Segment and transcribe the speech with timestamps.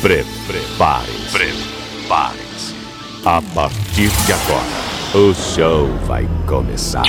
[0.00, 1.30] Prepare-se.
[1.30, 2.74] Prepare-se.
[3.22, 7.04] A partir de agora, o show vai começar.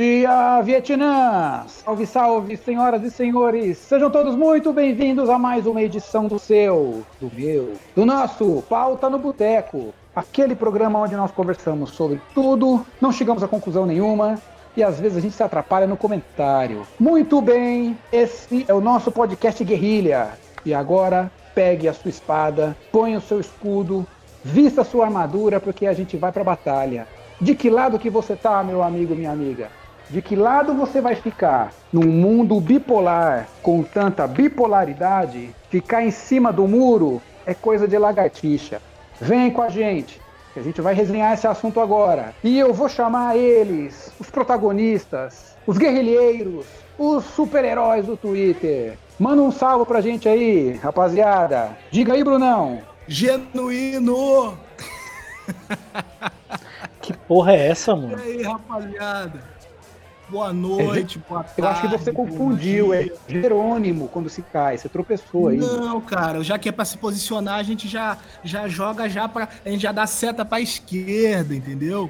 [0.00, 1.62] Dia, Vietnã!
[1.68, 3.76] Salve, salve, senhoras e senhores!
[3.76, 9.10] Sejam todos muito bem-vindos a mais uma edição do seu, do meu, do nosso Pauta
[9.10, 9.92] no Boteco.
[10.16, 14.40] Aquele programa onde nós conversamos sobre tudo, não chegamos a conclusão nenhuma
[14.74, 16.86] e às vezes a gente se atrapalha no comentário.
[16.98, 20.30] Muito bem, esse é o nosso podcast Guerrilha.
[20.64, 24.06] E agora, pegue a sua espada, ponha o seu escudo,
[24.42, 27.06] vista a sua armadura porque a gente vai pra batalha.
[27.38, 29.68] De que lado que você tá, meu amigo, minha amiga?
[30.10, 31.72] De que lado você vai ficar?
[31.92, 38.82] Num mundo bipolar, com tanta bipolaridade, ficar em cima do muro é coisa de lagartixa.
[39.20, 40.20] Vem com a gente,
[40.52, 42.34] que a gente vai resenhar esse assunto agora.
[42.42, 46.66] E eu vou chamar eles, os protagonistas, os guerrilheiros,
[46.98, 48.98] os super-heróis do Twitter.
[49.18, 51.70] Manda um salve pra gente aí, rapaziada.
[51.90, 52.80] Diga aí, Brunão.
[53.06, 54.58] Genuíno!
[57.00, 58.16] Que porra é essa, E mano?
[58.22, 59.59] aí, rapaziada?
[60.30, 61.60] Boa noite, boa tarde.
[61.60, 63.08] Eu acho que você confundiu, é.
[63.28, 65.56] Jerônimo quando se cai, você tropeçou aí.
[65.56, 69.48] Não, cara, já que é pra se posicionar, a gente já, já joga já pra.
[69.64, 72.08] A gente já dá seta pra esquerda, entendeu?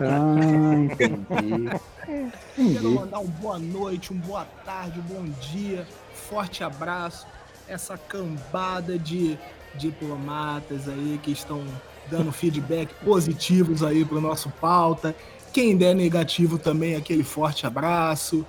[0.00, 1.80] Ah, entendi.
[2.04, 2.86] Quero Entendi.
[2.86, 7.26] mandar um boa noite, um boa tarde, um bom dia, forte abraço.
[7.66, 9.38] Essa cambada de
[9.74, 11.64] diplomatas aí que estão
[12.10, 15.16] dando feedback positivos aí pro nosso pauta.
[15.54, 18.44] Quem der negativo também, aquele forte abraço.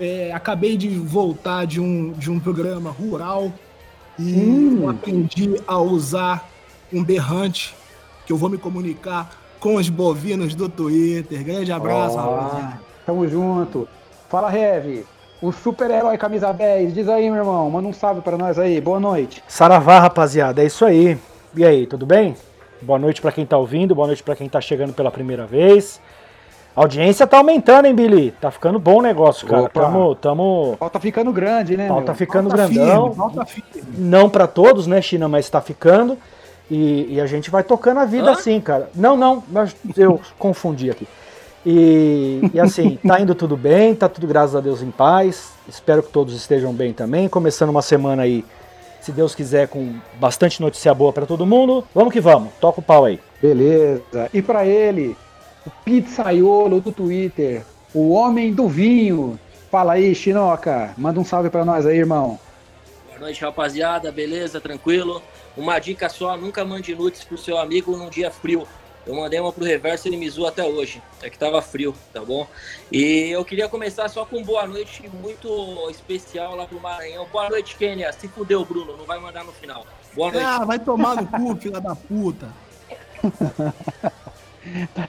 [0.00, 3.52] É, acabei de voltar de um, de um programa rural
[4.18, 4.88] e Hum.
[4.90, 6.48] aprendi a usar
[6.92, 7.72] um berrante
[8.26, 11.44] que eu vou me comunicar com os bovinos do Twitter.
[11.44, 12.80] Grande abraço, rapaziada.
[13.06, 13.86] Tamo junto.
[14.28, 15.04] Fala, Rev.
[15.40, 16.92] O super-herói camisa 10.
[16.94, 17.70] Diz aí, meu irmão.
[17.70, 18.80] Manda um salve pra nós aí.
[18.80, 19.40] Boa noite.
[19.46, 21.16] Saravá, rapaziada, é isso aí.
[21.54, 22.34] E aí, tudo bem?
[22.82, 26.00] Boa noite pra quem tá ouvindo, boa noite pra quem tá chegando pela primeira vez.
[26.80, 28.30] A audiência tá aumentando, hein, Billy?
[28.40, 29.64] Tá ficando bom o negócio, cara.
[29.64, 29.82] Opa.
[29.82, 30.72] Tamo, tamo...
[30.72, 31.84] O pau tá ficando grande, né?
[31.84, 32.06] O pau meu?
[32.06, 33.12] tá ficando Volta grandão.
[33.44, 33.88] firme, firme.
[33.98, 36.16] Não pra todos, né, China, mas tá ficando.
[36.70, 38.32] E, e a gente vai tocando a vida Hã?
[38.32, 38.88] assim, cara.
[38.94, 41.06] Não, não, mas eu confundi aqui.
[41.66, 45.52] E, e assim, tá indo tudo bem, tá tudo graças a Deus em paz.
[45.68, 47.28] Espero que todos estejam bem também.
[47.28, 48.42] Começando uma semana aí,
[49.02, 51.84] se Deus quiser, com bastante notícia boa pra todo mundo.
[51.94, 53.20] Vamos que vamos, toca o pau aí.
[53.42, 54.30] Beleza.
[54.32, 55.14] E pra ele,
[55.70, 57.62] o pizzaiolo do Twitter,
[57.94, 59.38] o homem do vinho.
[59.70, 60.92] Fala aí, Chinoca.
[60.98, 62.38] Manda um salve pra nós aí, irmão.
[63.06, 64.10] Boa noite, rapaziada.
[64.10, 64.60] Beleza?
[64.60, 65.22] Tranquilo?
[65.56, 68.66] Uma dica só: nunca mande nudes pro seu amigo num dia frio.
[69.06, 71.00] Eu mandei uma pro reverso e ele me zoou até hoje.
[71.22, 72.46] É que tava frio, tá bom?
[72.92, 75.48] E eu queria começar só com boa noite muito
[75.90, 77.26] especial lá pro Maranhão.
[77.32, 78.12] Boa noite, Kênia.
[78.12, 78.96] Se fudeu, Bruno.
[78.96, 79.86] Não vai mandar no final.
[80.14, 80.46] Boa noite.
[80.46, 82.48] Ah, vai tomar no cu, filha da puta.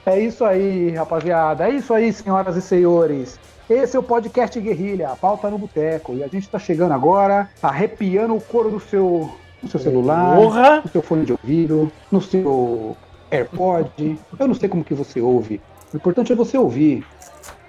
[0.06, 1.68] É isso aí, rapaziada.
[1.68, 3.38] É isso aí, senhoras e senhores.
[3.68, 6.14] Esse é o podcast Guerrilha, a pauta no boteco.
[6.14, 9.30] E a gente tá chegando agora, arrepiando o couro do seu,
[9.62, 10.80] do seu celular, Porra!
[10.84, 12.96] no seu fone de ouvido, no seu
[13.30, 14.18] AirPod.
[14.38, 15.60] Eu não sei como que você ouve.
[15.92, 17.06] O importante é você ouvir.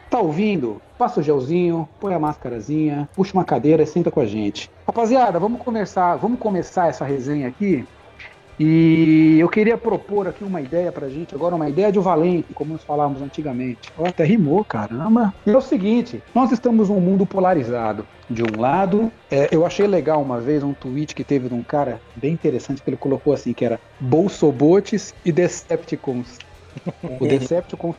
[0.09, 0.81] Tá ouvindo?
[0.97, 4.69] Passa o gelzinho, põe a máscarazinha, puxa uma cadeira e senta com a gente.
[4.85, 7.85] Rapaziada, vamos começar, vamos começar essa resenha aqui.
[8.59, 12.73] E eu queria propor aqui uma ideia pra gente, agora uma ideia de valente, como
[12.73, 13.91] nós falávamos antigamente.
[13.97, 15.33] Ó, até rimou, caramba.
[15.45, 18.05] E é o seguinte, nós estamos num mundo polarizado.
[18.29, 21.63] De um lado, é, eu achei legal uma vez um tweet que teve de um
[21.63, 26.41] cara bem interessante que ele colocou assim, que era Bolsobotes e Decepticons.
[27.19, 27.95] O Decepticons,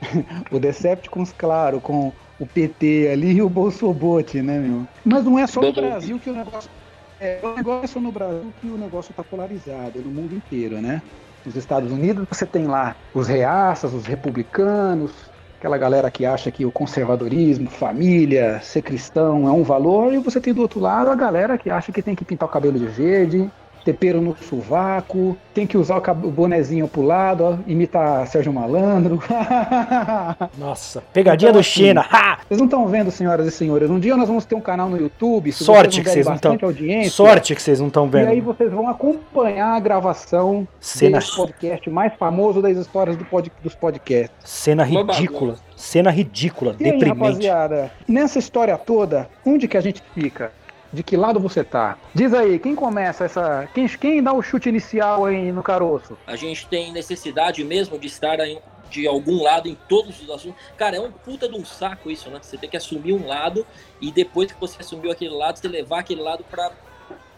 [0.50, 4.86] o Decepticons, claro, com o PT ali e o Bolsobot, né, meu?
[5.04, 5.72] Mas não é só no.
[5.72, 6.70] Brasil que o negócio
[7.24, 11.00] é, o negócio no Brasil que o negócio está polarizado, é no mundo inteiro, né?
[11.44, 15.10] Nos Estados Unidos você tem lá os reaças, os republicanos,
[15.58, 20.38] aquela galera que acha que o conservadorismo, família, ser cristão é um valor, e você
[20.38, 22.86] tem do outro lado a galera que acha que tem que pintar o cabelo de
[22.86, 23.50] verde,
[23.84, 29.20] ter pelo no sovaco, tem que usar o, bonezinho pro lado, ó, imitar Sérgio Malandro.
[30.58, 32.04] Nossa, pegadinha Então, do assim, China.
[32.10, 32.38] Ha!
[32.46, 33.90] Vocês não estão vendo, senhoras e senhores?
[33.90, 35.52] Um dia nós vamos ter um canal no YouTube.
[35.52, 36.56] se Sorte que vocês não estão.
[37.10, 38.44] Sorte que vocês não estão E aí vendo.
[38.44, 43.74] vocês vão acompanhar a gravação Cena- desse podcast mais famoso das histórias do pod- dos
[43.74, 44.34] podcasts.
[44.44, 45.56] Cena ridícula.
[45.76, 47.18] Cena ridícula, E aí, deprimente.
[47.26, 50.52] rapaziada, nessa história toda, onde que a gente fica?
[50.94, 51.98] De que lado você tá?
[52.14, 53.68] Diz aí, quem começa essa.
[53.74, 56.16] Quem, quem dá o chute inicial aí no caroço?
[56.24, 60.56] A gente tem necessidade mesmo de estar em- de algum lado em todos os assuntos.
[60.76, 62.38] Cara, é um puta de um saco isso, né?
[62.40, 63.66] Você tem que assumir um lado
[64.00, 66.70] e depois que você assumiu aquele lado, você levar aquele lado pra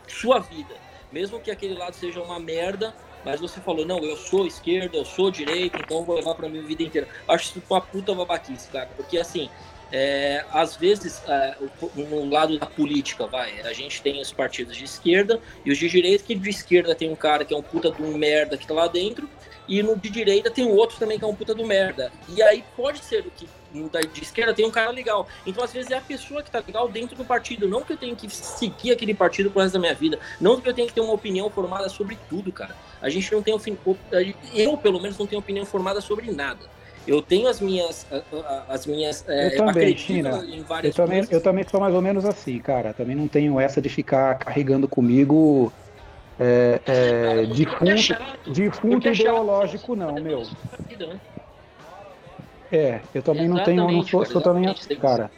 [0.06, 0.74] sua vida.
[1.10, 2.94] Mesmo que aquele lado seja uma merda,
[3.24, 6.62] mas você falou, não, eu sou esquerda, eu sou direita, então vou levar pra minha
[6.62, 7.08] vida inteira.
[7.26, 8.90] Acho isso uma puta babaquice, cara.
[8.94, 9.48] Porque assim,
[9.92, 11.56] é, às vezes, é,
[11.94, 15.88] no lado da política, vai, a gente tem os partidos de esquerda e os de
[15.88, 18.74] direita, que de esquerda tem um cara que é um puta um merda que tá
[18.74, 19.28] lá dentro,
[19.68, 22.12] e no de direita tem outro também que é um puta do merda.
[22.28, 25.26] E aí pode ser que no da de esquerda tem um cara legal.
[25.44, 27.68] Então, às vezes, é a pessoa que tá legal dentro do partido.
[27.68, 30.18] Não que eu tenha que seguir aquele partido pro resto da minha vida.
[30.40, 32.76] Não que eu tenha que ter uma opinião formada sobre tudo, cara.
[33.02, 33.58] A gente não tem.
[34.54, 36.64] Eu, pelo menos, não tenho opinião formada sobre nada.
[37.06, 38.06] Eu tenho as minhas.
[38.68, 40.44] As minhas Eu também, China.
[40.44, 41.30] em Eu também, coisas.
[41.30, 42.92] eu também sou mais ou menos assim, cara.
[42.92, 45.72] Também não tenho essa de ficar carregando comigo
[46.38, 50.42] é, é, defunto, defunto ideológico, não, meu.
[50.98, 51.20] Né?
[52.70, 55.30] É, eu também não tenho, não sou, sou também assim, cara.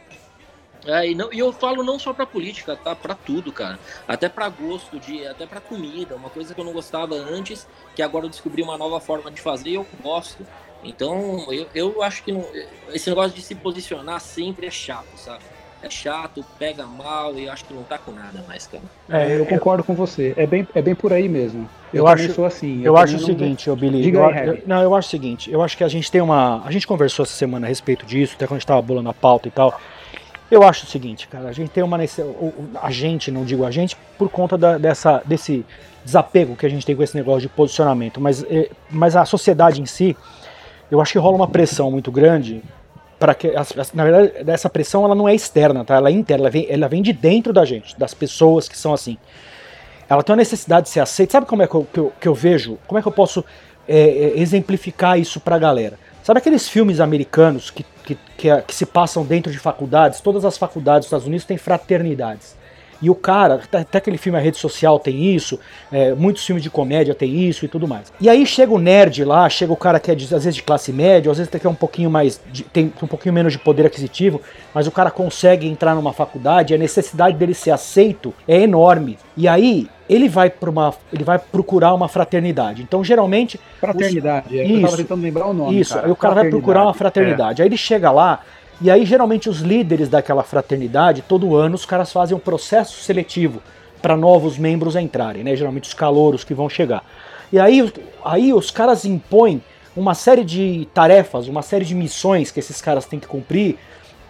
[0.85, 2.95] É, e, não, e eu falo não só pra política, tá?
[2.95, 3.77] Pra tudo, cara.
[4.07, 5.25] Até pra gosto de.
[5.27, 6.15] Até pra comida.
[6.15, 9.41] Uma coisa que eu não gostava antes, que agora eu descobri uma nova forma de
[9.41, 10.45] fazer e eu gosto.
[10.83, 12.45] Então, eu, eu acho que não-
[12.93, 15.43] esse negócio de se posicionar sempre é chato, sabe?
[15.81, 18.83] É chato, pega mal e eu acho que não tá com nada mais, cara.
[19.09, 20.33] É, eu concordo com você.
[20.35, 21.69] É bem, é bem por aí mesmo.
[21.93, 22.83] Eu, Eu acho- sou assim.
[22.83, 24.01] Eu, também acho o seguinte, ô Billy.
[24.01, 25.49] Diga eu, aí, eu- não, eu acho o seguinte.
[25.49, 26.61] Eu acho que a gente tem uma.
[26.65, 29.13] A gente conversou essa semana a respeito disso, até quando a gente tava bolando a
[29.13, 29.79] pauta e tal.
[30.51, 31.47] Eu acho o seguinte, cara.
[31.47, 31.97] A gente tem uma.
[32.81, 35.65] A gente, não digo a gente, por conta da- dessa, desse
[36.03, 38.19] desapego que a gente tem com esse negócio de posicionamento.
[38.19, 40.17] Mas, eh, mas a sociedade em si,
[40.91, 42.61] eu acho que rola uma pressão muito grande
[43.19, 43.51] para que
[43.93, 45.95] na verdade essa pressão ela não é externa tá?
[45.95, 48.93] Ela é interna ela vem, ela vem de dentro da gente das pessoas que são
[48.93, 49.17] assim.
[50.09, 51.33] Ela tem uma necessidade de ser aceita.
[51.33, 52.79] Sabe como é que eu, que eu, que eu vejo?
[52.87, 53.45] Como é que eu posso
[53.87, 55.99] é, é, exemplificar isso pra galera?
[56.23, 60.19] Sabe aqueles filmes americanos que, que, que, que se passam dentro de faculdades?
[60.19, 62.57] Todas as faculdades dos Estados Unidos têm fraternidades
[63.01, 65.59] e o cara, até aquele filme A Rede Social tem isso,
[65.91, 68.11] é, muitos filmes de comédia tem isso e tudo mais.
[68.19, 70.91] E aí chega o nerd lá, chega o cara que é às vezes de classe
[70.91, 73.85] média, às vezes que é um pouquinho mais, de- tem um pouquinho menos de poder
[73.85, 74.41] aquisitivo,
[74.73, 79.17] mas o cara consegue entrar numa faculdade, a necessidade dele ser aceito é enorme.
[79.37, 82.81] E aí ele vai para uma, ele vai procurar uma fraternidade.
[82.81, 84.57] Então geralmente Fraternidade.
[84.59, 84.63] é.
[84.65, 84.81] Eu Isso.
[84.81, 85.79] tava tentando lembrar o nome.
[85.79, 86.05] isso, cara.
[86.07, 86.93] aí o cara vai procurar uma É.
[86.95, 87.61] fraternidade.
[87.61, 88.39] Aí ele chega lá,
[88.81, 93.61] e aí geralmente os líderes daquela fraternidade, todo ano, os caras fazem um processo seletivo
[94.01, 95.55] para novos membros entrarem, né?
[95.55, 97.03] Geralmente os calouros que vão chegar.
[97.51, 97.91] E aí,
[98.23, 99.61] aí os caras impõem
[99.95, 103.77] uma série de tarefas, uma série de missões que esses caras têm que cumprir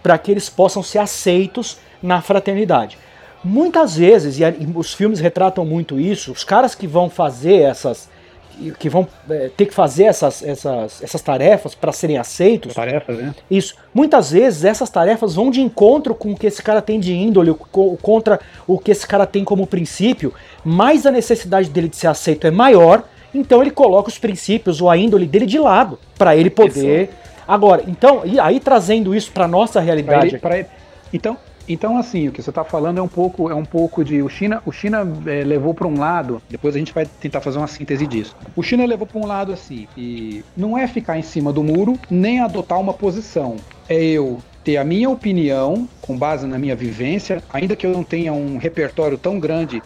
[0.02, 2.98] para que eles possam ser aceitos na fraternidade.
[3.42, 4.42] Muitas vezes, e
[4.74, 8.08] os filmes retratam muito isso, os caras que vão fazer essas.
[8.78, 13.34] Que vão é, ter que fazer essas, essas, essas tarefas para serem aceitos, Tarefas, né?
[13.50, 13.74] isso.
[13.94, 17.54] Muitas vezes essas tarefas vão de encontro com o que esse cara tem de índole,
[17.72, 20.32] co- contra o que esse cara tem como princípio,
[20.64, 23.04] mas a necessidade dele de ser aceito é maior,
[23.34, 27.10] então ele coloca os princípios ou a índole dele de lado, para ele poder.
[27.48, 30.26] Agora, então, e aí trazendo isso para nossa Pra realidade.
[30.28, 30.68] ele- pra ele-
[31.12, 31.36] Então,
[31.72, 34.28] então assim, o que você está falando é um pouco, é um pouco de o
[34.28, 36.42] China, o China eh, levou para um lado.
[36.48, 38.36] Depois a gente vai tentar fazer uma síntese disso.
[38.56, 41.98] O China levou para um lado assim, e não é ficar em cima do muro
[42.10, 43.56] nem adotar uma posição.
[43.88, 48.04] É eu ter a minha opinião com base na minha vivência, ainda que eu não
[48.04, 49.82] tenha um repertório tão grande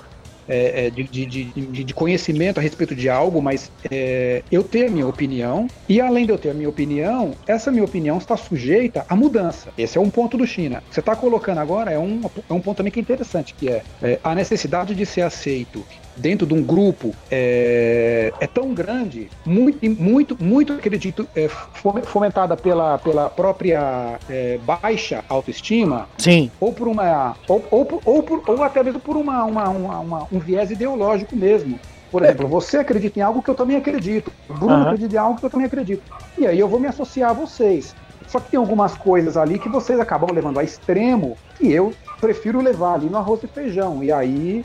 [0.48, 4.86] é, é, de, de- de- de- conhecimento a respeito de algo, mas é, eu ter
[4.86, 8.36] a minha opinião, e além de eu ter a minha opinião, essa minha opinião está
[8.36, 9.72] sujeita à mudança.
[9.76, 10.82] Esse é um ponto do China.
[10.90, 13.82] Você está colocando agora é um, é um ponto também que é interessante, que é,
[14.02, 15.84] é, a necessidade de ser aceito
[16.16, 22.56] dentro de um grupo é, é tão grande, muito, muito, muito acredito, é, fome- fomentada
[22.56, 28.42] pela, pela própria é, baixa autoestima, Sim, ou por uma ou, ou, por- ou, por-
[28.48, 31.78] ou até mesmo por uma, uma- uma- uma- um viés ideológico mesmo.
[32.10, 34.30] Por exemplo, você acredita em algo que eu também acredito.
[34.48, 34.82] Bruno Aham.
[34.84, 36.02] acredita em algo que eu também acredito.
[36.38, 37.92] E aí eu vou me associar a vocês.
[38.26, 42.60] Só que tem algumas coisas ali que vocês acabam levando a extremo que eu prefiro
[42.60, 44.02] levar ali no arroz e feijão.
[44.02, 44.64] E aí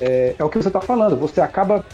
[0.00, 1.16] é, é o que você está falando.
[1.16, 1.84] Você acaba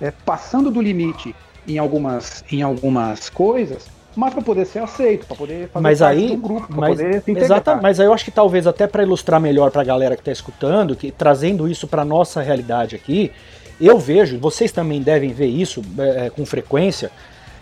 [0.00, 1.34] é, passando do limite
[1.66, 6.18] em algumas, em algumas coisas, mas para poder ser aceito, para poder fazer Mas parte
[6.18, 7.44] aí, um grupo, para poder se integrar.
[7.44, 10.22] exata, mas aí eu acho que talvez até para ilustrar melhor para a galera que
[10.22, 13.30] está escutando, que trazendo isso para nossa realidade aqui,
[13.80, 17.10] eu vejo, vocês também devem ver isso é, com frequência,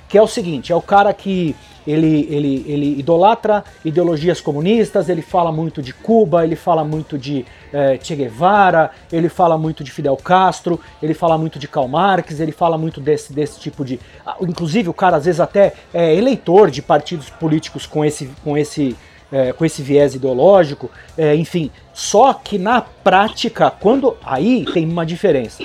[0.08, 5.22] que é o seguinte, é o cara que ele, ele, ele idolatra ideologias comunistas, ele
[5.22, 9.90] fala muito de Cuba, ele fala muito de eh, Che Guevara, ele fala muito de
[9.90, 14.00] Fidel Castro, ele fala muito de Karl Marx, ele fala muito desse, desse tipo de.
[14.24, 18.56] ah, Inclusive, o cara às vezes até é eleitor de partidos políticos com esse, com
[18.56, 18.96] esse,
[19.32, 21.70] eh, com esse viés ideológico, eh, enfim.
[21.92, 24.16] Só que na prática, quando.
[24.24, 25.64] Aí tem uma diferença.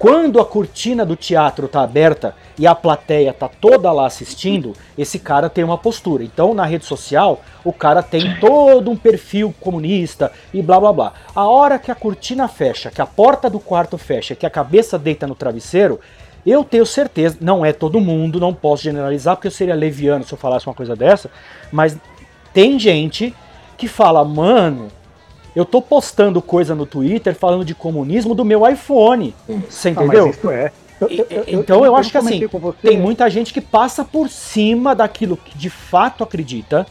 [0.00, 5.18] Quando a cortina do teatro tá aberta e a plateia tá toda lá assistindo, esse
[5.18, 6.24] cara tem uma postura.
[6.24, 11.12] Então, na rede social, o cara tem todo um perfil comunista e blá blá blá.
[11.34, 14.98] A hora que a cortina fecha, que a porta do quarto fecha, que a cabeça
[14.98, 16.00] deita no travesseiro,
[16.46, 20.32] eu tenho certeza, não é todo mundo, não posso generalizar, porque eu seria leviano se
[20.32, 21.30] eu falasse uma coisa dessa,
[21.70, 21.94] mas
[22.54, 23.34] tem gente
[23.76, 24.88] que fala, mano,
[25.54, 29.34] eu tô postando coisa no Twitter falando de comunismo do meu iPhone.
[29.68, 30.26] Você Ah, entendeu?
[30.26, 30.72] mas isso é.
[31.00, 32.46] Eu- eu- eu- então eu, acho que assim,
[32.82, 36.86] tem muita gente que passa por cima daquilo que de fato acredita.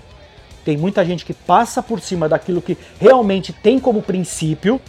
[0.66, 4.82] Tem muita gente que passa por cima daquilo que realmente tem como princípio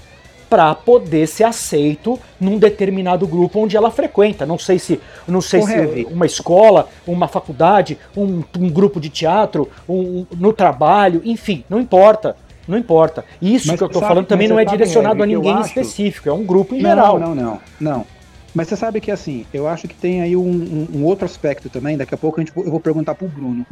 [0.48, 4.44] para poder ser aceito num determinado grupo onde ela frequenta.
[4.44, 4.98] Não sei se,
[5.28, 11.20] não sei se uma escola, uma faculdade, um, um grupo de teatro, um- no trabalho,
[11.24, 12.34] enfim, não importa.
[12.70, 13.24] Não importa.
[13.42, 15.66] Isso Mas que eu tô sabe- falando também não é sabe, direcionado a ninguém acho-
[15.68, 17.18] específico, é um grupo em geral.
[17.18, 18.06] Não, não, não, não.
[18.54, 21.68] Mas você sabe que assim, eu acho que tem aí um, um- um outro aspecto
[21.68, 23.64] também, daqui a pouco a gente, eu vou perguntar pro Bruno.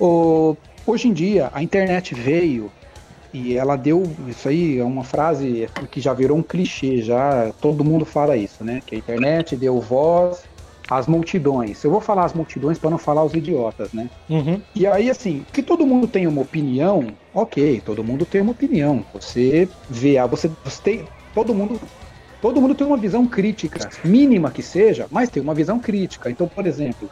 [0.00, 2.70] O- hoje em dia, a internet veio
[3.32, 4.02] e ela deu.
[4.28, 8.62] Isso aí é uma frase que já virou um clichê, já todo mundo fala isso,
[8.64, 8.80] né?
[8.86, 10.42] Que a internet deu voz
[10.88, 11.82] às multidões.
[11.82, 14.08] Eu vou falar as multidões para não falar os idiotas, né?
[14.28, 14.60] Uhum.
[14.74, 19.04] E aí, assim, que todo mundo tem uma opinião, ok, todo mundo tem uma opinião.
[19.12, 21.04] Você vê, ah, você, você tem.
[21.34, 21.80] Todo mundo.
[22.40, 26.30] Todo mundo tem uma visão crítica, mínima que seja, mas tem uma visão crítica.
[26.30, 27.08] Então, por exemplo,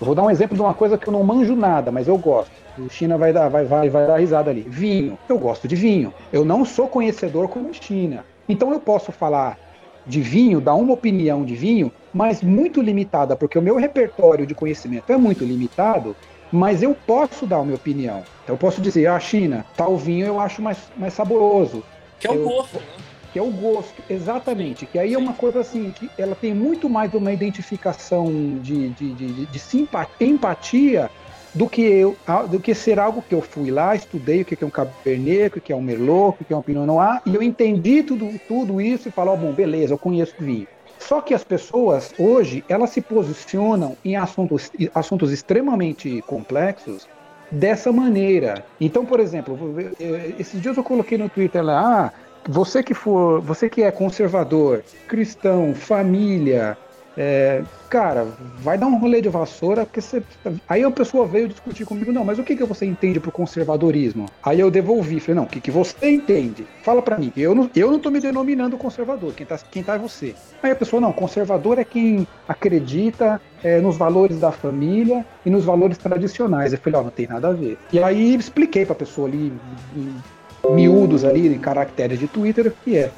[0.00, 2.16] eu vou dar um exemplo de uma coisa que eu não manjo nada, mas eu
[2.16, 2.50] gosto.
[2.78, 4.62] O China vai dar, vai, vai, vai dar risada ali.
[4.66, 5.18] Vinho.
[5.28, 6.14] Eu gosto de vinho.
[6.32, 8.24] Eu não sou conhecedor como China.
[8.48, 9.58] Então eu posso falar
[10.06, 14.54] de vinho, dar uma opinião de vinho, mas muito limitada, porque o meu repertório de
[14.54, 16.16] conhecimento é muito limitado,
[16.50, 18.26] mas eu posso dar a minha opinião.
[18.42, 21.84] Então eu posso dizer, ah, China, tal vinho eu acho mais, mais saboroso,
[22.18, 22.96] Que é o Eu- gosto, né?
[23.32, 24.86] que é o gosto, exatamente.
[24.88, 29.14] Que aí é uma coisa assim, que ela tem muito mais uma identificação de, de,
[29.14, 31.10] de, de- simpatia, empatia
[31.54, 34.66] do que, eu, do que ser algo que eu fui lá, estudei o que é
[34.66, 37.42] um Cabernet, o que é um Merlot, o que é um Pinot Noir, e eu
[37.42, 40.66] entendi tudo, tudo isso e falo, ó, bom, beleza, eu conheço vinho.
[41.00, 47.08] Só que as pessoas hoje, elas se posicionam em assuntos, assuntos extremamente complexos
[47.50, 48.64] dessa maneira.
[48.78, 52.12] Então, por exemplo, eh, esses dias eu coloquei no Twitter lá, ah,
[52.48, 56.76] você que for, você que é conservador, cristão, família,
[57.22, 58.26] é, cara,
[58.60, 60.22] vai dar um rolê de vassoura, porque você.
[60.66, 64.24] Aí a pessoa veio discutir comigo, não, mas o que, que você entende pro conservadorismo?
[64.42, 66.66] Aí eu devolvi, falei, não, o que, que você entende?
[66.82, 69.96] Fala pra mim, eu não, eu não tô me denominando conservador, quem tá, quem tá
[69.96, 70.34] é você.
[70.62, 75.66] Aí a pessoa, não, conservador é quem acredita é, nos valores da família e nos
[75.66, 76.72] valores tradicionais.
[76.72, 77.76] Eu falei, ó, não tem nada a ver.
[77.92, 79.52] E aí expliquei pra pessoa ali,
[79.94, 83.10] em miúdos ali, em caracteres de Twitter, o que é.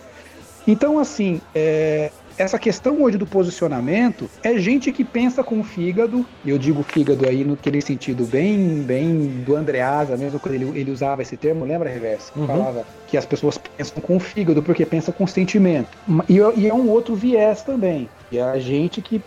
[0.66, 6.26] Então, assim, é, essa questão hoje do posicionamento é gente que pensa com o fígado,
[6.44, 10.90] e eu digo fígado aí naquele sentido bem, bem do Andreasa mesmo, quando ele, ele
[10.90, 12.32] usava esse termo, lembra, Reverso?
[12.32, 12.46] Que Uhum.
[12.46, 15.90] Falava que as pessoas pensam com o fígado porque pensam com sentimento.
[16.28, 19.22] E, e é um outro viés também, e é a gente que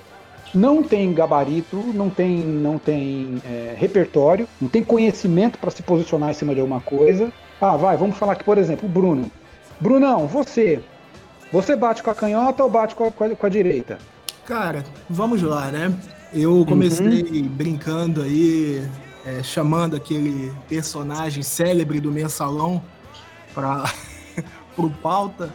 [0.54, 6.32] não tem gabarito, não tem, não tem é, repertório, não tem conhecimento para se posicionar
[6.32, 7.32] em cima de alguma coisa.
[7.60, 9.30] Ah, vai, vamos falar aqui, por exemplo, o Bruno.
[9.80, 10.82] Brunão, você.
[11.56, 13.98] Você bate com a canhota ou bate com a, com a- direita?
[14.46, 15.98] Cara, vamos lá, né?
[16.34, 18.86] Eu comecei brincando aí,
[19.26, 22.84] é, chamando aquele personagem célebre do mensalão
[23.54, 23.86] para
[24.76, 25.50] pro pauta,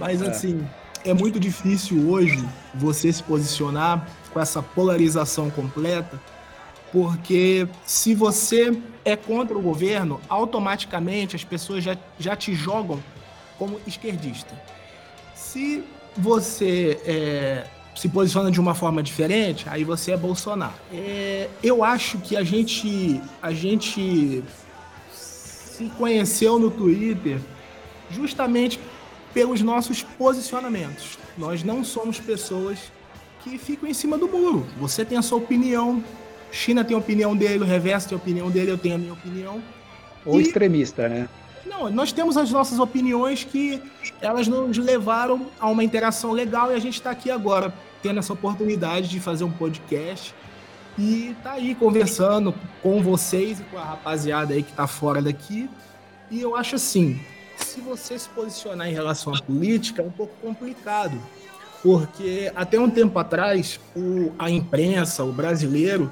[0.00, 0.66] mas assim,
[1.04, 2.44] é muito difícil hoje
[2.74, 6.20] você se posicionar com essa polarização completa,
[6.90, 13.00] porque se você é contra o governo, automaticamente as pessoas já, já te jogam
[13.56, 14.58] como esquerdista.
[15.40, 15.82] Se
[16.16, 17.64] você é,
[17.96, 20.74] se posiciona de uma forma diferente, aí você é Bolsonaro.
[20.92, 24.44] É, eu acho que a gente, a gente
[25.12, 27.40] se conheceu no Twitter
[28.10, 28.78] justamente
[29.32, 31.18] pelos nossos posicionamentos.
[31.38, 32.78] Nós não somos pessoas
[33.42, 34.66] que ficam em cima do muro.
[34.78, 36.04] Você tem a sua opinião,
[36.52, 39.12] China tem a opinião dele, o reverso tem a opinião dele, eu tenho a minha
[39.14, 39.62] opinião.
[40.26, 41.28] Ou E- extremista, né?
[41.64, 43.82] Não, nós temos as nossas opiniões que
[44.20, 48.32] elas nos levaram a uma interação legal e a gente está aqui agora tendo essa
[48.32, 50.34] oportunidade de fazer um podcast
[50.98, 55.68] e tá aí conversando com vocês e com a rapaziada aí que tá fora daqui.
[56.30, 57.20] E eu acho assim,
[57.56, 61.20] se você se posicionar em relação à política é um pouco complicado,
[61.82, 66.10] porque até um tempo atrás o, a imprensa, o brasileiro,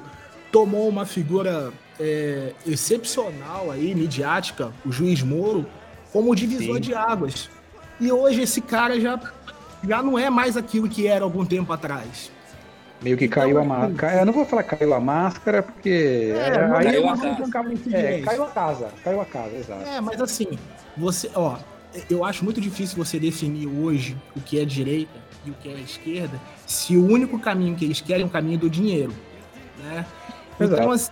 [0.51, 5.65] tomou uma figura é, excepcional aí, midiática, o juiz Moro,
[6.11, 6.81] como divisor Sim.
[6.81, 7.49] de águas.
[7.99, 9.19] E hoje esse cara já,
[9.87, 12.31] já não é mais aquilo que era algum tempo atrás.
[13.01, 14.19] Meio que Então, caiu a assim- máscara.
[14.19, 16.33] Eu não vou falar caiu a máscara, porque.
[16.35, 17.73] É, é, aí caiu eu a não- casa.
[17.93, 18.87] É, caiu a casa.
[19.03, 19.87] Caiu a casa, exato.
[19.87, 20.47] É, mas assim,
[20.97, 21.57] você, ó,
[22.09, 25.73] eu acho muito difícil você definir hoje o que é direita e o que é
[25.79, 29.13] esquerda, se o único caminho que eles querem é o caminho do dinheiro,
[29.81, 30.05] né?
[30.59, 31.11] Então, assim,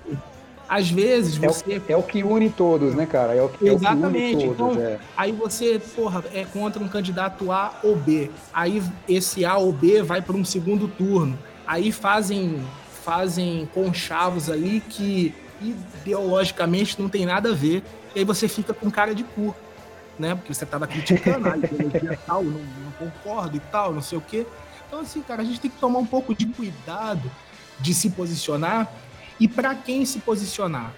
[0.70, 3.34] às vezes É você o, é o que une todos, né, cara?
[3.34, 4.46] É o, que- é o que Exatamente.
[4.48, 4.76] une todos.
[4.78, 5.00] Então, é.
[5.16, 8.30] aí você, porra, é contra um candidato A ou B.
[8.54, 11.38] Aí esse A ou B vai para um segundo turno.
[11.66, 12.62] Aí fazem
[13.04, 17.84] fazem conchavos ali que ideologicamente não tem nada a ver.
[18.16, 19.56] E aí você fica com cara de cu,
[20.20, 20.36] né?
[20.36, 24.22] Porque você tava criticando a ideologia tal, não, não concordo e tal, não sei o
[24.22, 24.46] quê.
[24.88, 27.30] Então, assim, cara, a gente tem que tomar um pouco de cuidado
[27.80, 28.92] de se posicionar
[29.40, 30.94] e para quem se posicionar.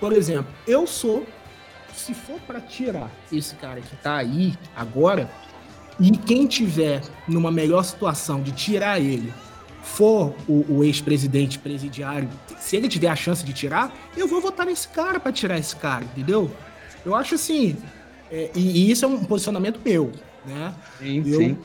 [0.00, 1.26] Por exemplo, eu sou
[1.94, 5.30] se for para tirar esse cara que tá aí agora,
[6.00, 9.32] e quem tiver numa melhor situação de tirar ele
[9.82, 14.66] for o, o ex-presidente presidiário, se ele tiver a chance de tirar, eu vou votar
[14.66, 16.50] nesse cara para tirar esse cara, entendeu?
[17.04, 17.76] Eu acho assim,
[18.30, 20.10] é, e, e isso é um posicionamento meu,
[20.44, 20.74] né?
[20.98, 21.58] Sim, Eu- sim.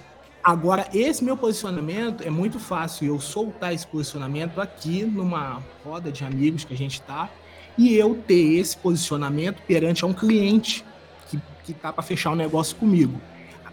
[0.50, 6.25] Agora, esse meu posicionamento é muito fácil eu soltar esse posicionamento aqui numa roda de
[6.25, 7.29] amigos que a gente tá
[7.77, 10.84] e eu ter esse posicionamento perante a um cliente
[11.29, 13.22] que, que tá para fechar um negócio comigo.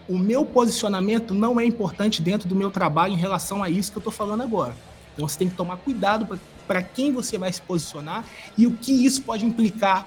[0.07, 3.97] O meu posicionamento não é importante dentro do meu trabalho em relação a isso que
[3.97, 4.77] eu tô falando agora.
[5.15, 8.23] Então você tem que tomar cuidado para quem você vai se posicionar
[8.55, 10.07] e o que isso pode implicar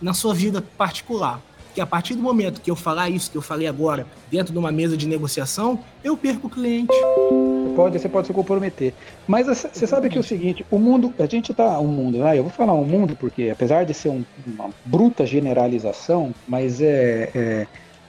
[0.00, 1.42] na sua vida particular.
[1.74, 4.58] Que a partir do momento que eu falar isso que eu falei agora dentro de
[4.58, 6.92] uma mesa de negociação, eu perco o cliente.
[6.94, 8.94] Você pode, você pode se comprometer.
[9.26, 12.38] Mas você sabe que é o seguinte, o mundo, a gente tá, um mundo, né?
[12.38, 17.30] Eu vou falar um mundo porque apesar de ser um- uma bruta generalização, mas é,
[17.34, 17.66] é,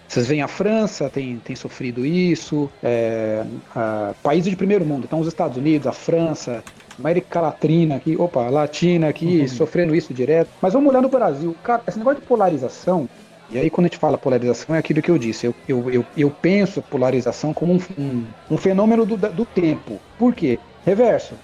[0.08, 3.44] vocês veem a França tem, tem sofrido isso, é,
[3.76, 6.64] a- países de primeiro mundo, então os Estados Unidos, a França,
[7.00, 10.50] América Latina aqui, opa, Latina aqui, sofrendo isso direto.
[10.62, 13.10] Mas vamos olhar no Brasil, cara, esse negócio de polarização
[13.50, 15.46] e aí, quando a gente fala polarização, é aquilo que eu disse.
[15.46, 20.00] Eu, eu, eu, eu penso polarização como um, um, um fenômeno do, do tempo.
[20.18, 20.60] Por quê?
[20.86, 21.36] Reverso.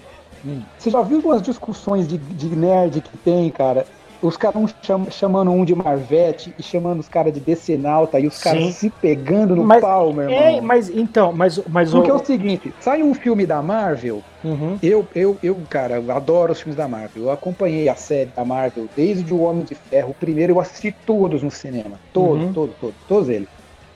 [0.44, 0.62] Hum.
[0.78, 3.86] Você já viu umas discussões de, de nerd que tem, cara?
[4.22, 8.26] Os caras um cham- chamando um de Marvete e chamando os caras de Decenalta e
[8.28, 10.38] os caras se pegando no Mas- pau, meu irmão.
[10.38, 12.16] É, mas então, mas, mas Porque é o.
[12.18, 14.78] o seguinte, sai um filme da Marvel, Uhum.
[14.80, 17.24] eu, eu, eu, cara, eu adoro os filmes da Marvel.
[17.24, 20.10] Eu acompanhei a série da Marvel desde o Homem de Ferro.
[20.10, 21.98] O primeiro eu assisti todos no cinema.
[22.12, 22.52] Todos, Uhum.
[22.52, 23.48] todos, todos, todos eles.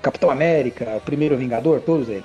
[0.02, 2.24] Capitão América, Primeiro Vingador, todos eles.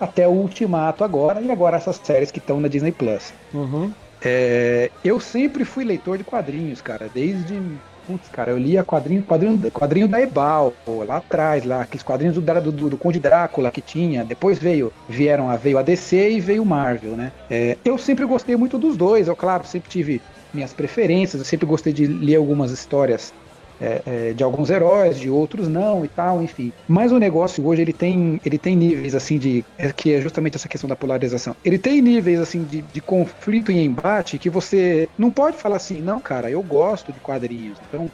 [0.00, 3.32] Até o Ultimato agora, e agora essas séries que estão na Disney Plus.
[3.54, 3.92] Uhum.
[4.22, 7.60] É, eu sempre fui leitor de quadrinhos, cara, desde.
[8.06, 10.72] Putz, cara, eu lia quadrinho, quadrinho, quadrinho da Ebal,
[11.06, 14.24] lá atrás, lá, aqueles quadrinhos do, do, do, Conde Drácula que tinha.
[14.24, 17.30] Depois veio, vieram a, veio a DC e veio Marvel, né?
[17.50, 20.22] É, eu sempre gostei muito dos dois, eu, claro, sempre tive
[20.54, 23.34] minhas preferências, eu sempre gostei de ler algumas histórias
[23.80, 26.72] é, é, de alguns heróis, de outros não e tal, enfim.
[26.86, 30.56] Mas o negócio hoje ele tem, ele tem níveis assim de é, que é justamente
[30.56, 31.54] essa questão da polarização.
[31.64, 36.00] Ele tem níveis assim de, de conflito e embate que você não pode falar assim,
[36.00, 37.78] não, cara, eu gosto de quadrinhos.
[37.88, 38.10] Então,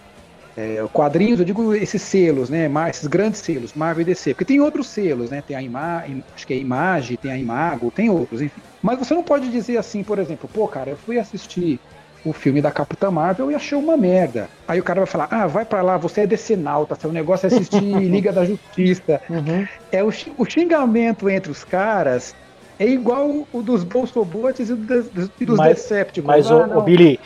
[0.57, 2.71] é, quadrinhos, eu digo esses selos, né?
[2.89, 4.35] Esses grandes selos, Marvel e DC.
[4.35, 5.43] Porque tem outros selos, né?
[5.43, 8.63] Tem a Ima, acho que é a Image, tem a Imago, tem outros, enfim.
[8.81, 11.81] Mas você não pode dizer assim, por exemplo, pô, cara, eu fui assistir
[12.25, 14.49] o filme da Capitã Marvel e achei uma merda.
[14.67, 17.49] Aí o cara vai falar, ah, vai pra lá, você é decenalta, seu negócio é
[17.49, 19.21] assistir Liga da Justiça.
[19.29, 19.67] Uhum.
[19.93, 20.09] É o,
[20.39, 22.35] o xingamento entre os caras
[22.79, 26.27] é igual o dos Bolsobots e dos, dos, e dos Mas- Decepticons.
[26.27, 27.21] Mas, Ah, o, não, Billy,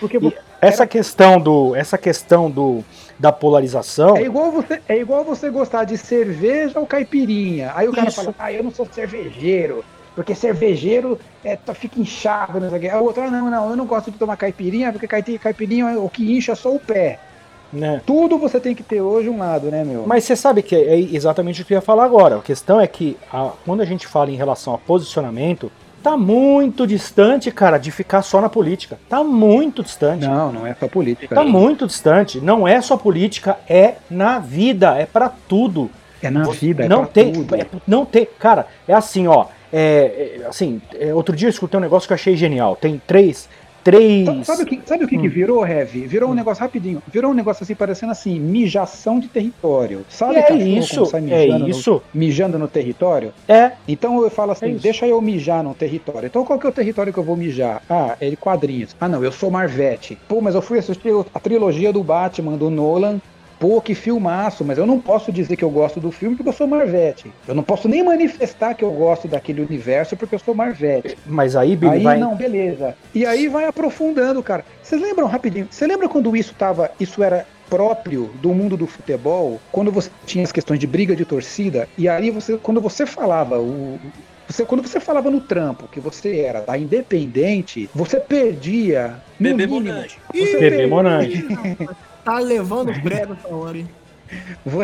[0.61, 1.74] essa questão do.
[1.74, 2.84] Essa questão do
[3.18, 4.16] da polarização.
[4.16, 7.72] É igual, você, é igual você gostar de cerveja ou caipirinha.
[7.74, 8.22] Aí o cara Isso.
[8.22, 9.84] fala, ah, eu não sou cervejeiro,
[10.14, 12.59] porque cervejeiro é, tá- fica inchado.
[12.61, 12.88] Não sei o quê.
[12.88, 15.90] Aí o outro, ah, não, não, eu não gosto de tomar caipirinha, porque caipi- caipirinha
[15.90, 17.18] é o que incha é só o pé.
[17.73, 18.01] Né?
[18.07, 20.05] Tudo você tem que ter hoje um lado, né, meu?
[20.07, 22.37] Mas você sabe que é exatamente o que eu ia falar agora.
[22.37, 25.71] A questão é que a- quando a gente fala em relação a posicionamento,
[26.03, 28.99] tá muito distante, cara, de ficar só na política.
[29.07, 30.27] Tá muito distante.
[30.27, 31.35] Não, não é só política.
[31.35, 32.40] Tá muito distante.
[32.40, 35.90] Não é só política, é na vida, é pra tudo.
[36.23, 37.55] É na vida, é não pra tem, tudo.
[37.55, 41.78] é- não tem, cara, é assim, ó, é, é, assim, é, outro dia eu escutei
[41.78, 42.76] um negócio que eu achei genial.
[42.76, 43.48] Tem três,
[43.85, 44.26] três.
[44.46, 45.31] Sa- Sabe o que, sabe o que, que Hum.
[45.31, 46.07] virou, Heavy?
[46.07, 47.02] Virou um negócio rapidinho.
[47.07, 50.04] Virou um negócio assim, parecendo assim, mijação de território.
[50.09, 52.02] Sabe É cachorro isso, sai é mijando no- isso.
[52.12, 53.33] mijando no território?
[53.48, 54.83] É, Então eu falo É assim, isso.
[54.83, 56.26] deixa eu mijar num território.
[56.26, 57.83] Então qual que é o território que eu vou mijar?
[57.88, 58.94] Ah, é de quadrinhos.
[59.00, 60.18] Ah não, eu sou Marvete.
[60.28, 63.20] Pô, mas eu fui assistir a trilogia do Batman, do Nolan.
[63.59, 66.53] Pô, que filmaço, mas eu não posso dizer que eu gosto do filme porque eu
[66.53, 67.33] sou Marvete.
[67.47, 71.16] Eu não posso nem manifestar que eu gosto daquele universo porque eu sou Marvete.
[71.27, 72.18] mas aí, Billy, Aí vai.
[72.18, 72.94] não, beleza.
[73.14, 74.64] E aí vai aprofundando, cara.
[74.83, 75.66] Vocês lembram rapidinho?
[75.71, 80.44] Você lembra quando isso tava, isso era próprio do mundo do futebol, quando você tinha
[80.44, 83.99] as questões de briga de torcida, e aí você, quando você falava o
[84.49, 90.18] você, quando você falava no trampo que você era da independente, você perdia Bebê Monange.
[90.33, 91.47] Bebê Monange.
[92.29, 93.88] Tá levando brega essa hora, hein?
[94.64, 94.83] Vo-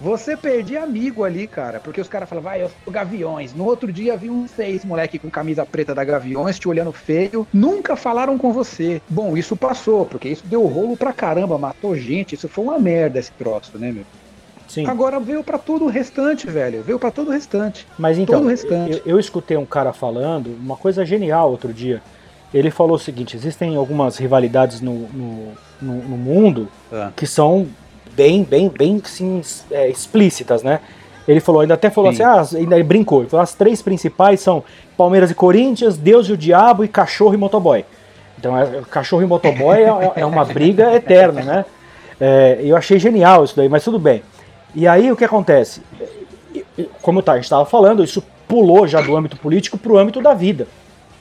[0.00, 3.54] Você perdia amigo ali, cara, porque os caras falavam, vai, eu sou Gaviões.
[3.54, 7.46] No outro dia vi uns seis moleque com camisa preta da Gaviões te olhando feio,
[7.52, 9.00] nunca falaram com você.
[9.08, 13.20] Bom, isso passou, porque isso deu rolo pra caramba, matou gente, isso foi uma merda
[13.20, 14.04] esse troço, né, meu?
[14.66, 14.86] Sim.
[14.86, 17.86] Agora veio pra todo o restante, velho, veio pra todo o restante.
[17.98, 19.02] Mas então, Todo o restante.
[19.04, 22.02] eu, eu escutei um cara falando uma coisa genial outro dia.
[22.52, 27.10] Ele falou o seguinte: existem algumas rivalidades no, no, no- no mundo Ah.
[27.16, 27.66] que são
[28.14, 29.40] bem, bem, bem sim,
[29.70, 30.80] é, explícitas, né?
[31.28, 32.22] Ele falou, ainda até falou Sim.
[32.22, 33.24] assim, ah, ainda brincou.
[33.26, 34.64] Falou, as três principais são
[34.96, 37.84] Palmeiras e Corinthians, Deus e o Diabo e Cachorro e Motoboy.
[38.38, 41.64] Então, é- cachorro e motoboy é, é- é uma briga eterna, né?
[42.18, 44.22] É, eu achei genial isso daí, mas tudo bem.
[44.74, 45.82] E aí o que acontece?
[47.02, 50.20] Como tá, a gente estava falando, isso pulou já do âmbito político para o âmbito
[50.20, 50.66] da vida.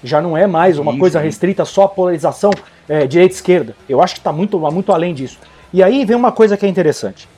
[0.04, 1.26] Já não é mais uma Sim, coisa sim.
[1.26, 2.52] restrita só à polarização
[2.90, 3.76] é, direita-esquerda.
[3.88, 5.38] Eu acho que está muito, muito além disso.
[5.72, 7.30] E aí vem uma coisa que é interessante.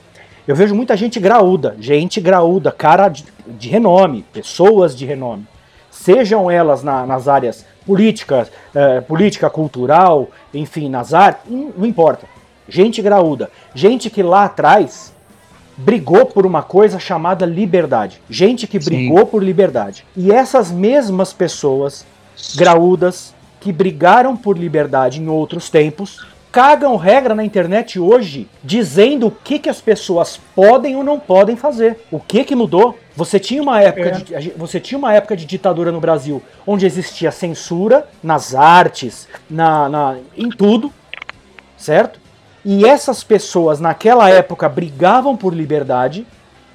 [0.47, 5.45] Eu vejo muita gente graúda, gente graúda, cara de, de renome, pessoas de renome.
[5.91, 12.25] Sejam elas na- nas áreas políticas, eh, política, cultural, enfim, nas artes, não, importa.
[12.67, 13.51] Gente graúda.
[13.75, 15.13] Gente que lá atrás
[15.77, 18.21] brigou por uma coisa chamada liberdade.
[18.29, 18.89] Gente que Sim.
[18.89, 20.05] brigou por liberdade.
[20.15, 22.05] E essas mesmas pessoas
[22.55, 29.31] graúdas que brigaram por liberdade em outros tempos cagam regra na internet hoje dizendo o
[29.31, 31.97] que, que as pessoas podem ou não podem fazer.
[32.11, 32.99] O que que mudou?
[33.15, 34.39] Você tinha uma época É.
[34.39, 39.87] de, você tinha uma época de ditadura no Brasil onde existia censura nas artes, na,
[39.87, 40.91] na- em tudo,
[41.77, 42.19] certo?
[42.65, 46.27] E essas pessoas naquela época brigavam por liberdade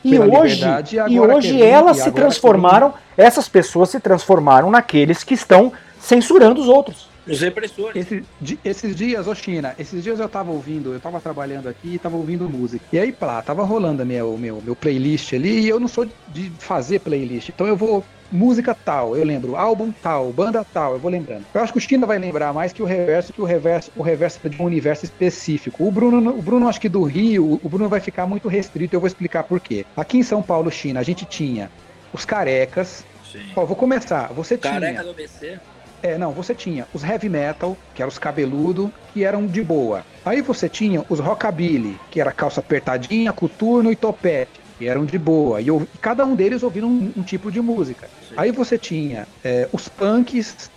[0.03, 5.35] e hoje, liberdade, e e hoje elas se transformaram, essas pessoas se transformaram naqueles que
[5.35, 5.72] estão
[6.07, 7.09] censurando os outros.
[7.27, 7.97] Os repressores.
[7.97, 11.95] Esse- di- esses dias, ô China, esses dias eu tava ouvindo, eu tava trabalhando aqui
[11.95, 12.85] e tava ouvindo música.
[12.92, 15.88] E aí, pá, tava rolando a minha, o meu, meu playlist ali e eu não
[15.88, 17.49] sou de fazer playlist.
[17.49, 18.05] Então eu vou.
[18.31, 21.45] Música tal, eu lembro, álbum tal, banda tal, eu vou lembrando.
[21.55, 24.03] Eu acho que o China vai lembrar mais que o reverso, que o reverso, o
[24.03, 25.85] reverso é de um universo específico.
[25.87, 29.01] O Bruno, o Bruno acho que do Rio, o Bruno vai ficar muito restrito, eu
[29.01, 29.87] vou explicar por quê.
[29.97, 31.71] Aqui em São Paulo, China, a gente tinha
[32.12, 33.05] os carecas.
[33.31, 33.47] Sim.
[33.55, 34.33] Ó, vou começar.
[34.33, 35.61] Você Careca tinha do ABC.
[36.02, 40.06] É, não, você tinha os heavy metal, que eram os cabeludo, que eram de boa.
[40.24, 45.18] Aí você tinha os rockabilly, que era calça apertadinha, coturno e topete, que eram de
[45.18, 45.61] boa.
[45.61, 48.11] E eu- cada um deles ouvindo um, um tipo de música.
[48.20, 48.35] Sim.
[48.37, 50.70] Aí você tinha é, os punks,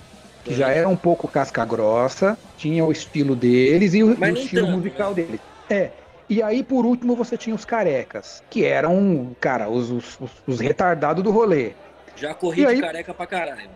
[0.44, 4.34] que já eram um pouco casca grossa, tinha o estilo deles e o, e o
[4.34, 5.16] estilo tanto, musical né?
[5.24, 5.40] deles.
[5.70, 5.94] É.
[6.30, 10.60] E aí, por último, você tinha os carecas, que eram, cara, os, os, os- os
[10.60, 11.74] retardados do rolê.
[12.16, 13.72] Já corri de careca pra caralho.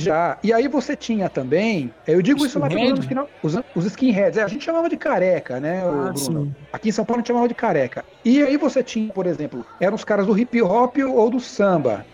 [0.00, 0.38] Já.
[0.42, 4.42] E aí você tinha também, eu digo isso lá pelo final, os, os skinheads, é,
[4.42, 6.16] a gente chamava de careca, né, Ah, Bruno?
[6.16, 6.54] sim.
[6.72, 8.04] Aqui em São Paulo a gente chamava de careca.
[8.24, 12.04] E aí você tinha, por exemplo, eram os caras do hip hop ou do samba.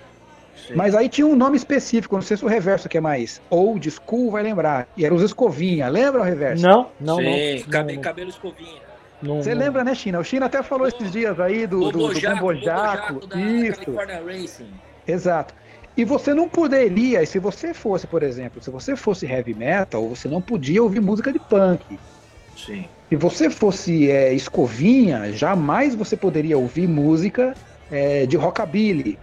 [0.67, 0.75] Sim.
[0.75, 3.89] Mas aí tinha um nome específico, não sei se o reverso que é mais old
[3.91, 4.89] school vai lembrar.
[4.97, 6.63] E eram os escovinha, lembra o reverso?
[6.67, 7.69] Não, não, Sim, não.
[7.71, 8.81] cabe- não, cabelo escovinha.
[9.23, 9.61] não, Você não.
[9.61, 10.19] lembra, né, China?
[10.19, 12.41] O China até falou esses dias aí do, do, do Bombojaco.
[12.41, 13.93] Bobojaco da Isso.
[14.27, 14.71] Racing.
[15.07, 15.55] Exato.
[15.97, 20.29] E você não poderia, se você fosse, por exemplo, se você fosse heavy metal, você
[20.29, 21.99] não podia ouvir música de punk.
[22.55, 22.85] Sim.
[23.09, 27.55] Se você fosse é, escovinha, jamais você poderia ouvir música
[27.91, 29.19] é, de rockabilly.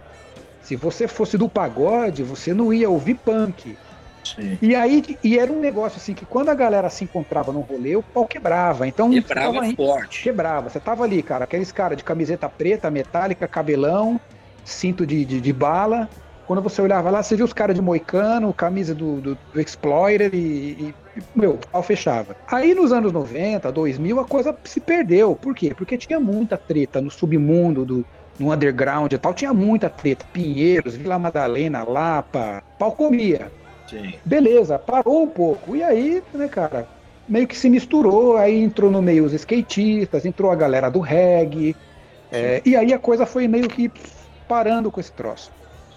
[0.62, 3.76] Se você fosse do pagode, você não ia ouvir punk.
[4.24, 4.58] Sim.
[4.62, 7.94] E aí, e era um negócio assim que quando a galera se encontrava no rolê,
[7.94, 8.88] o pau quebrava.
[8.88, 10.22] Então, Quebrava tava forte.
[10.22, 10.70] quebrava.
[10.70, 14.18] Você tava ali, cara, aqueles caras de camiseta preta, metálica, cabelão,
[14.64, 16.08] cinto de, de, de bala.
[16.46, 20.34] Quando você olhava lá, você via os caras de moicano, camisa do, do, do Explorer
[20.34, 20.94] e, e,
[21.34, 22.36] meu, o pau fechava.
[22.46, 25.34] Aí nos anos 90, 2000, a coisa se perdeu.
[25.34, 25.72] Por quê?
[25.74, 28.04] Porque tinha muita treta no submundo do
[28.38, 30.24] no underground e tal, tinha muita treta.
[30.32, 33.50] Pinheiros, Vila Madalena, Lapa, pau comia.
[33.88, 34.14] Sim.
[34.24, 35.76] Beleza, parou um pouco.
[35.76, 36.88] E aí, né, cara,
[37.28, 41.76] meio que se misturou, aí entrou no meio os skatistas, entrou a galera do reggae.
[42.32, 43.90] é, e aí a coisa foi meio que
[44.48, 45.50] parando com esse troço.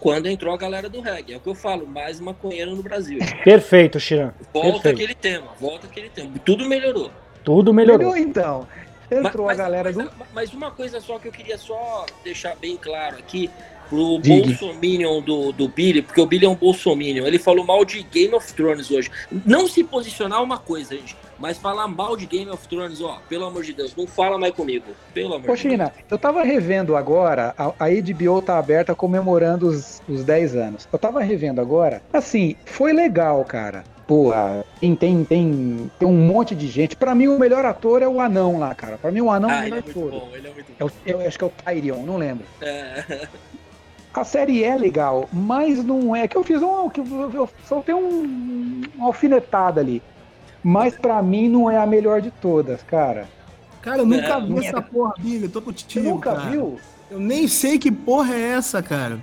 [0.08, 3.20] Quando entrou a galera do reggae, é o que eu falo, mais maconheiro no Brasil.
[3.44, 4.34] Perfeito, Chiran.
[4.54, 4.96] Volta Perfeito.
[4.96, 6.32] aquele tema, volta aquele tema.
[6.46, 7.12] Tudo melhorou.
[7.44, 8.14] Tudo melhorou.
[8.14, 8.66] Melhorou então.
[9.12, 10.12] Entrou Mas- a galera mas, do.
[10.34, 13.50] mas uma coisa só que eu queria só deixar bem claro aqui
[13.90, 14.48] pro Diga.
[14.48, 18.34] bolsominion do, do Billy, porque o Billy é um bolsominion, ele falou mal de Game
[18.34, 19.12] of Thrones hoje.
[19.46, 23.20] Não se posicionar é uma coisa, gente, mas falar mal de Game of Thrones, ó,
[23.30, 24.86] pelo amor de Deus, não fala mais comigo.
[25.14, 25.90] Pelo amor Ô, de Deus.
[26.10, 30.88] Eu tava revendo agora, a, a HBO tá aberta comemorando os, os 10 anos.
[30.92, 33.84] Eu tava revendo agora, assim, foi legal, cara.
[34.08, 36.96] Pô, a- tem, tem, tem, tem um monte de gente.
[36.96, 38.98] Pra mim, o melhor ator é o anão lá, cara.
[38.98, 40.12] Pra mim, o anão é o Ah, ele melhor é todos.
[40.20, 40.86] bom, ele é muito É bom.
[40.90, 42.46] o- eu acho que é o Tyrion, não lembro.
[42.62, 43.28] É,
[44.14, 46.28] A série é legal, mas não é.
[46.28, 46.90] Que eu fiz um.
[46.90, 50.02] Que eu, eu soltei um, uma alfinetada ali.
[50.64, 53.28] Mas pra mim não é a melhor de todas, cara.
[53.82, 54.56] Cara, eu nunca Não.
[54.58, 55.44] vi essa porra, Billy.
[55.46, 56.10] Eu tô Você contigo.
[56.10, 56.50] nunca cara.
[56.50, 56.80] viu?
[57.10, 59.20] Eu nem sei que porra é essa, cara.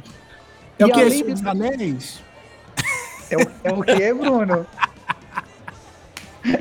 [0.78, 1.00] É E o que?
[1.02, 2.22] além dos Anéis?
[3.30, 4.66] É o, é o quê, Bruno?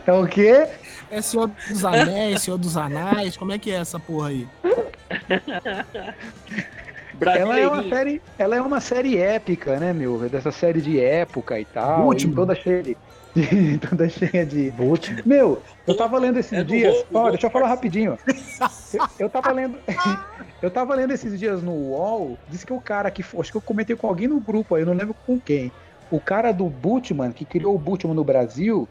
[0.05, 0.67] É o quê?
[1.11, 3.37] É Senhor dos Anéis, Senhor dos Anais?
[3.37, 4.47] Como é que é essa porra aí?
[7.21, 10.17] Ela é uma série, ela é uma série épica, né, meu?
[10.29, 12.05] Dessa série de época e tal.
[12.05, 12.33] Último.
[12.33, 12.97] e toda cheia de,
[13.35, 14.73] de- toda cheia de.
[14.79, 15.21] Último.
[15.25, 17.05] Meu, eu tava lendo esses É dias.
[17.13, 18.17] Ó, roubo deixa eu falar rapidinho.
[18.93, 19.75] Eu, eu tava lendo.
[20.61, 23.21] Eu tava lendo esses dias no UOL, disse que o cara que.
[23.37, 25.69] Acho que eu comentei com alguém no grupo aí, eu não lembro com quem.
[26.09, 28.87] O cara do Bootman, que criou o Bootman no Brasil,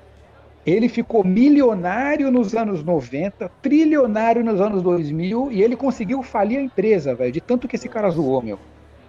[0.64, 6.62] ele ficou milionário nos anos 90, trilionário nos anos 2000, e ele conseguiu falir a
[6.62, 8.58] empresa, velho, de tanto que esse cara zoou, meu.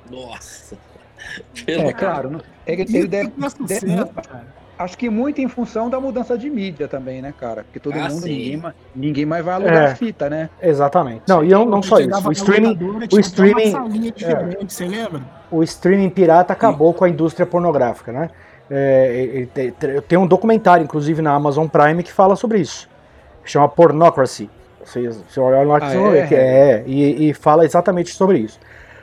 [0.10, 0.76] Nossa.
[1.68, 2.30] É, claro.
[2.32, 4.46] não- é Isso ele deve, é deve- cara.
[4.78, 7.64] acho que muito em função da mudança de mídia também, né, cara?
[7.64, 8.30] Porque todo Ah, mundo, sim.
[8.30, 9.96] ninguém, ninguém mais vai alugar É.
[9.96, 10.50] fita, né?
[10.62, 11.22] Exatamente.
[11.28, 12.28] Não, e não, não só isso.
[12.28, 12.78] O streaming,
[13.12, 15.22] o streaming- diferente, você lembra?
[15.50, 18.30] o streaming pirata acabou com a indústria pornográfica, né?
[18.70, 19.48] É, ele
[20.08, 22.88] tem- um documentário, inclusive, na Amazon Prime que fala sobre isso.
[23.44, 24.50] Chama Pornocracy.
[24.84, 26.22] Você, você olha lá que Ah, você vai é?
[26.22, 28.60] ver que é, e, e fala exatamente sobre isso.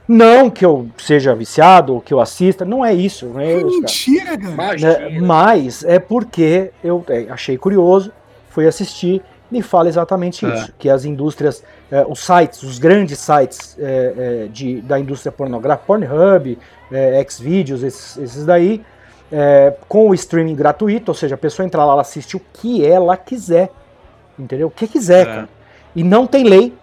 [0.09, 3.27] Não que eu seja viciado ou que eu assista, não é isso.
[3.27, 5.09] Não é Que isso, mentira, cara.
[5.11, 5.21] né?
[5.21, 8.11] Mas é porque eu é, achei curioso,
[8.49, 10.55] fui assistir e fala exatamente É.
[10.55, 15.31] isso, que as indústrias, é, os sites, os grandes sites é, é, de, da indústria
[15.31, 16.59] pornográfica, Pornhub,
[16.91, 18.83] é, Xvideos, esses, esses daí,
[19.33, 22.85] é, com o streaming gratuito, ou seja, a pessoa entra lá, ela assiste o que
[22.85, 23.71] ela quiser,
[24.39, 24.69] entendeu?
[24.69, 25.25] O que quiser, É.
[25.27, 25.49] cara.
[25.95, 26.75] E não tem lei,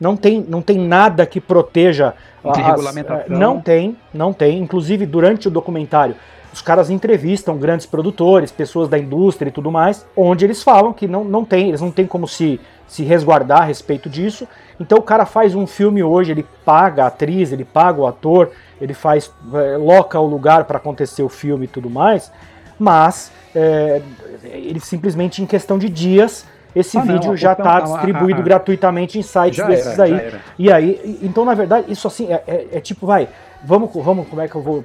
[0.00, 2.14] não tem, não tem nada que proteja.
[2.42, 3.36] Não tem as- regulamentação.
[3.38, 4.58] Não tem, não tem.
[4.58, 6.14] Inclusive, durante o documentário,
[6.52, 11.06] os caras entrevistam grandes produtores, pessoas da indústria e tudo mais, onde eles falam que
[11.06, 12.58] não, não tem, eles não têm como se,
[12.90, 14.48] se resguardar a respeito disso.
[14.80, 18.50] Então o cara faz um filme hoje, ele paga a atriz, ele paga o ator,
[18.80, 22.32] ele faz, eh, loca o lugar para acontecer o filme e tudo mais,
[22.76, 24.02] mas é,
[24.42, 28.40] ele simplesmente em questão de dias esse Ah, não, vídeo a já está a- distribuído
[28.40, 30.34] a- gratuitamente em sites Já desses era, aí.
[30.58, 33.28] E aí, então na verdade, isso assim é, é- é tipo, vai,
[33.62, 34.84] vamos, vamos, como é que eu vou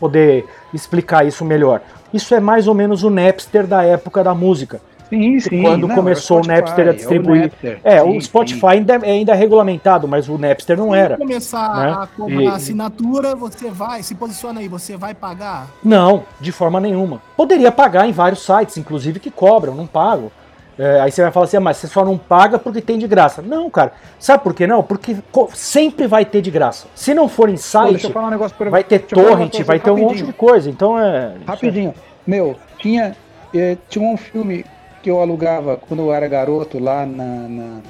[0.00, 1.80] poder explicar isso melhor?
[2.12, 4.80] Isso é mais ou menos o Napster da época da música.
[5.12, 5.60] Sim, sim.
[5.62, 7.80] quando não, começou é o Napster a é o distribuir- Napster.
[7.84, 11.16] É, Sim, o Spotify ainda é, ainda é regulamentado, mas o Napster não era.
[11.16, 11.92] Se começar né?
[11.92, 15.66] a cobrar E- assinatura, você vai, se posiciona aí, você vai pagar?
[15.84, 17.20] Não, de forma nenhuma.
[17.36, 20.30] Poderia pagar em vários sites, inclusive que cobram, não pagam.
[20.78, 23.06] É, aí você vai falar assim, ah, mas você só não paga porque tem de
[23.06, 23.42] graça.
[23.42, 23.92] Não, cara.
[24.18, 24.82] Sabe por que não?
[24.82, 25.14] Porque
[25.52, 26.86] sempre vai ter de graça.
[26.94, 29.90] Se não for em Pô, site, falar um pra vai ter deixa torrent, vai ter
[29.90, 30.26] um monte rapidinho.
[30.28, 30.70] de coisa.
[30.70, 31.34] Então é.
[31.46, 31.94] Rapidinho.
[32.26, 33.14] Meu, tinha,
[33.54, 34.64] eh, tinha um filme
[35.02, 37.80] que eu alugava quando eu era garoto lá na, na,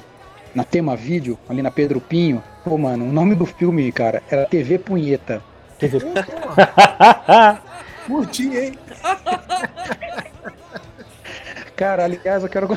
[0.55, 2.43] na Tema Vídeo, ali na Pedro Pinho.
[2.63, 5.41] Pô, mano, o nome do filme, cara, era TV Punheta.
[5.77, 5.99] TV.
[8.07, 8.73] Curti, hein?
[11.75, 12.67] Cara, aliás, eu quero.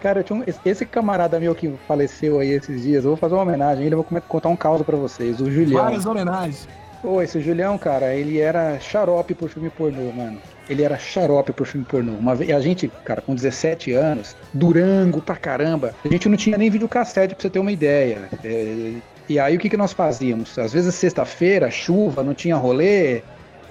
[0.00, 3.34] Cara, eu tinha um- esse- camarada meu que faleceu aí esses dias, eu vou fazer
[3.34, 5.40] uma homenagem, ele eu vou contar um caos pra vocês.
[5.40, 5.82] O Julião.
[5.82, 6.68] Várias homenagens.
[7.02, 10.38] Pô, esse Julião, cara, ele era xarope por filme pornô, mano.
[10.68, 12.12] Ele era xarope por filme pornô.
[12.12, 16.58] Uma vez, a gente, cara, com 17 anos, Durango pra caramba, a gente não tinha
[16.58, 18.28] nem videocassete pra você ter uma ideia.
[18.44, 18.94] É,
[19.28, 20.58] e aí o que, que nós fazíamos?
[20.58, 23.22] Às vezes sexta-feira, chuva, não tinha rolê,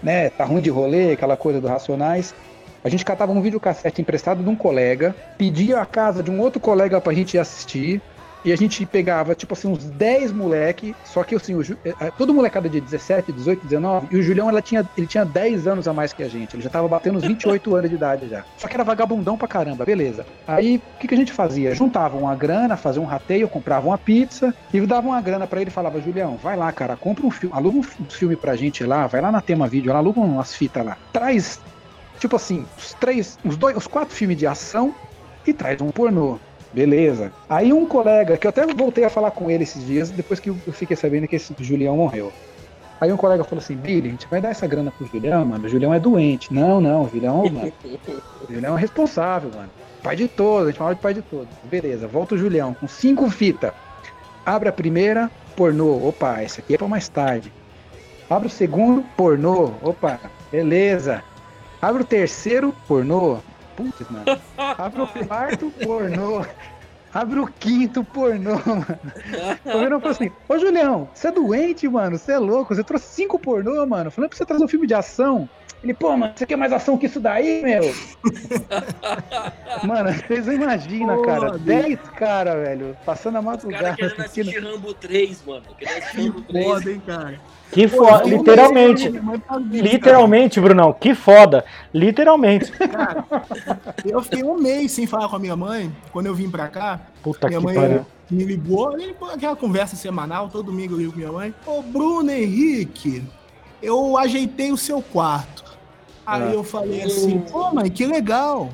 [0.03, 0.29] né?
[0.29, 2.34] Tá ruim de rolê, aquela coisa do Racionais.
[2.84, 6.60] A gente catava um videocassete emprestado de um colega, pedia a casa de um outro
[6.60, 8.01] colega pra gente ir assistir.
[8.45, 12.12] E a gente pegava, tipo assim, uns 10 moleque, só que assim, o eh, eh,
[12.15, 15.88] todo molecada de 17, 18, 19, e o Julião ela tinha, ele tinha 10 anos
[15.88, 18.45] a mais que a gente, ele já tava batendo uns 28 anos de idade já.
[18.55, 20.27] Só que era vagabundão pra caramba, beleza.
[20.45, 21.73] Aí, o que, que a gente fazia?
[21.73, 25.71] Juntava uma grana, fazia um rateio, comprava uma pizza, e dava uma grana pra ele
[25.71, 28.84] e falava, Julião, vai lá, cara, compra um filme, aluga um fi- filme pra gente
[28.84, 30.95] lá, vai lá na Tema Vídeo, aluga umas fitas lá.
[31.12, 31.63] Traz,
[32.19, 34.95] tipo assim, os três, os dois, os quatro filmes de ação
[35.47, 36.39] e traz um pornô.
[36.76, 37.32] Beleza.
[37.48, 40.50] Aí um colega, que eu até voltei a falar com ele esses dias, depois que
[40.50, 42.34] eu fiquei sabendo que esse Julião morreu.
[43.00, 45.66] Aí um colega falou assim, Billy, a gente vai dar essa grana pro Julião, mano.
[45.66, 46.54] O Julião é doente.
[46.54, 47.72] Não, não, o Julião, mano.
[48.42, 49.70] O Julião é responsável, mano.
[50.04, 51.48] Pai de todos, a gente fala de pai de todos.
[51.64, 53.72] Beleza, volta o Julião com cinco fitas.
[54.46, 56.08] Abre a primeira, pornô.
[56.08, 57.52] Opa, esse aqui é pra mais tarde.
[58.30, 59.72] Abre o segundo, pornô.
[59.82, 60.20] Opa,
[60.52, 61.24] beleza.
[61.82, 63.40] Abre o terceiro, pornô.
[63.76, 64.26] Putz, mano.
[64.58, 66.46] Abre o quarto, pornô.
[67.14, 69.00] Abre o quinto, pornô, mano.
[69.66, 72.18] O Julião falou assim: Ô Julião, você é doente, mano.
[72.18, 72.76] Você é louco.
[72.76, 74.12] Você trouxe cinco pornô, mano.
[74.12, 75.50] Falando pra você trazer um filme de ação.
[75.84, 77.84] Ele, pô, mano, você quer mais ação que isso daí, meu?
[79.84, 81.52] mano, vocês não imaginam, Pô, cara.
[81.52, 81.64] bicho.
[81.66, 85.64] Dez cara, velho, passando a Os caras madrugada querendo assistir Rambo 3, mano.
[85.78, 86.66] Querendo assistir Rambo 3.
[86.66, 87.40] Foda, hein, cara.
[87.72, 89.10] Que Pô, foda, um literalmente.
[89.72, 91.66] Literalmente, Brunão, que foda.
[91.94, 92.72] Literalmente.
[92.88, 93.26] Cara,
[94.06, 95.92] eu fiquei um mês sem falar com a minha mãe.
[96.12, 98.06] Quando eu vim pra cá, Puta minha que mãe pariu.
[98.30, 101.54] me ligou, me ligou aquela conversa semanal, todo domingo eu ligo com minha mãe.
[101.66, 103.24] Ô, Bruno Henrique,
[103.82, 105.64] eu ajeitei o seu quarto.
[106.26, 106.54] Aí Ah.
[106.54, 108.70] eu falei assim, pô, mãe, que legal.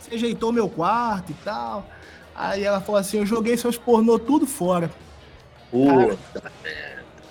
[0.00, 1.86] Você ajeitou meu quarto e tal.
[2.34, 4.90] Aí ela falou assim, eu joguei seus pornô tudo fora.
[5.70, 6.18] Puta.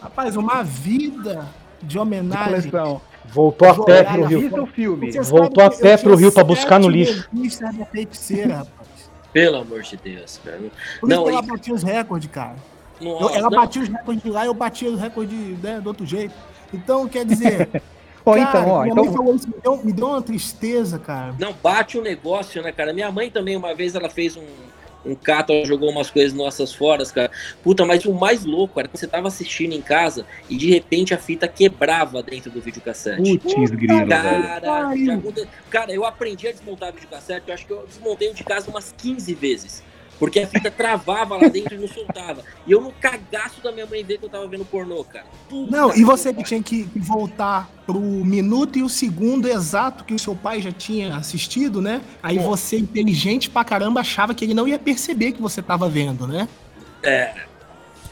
[0.01, 1.47] Rapaz, uma vida
[1.81, 2.71] de De homenagem.
[3.25, 4.99] Voltou a pé Jogar pro Rio.
[5.23, 7.27] Voltou sabe a que pé eu pro Rio pra buscar no lixo.
[9.33, 10.59] Pelo amor de Deus, cara.
[10.99, 12.55] Por Não, isso que ela e- batia os recordes, cara.
[12.99, 13.59] Eu- Nossa, ela não.
[13.61, 16.33] batia os recordes de lá e eu batia os recordes né, do outro jeito.
[16.73, 17.69] Então, quer dizer.
[18.25, 20.99] Ó, cara, então, ó, minha então, mãe falou isso, me deu, me deu uma tristeza,
[20.99, 21.33] cara.
[21.39, 22.91] Não, bate o negócio, né, cara?
[22.91, 24.43] Minha mãe também, uma vez, ela fez um,
[25.05, 27.31] um cato, ela jogou umas coisas nossas fora, cara.
[27.63, 31.13] Puta, mas o mais louco era quando você tava assistindo em casa e de repente
[31.13, 33.37] a fita quebrava dentro do videocassete.
[33.39, 34.07] Putz, grilo.
[34.07, 34.61] Cara,
[35.69, 38.93] cara, eu aprendi a desmontar videocassete, eu acho que eu desmontei o de casa umas
[38.97, 39.83] 15 vezes.
[40.19, 42.43] Porque a fita travava lá dentro e não soltava.
[42.65, 45.25] E eu no cagaço da minha mãe ver que eu tava vendo pornô, cara.
[45.47, 50.13] Puta Não, e você que tinha que voltar pro minuto e o segundo exato que
[50.13, 52.01] o seu pai já tinha assistido, né?
[52.21, 52.43] Aí Pô.
[52.43, 56.47] você, inteligente pra caramba, achava que ele não ia perceber que você tava vendo, né?
[57.03, 57.46] É.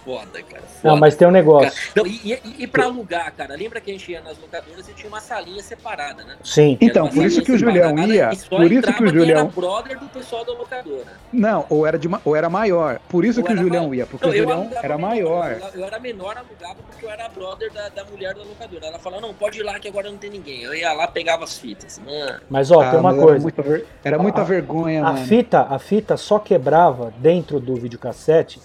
[0.05, 0.61] Foda, cara.
[0.63, 0.93] Foda.
[0.93, 1.91] Não, mas tem um negócio.
[1.95, 4.93] Não, e, e, e pra alugar, cara, lembra que a gente ia nas locadoras e
[4.93, 6.35] tinha uma salinha separada, né?
[6.43, 6.77] Sim.
[6.79, 8.31] Era Então, por isso que o Julião ia.
[8.35, 9.39] só Por isso que o Julião.
[9.39, 11.13] era brother do pessoal da locadora.
[11.33, 12.99] Não, ou era, de, ou era maior.
[13.09, 13.95] Por isso Ou que o Julião maior.
[13.95, 15.51] ia, porque Não, o Julião era maior.
[15.73, 18.85] Eu, eu era menor, alugava porque eu era brother da, da mulher da locadora.
[18.85, 20.61] Ela falou, não, pode ir lá que agora não tem ninguém.
[20.61, 21.99] Eu ia lá, pegava as fitas.
[22.05, 23.31] Mano, Mas ó, Ah, tem uma coisa.
[23.33, 25.25] Era muita, ver- era muita A- vergonha, A mano.
[25.25, 28.61] fita, a fita só quebrava dentro do videocassete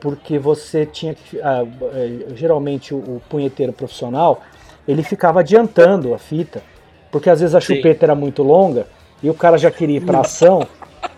[0.00, 1.40] porque você tinha que.
[1.40, 4.40] ah, eh, geralmente o, o punheteiro profissional
[4.86, 6.62] ele ficava adiantando a fita,
[7.12, 7.76] porque às vezes a Sim.
[7.76, 8.86] chupeta era muito longa
[9.22, 10.66] e o cara já queria ir pra ação.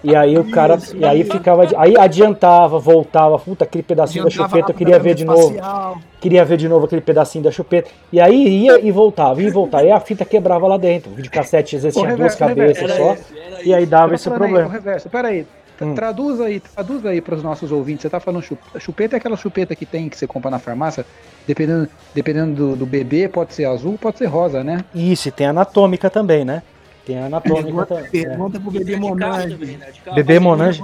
[0.03, 4.31] E aí o cara, Isso, e aí ficava, aí adiantava, voltava, puta, aquele pedacinho da
[4.31, 5.99] chupeta eu queria ver de novo, facial.
[6.21, 7.91] queria ver de novo aquele pedacinho da chupeta.
[8.13, 11.11] E aí ia e voltava, ia e voltava, e a fita quebrava lá dentro.
[11.13, 13.17] O videocassete às vezes tinha duas reverso, cabeças só,
[13.63, 14.67] e aí dava esse aí, problema.
[14.69, 15.09] o reverso.
[15.11, 15.45] Pera aí.
[15.45, 15.95] Tra- Hum.
[15.95, 18.03] Traduz aí, traduz aí para os nossos ouvintes.
[18.03, 21.07] Você tá falando chup- chupeta é aquela chupeta que tem que você compra na farmácia,
[21.47, 24.85] dependendo, dependendo do, do bebê, pode ser azul, pode ser rosa, né?
[24.95, 26.63] Isso, e tem anatômica também, né?
[27.07, 28.05] Tem a anatômica Pergunta, também.
[28.07, 28.11] é.
[28.29, 29.57] pergunta pro bebê De carro Monange.
[29.57, 29.87] né?
[30.15, 30.83] Bebê Monange.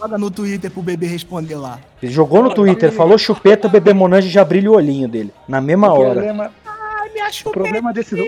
[0.00, 1.78] Joga no Twitter pro bebê responder lá.
[2.02, 5.32] Ele jogou no Twitter, falou chupeta, o bebê Monange já brilha o olhinho dele.
[5.46, 6.12] Na mesma O hora.
[6.14, 8.18] problema, Ai, me o achou problema desses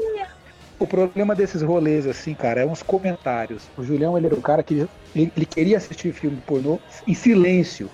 [0.78, 3.62] o problema desses rolês assim, cara, é uns comentários.
[3.76, 7.90] O Julião, ele era o cara que ele, queria assistir filme pornô em silêncio.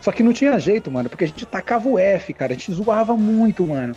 [0.00, 2.72] Só que não tinha jeito, mano, porque a gente tacava o F, cara, a gente
[2.72, 3.96] zoava muito, mano.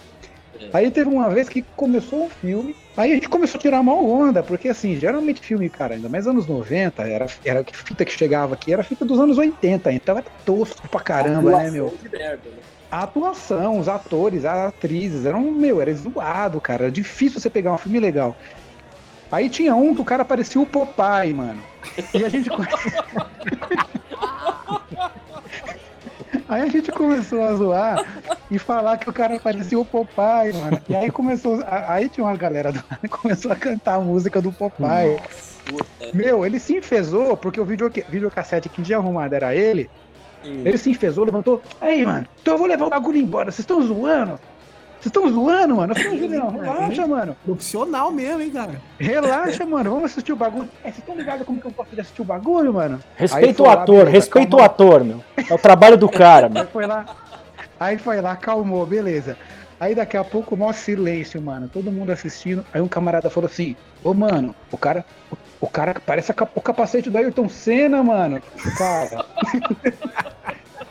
[0.59, 0.69] É.
[0.73, 4.03] Aí teve uma vez que começou um filme, aí a gente começou a tirar mal
[4.03, 8.11] onda, porque assim, geralmente filme, cara, ainda mais anos 90, era, era que fita que
[8.11, 11.95] chegava aqui, era fita dos anos 80, então era tosco pra caramba, né, meu?
[12.01, 12.57] De merda, né?
[12.89, 16.83] A atuação, os atores, as atrizes, eram, meu, era zoado, cara.
[16.83, 18.33] Era difícil você pegar um filme legal.
[19.31, 21.61] Aí tinha um que o cara parecia o Popeye, mano.
[22.13, 22.49] E a gente.
[26.49, 28.05] Aí a gente começou a zoar
[28.49, 30.81] e falar que o cara parecia o Popeye, mano.
[30.87, 31.61] E aí começou.
[31.67, 35.19] Aí tinha uma galera do começou a cantar a música do Popeye.
[35.65, 35.85] Puta.
[36.13, 39.89] Meu, ele se enfesou, porque o vídeo, videocassete que tinha arrumado era ele.
[40.43, 41.61] Ele se enfesou, levantou.
[41.81, 43.51] Aí, mano, então eu vou levar o bagulho embora.
[43.51, 44.39] Vocês estão zoando?
[44.99, 45.93] Vocês estão zoando, mano?
[45.93, 47.37] Eu falei, Julião, relaxa, mano.
[47.45, 48.81] Profissional mesmo, hein, cara?
[48.99, 49.91] Relaxa, mano.
[49.91, 50.67] Vamos assistir o bagulho.
[50.83, 52.99] É, vocês estão ligados como que eu posso assistir o bagulho, mano?
[53.15, 54.65] Aí Respeita o lá, ator, beleza, respeita o calma.
[54.65, 55.23] ator, meu.
[55.49, 56.67] É o trabalho do cara, Aí meu.
[56.67, 57.05] foi lá.
[57.79, 59.37] Aí foi lá, calmou, beleza.
[59.79, 61.69] Aí daqui a pouco, maior silêncio, mano.
[61.71, 62.65] Todo mundo assistindo.
[62.73, 65.05] Aí um camarada falou assim: Ô, mano, o cara.
[65.59, 68.39] O cara parece a o capacete do Ayrton Senna, mano.
[68.77, 69.25] Cara.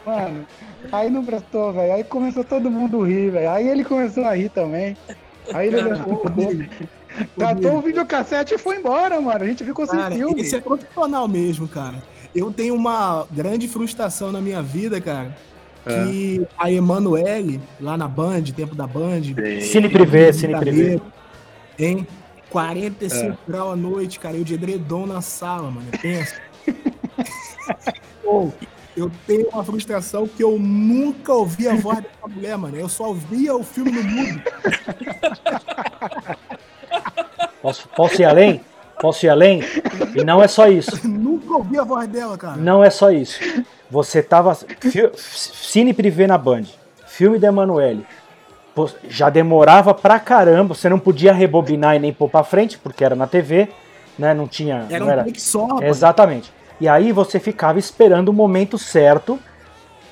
[0.07, 0.47] mano.
[0.93, 1.93] Aí não prestou, velho.
[1.93, 3.51] Aí começou todo mundo a rir, velho.
[3.51, 4.97] Aí ele começou a rir também.
[5.53, 6.69] Aí ele levou o dedo,
[7.39, 9.43] Catou o videocassete e foi embora, mano.
[9.43, 10.41] A gente ficou sem Cara, filme.
[10.41, 12.03] esse é profissional mesmo, cara.
[12.35, 15.35] Eu tenho uma grande frustração na minha vida, cara.
[15.85, 19.23] Que a Emanuele, lá na Band, tempo da Band.
[19.63, 21.01] Cine Privé, Cine Privé.
[21.79, 22.07] Hein?
[22.51, 24.37] 45 graus à noite, cara.
[24.37, 25.87] Eu de edredom na sala, mano.
[26.03, 26.35] Pensa.
[28.23, 28.53] Pô,
[28.97, 32.77] eu tenho uma frustração que eu nunca ouvi a voz dessa mulher, mano.
[32.77, 34.43] Eu só ouvia o filme no mudo.
[37.63, 38.61] Posso, posso ir além?
[39.01, 39.63] Posso ir além?
[40.15, 41.07] E não é só isso.
[41.07, 42.57] nunca ouvi a voz dela, cara.
[42.57, 43.39] Não é só isso.
[43.91, 44.55] Você tava.
[44.55, 46.65] fi- Cine privê na Band.
[47.07, 48.07] Filme da Emanuele.
[49.09, 50.75] Já demorava pra caramba.
[50.75, 53.69] Você não podia rebobinar e nem pôr pra frente, porque era na TV,
[54.19, 54.35] né?
[54.35, 54.87] Não tinha.
[54.91, 55.67] Era não um take só.
[55.83, 56.53] Exatamente.
[56.81, 59.39] E aí você ficava esperando o momento certo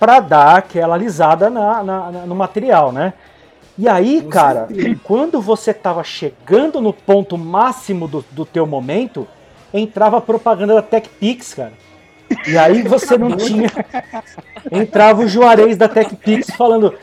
[0.01, 3.12] pra dar aquela alisada na, na- no material, né?
[3.77, 5.01] E aí, Com cara, certeza.
[5.03, 9.27] quando você tava chegando no ponto máximo do, do teu momento,
[9.73, 11.73] entrava a propaganda da TechPix, cara.
[12.47, 13.69] E aí você não tinha.
[14.71, 16.95] Entrava o Juarez da TechPix falando.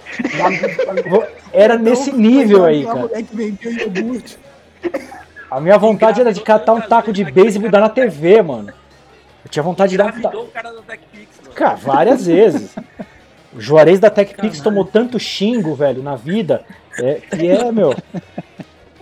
[1.53, 3.09] Era nesse nível aí, cara.
[5.49, 8.73] A minha vontade era de catar um taco de beisebol e dar na TV, mano.
[9.43, 11.53] Eu tinha vontade de dar um o cara da TechPix, mano.
[11.53, 12.75] Cara, várias vezes.
[13.53, 16.63] O Juarez da TechPix tomou tanto xingo, velho, na vida,
[16.97, 17.93] é, que é, meu.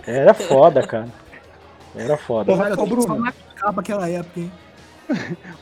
[0.04, 1.06] Era foda, cara.
[1.94, 2.50] Era foda.
[2.50, 3.32] Eu ô, Bruno.
[3.56, 4.52] acaba aquela época, hein?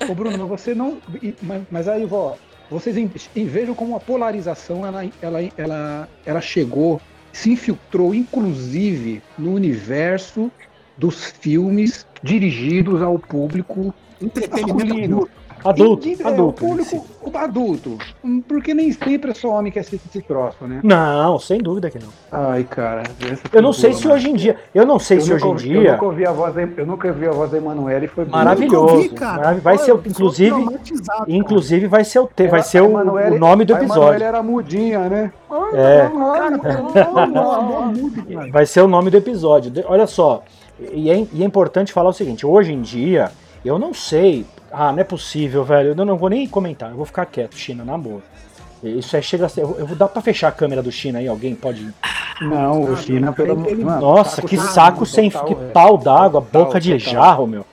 [0.09, 0.99] Ô Bruno, mas você não.
[1.43, 2.39] Mas, mas aí, vó,
[2.71, 2.97] vocês
[3.35, 7.01] vejam como a polarização ela, ela, ela, ela chegou,
[7.31, 10.51] se infiltrou, inclusive, no universo
[10.97, 15.31] dos filmes dirigidos ao público Entretenimento adulto.
[15.65, 16.65] Adulto, E- é, adulto.
[16.65, 17.99] O público adulto.
[18.25, 20.81] Hum, Porque nem sempre é só homem que assiste esse troço, né?
[20.85, 22.09] Não, sem dúvida que não.
[22.31, 23.03] Ai, cara.
[23.31, 24.15] essa Eu não sei se mano.
[24.15, 24.57] hoje em dia.
[24.75, 25.93] Eu não sei Eu se hoje em ouvi- Eu dia.
[25.93, 28.25] nunca ouvi a voz eu nunca ouvi a voz da Emanuele e foi.
[28.25, 28.95] Maravilhoso.
[28.95, 29.33] Ouvi, cara.
[29.37, 29.63] Maravilhoso.
[29.65, 30.67] Vai Olha, ser, inclusive,
[31.29, 34.01] inclusive vai ser o, te- vai ser a o, Emanuele- o nome do A Emanuele
[34.07, 34.27] episódio.
[34.27, 35.33] era mudinha, né?
[35.75, 36.09] É.
[38.51, 39.73] Vai ser o nome do episódio.
[39.87, 40.43] Olha só,
[40.93, 43.31] e é, e é importante falar o seguinte: hoje em dia,
[43.65, 44.45] eu não sei.
[44.71, 45.91] Ah, não é possível, velho.
[45.97, 48.21] Eu não vou nem comentar, eu vou ficar quieto, China, na boa.
[48.83, 49.63] Isso é, chega a ser.
[49.63, 51.93] Eu vou dar pra fechar a câmera do China aí, alguém pode.
[52.41, 55.31] Não, o China, pelo amor Nossa, saco que saco sem.
[55.31, 55.69] total, Que é.
[55.71, 57.13] pau d'água, Total, boca de total.
[57.13, 57.67] jarro, meu.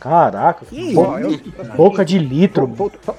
[0.00, 1.38] Caraca, Que bo- eu-
[1.76, 2.66] boca de litro.
[2.66, 3.14] Vol- vol- Só,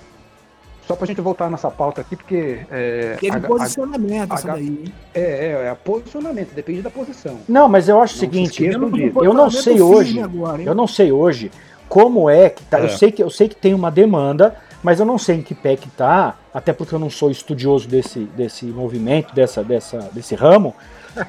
[0.88, 2.62] só pra gente voltar nessa pauta aqui, porque.
[2.72, 7.38] É, Teve a- a- posicionamento essa a- daí, é, é, é posicionamento, depende da posição.
[7.48, 8.76] Não, mas eu acho o Não se seguinte: disso.
[8.76, 10.20] eu não Posicionamento sei firme hoje.
[10.22, 10.62] agora?
[10.64, 11.52] Eu não sei hoje
[11.90, 12.80] como é que tá.
[12.80, 12.90] Eu, É.
[12.90, 15.76] sei que, eu sei que tem uma demanda, mas eu não sei em que pé
[15.76, 20.74] que tá, até porque eu não sou estudioso desse, desse movimento, dessa, dessa, desse ramo.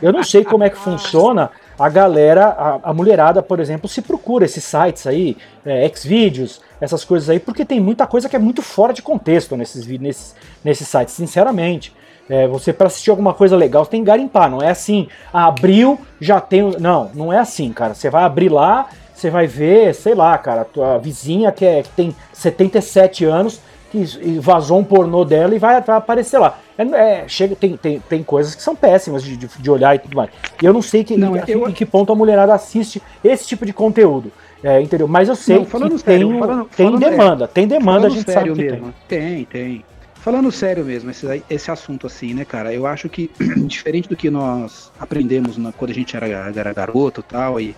[0.01, 4.03] Eu não sei como é que funciona a galera, a, a mulherada, por exemplo, se
[4.03, 8.39] procura esses sites aí, é, Xvideos, essas coisas aí, porque tem muita coisa que é
[8.39, 11.93] muito fora de contexto nesses, nesses, nesses sites, sinceramente.
[12.29, 15.47] É, você para assistir alguma coisa legal, você tem que garimpar, não é assim, ah,
[15.47, 16.63] abriu, já tem.
[16.79, 17.93] Não, não é assim, cara.
[17.93, 18.89] Você vai abrir lá,
[19.21, 23.61] você vai ver, sei lá, cara, a tua vizinha que, é, que tem 77 anos,
[23.91, 24.05] que
[24.41, 26.59] vazou um pornô dela e vai, vai aparecer lá.
[26.79, 29.99] É, é, chega, tem, tem, tem coisas que são péssimas de, de, de olhar e
[29.99, 30.31] tudo mais.
[30.63, 33.47] E eu não sei que, Não, em, eu- em que ponto a mulherada assiste esse
[33.47, 34.33] tipo de conteúdo.
[34.63, 35.09] É, entendeu?
[35.09, 35.99] Mas eu sei Não, que sério,
[36.29, 38.95] tem, falando- tem falando- é, demanda, tem demanda, a gente sabe que mesmo.
[39.09, 39.85] Tem, tem.
[40.17, 42.73] Falando sério mesmo, esse, esse assunto assim, né, cara?
[42.73, 43.31] Eu acho que,
[43.67, 47.75] diferente do que nós aprendemos na- quando a gente era, era garoto e tal, e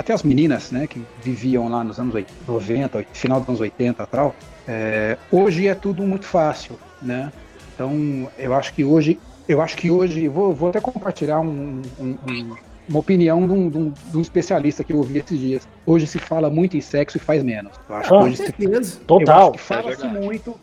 [0.00, 4.02] até as meninas, né, que viviam lá nos anos 80, 90, final dos anos 80
[4.02, 4.34] e tal,
[4.66, 7.30] é, hoje é tudo muito fácil, né?
[7.74, 12.16] Então, eu acho que hoje, eu acho que hoje, vou, vou até compartilhar um, um,
[12.28, 12.56] um-
[12.88, 15.68] uma opinião de um, de um- de um especialista que eu ouvi esses dias.
[15.86, 17.72] Hoje se fala muito em sexo e faz menos.
[17.88, 18.98] Eu acho que Ah, hoje se, certeza.
[19.00, 19.42] eu Total.
[19.42, 20.24] acho que fala-se verdade.
[20.24, 20.54] muito.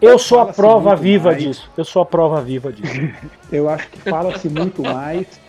[0.00, 1.42] Eu sou a prova viva mais.
[1.42, 1.70] disso.
[1.76, 2.92] Eu sou a prova viva disso.
[3.50, 5.40] Eu acho que fala-se muito mais, se-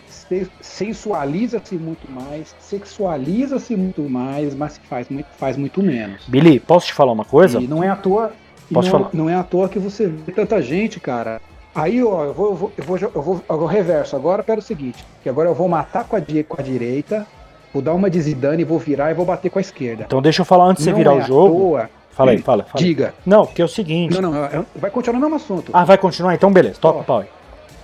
[0.60, 6.22] sensualiza-se muito mais, sexualiza-se muito mais, mas se faz muito, faz muito menos.
[6.26, 7.60] Billy, posso te falar uma coisa?
[7.60, 8.32] E não é à toa.
[8.72, 9.10] Posso não, falar?
[9.12, 11.40] não é à toa que você vê tanta gente, cara.
[11.74, 14.58] Aí, ó, eu vou, eu vou, eu vou, eu vou, eu vou reverso agora para
[14.58, 17.26] o seguinte: que agora eu vou matar com a, com a direita,
[17.72, 20.04] vou dar uma de Zidane e vou virar e vou bater com a esquerda.
[20.06, 21.54] Então deixa eu falar antes de você virar é o jogo.
[21.58, 22.82] toa- Fala aí, fala, fala.
[22.82, 23.14] Diga.
[23.26, 24.18] Não, porque é o seguinte.
[24.18, 25.70] Não, não, eu- vai continuar no mesmo assunto.
[25.74, 26.34] Ah, vai continuar?
[26.34, 27.26] Então beleza, toca o pau aí.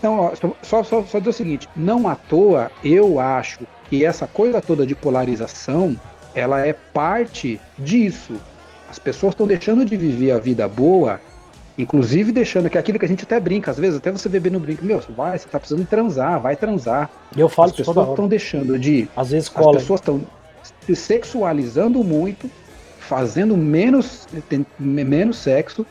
[0.03, 0.33] Então, ó,
[0.65, 4.85] só, só, só dizer o seguinte: não à toa, eu acho que essa coisa toda
[4.85, 5.97] de polarização
[6.35, 8.35] ela é parte disso.
[8.91, 11.21] As pessoas estão deixando de viver a vida boa,
[11.79, 14.51] inclusive deixando que é aquilo que a gente até brinca, às vezes, até você beber
[14.51, 17.09] no brinco, meu, vai, você tá precisando transar, vai transar.
[17.37, 19.09] Eu falo As pessoas estão deixando de.
[19.17, 19.79] Às vezes As cola.
[19.79, 20.21] pessoas estão
[20.81, 22.51] se sexualizando muito,
[22.99, 24.27] fazendo menos,
[24.81, 25.87] menos sexo,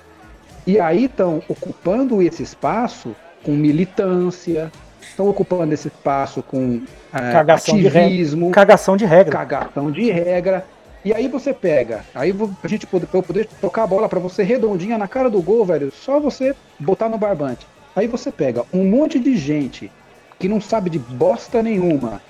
[0.68, 4.72] e aí estão ocupando esse espaço com militância,
[5.02, 6.82] estão ocupando esse espaço com
[7.14, 8.02] eh, Cagação de regra.
[8.06, 9.38] ativismo, Cagação de regra.
[9.38, 10.66] cagação de regra.
[11.04, 12.32] E aí você pega, aí
[12.64, 15.42] a gente poder, pra eu poder tocar a bola pra você redondinha na cara do
[15.42, 17.66] gol, velho, só você botar no barbante.
[17.96, 19.92] Aí você pega um monte de gente
[20.38, 22.22] que não sabe de bosta nenhuma,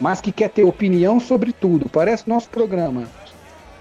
[0.00, 3.04] mas que quer ter opinião sobre tudo, parece nosso programa.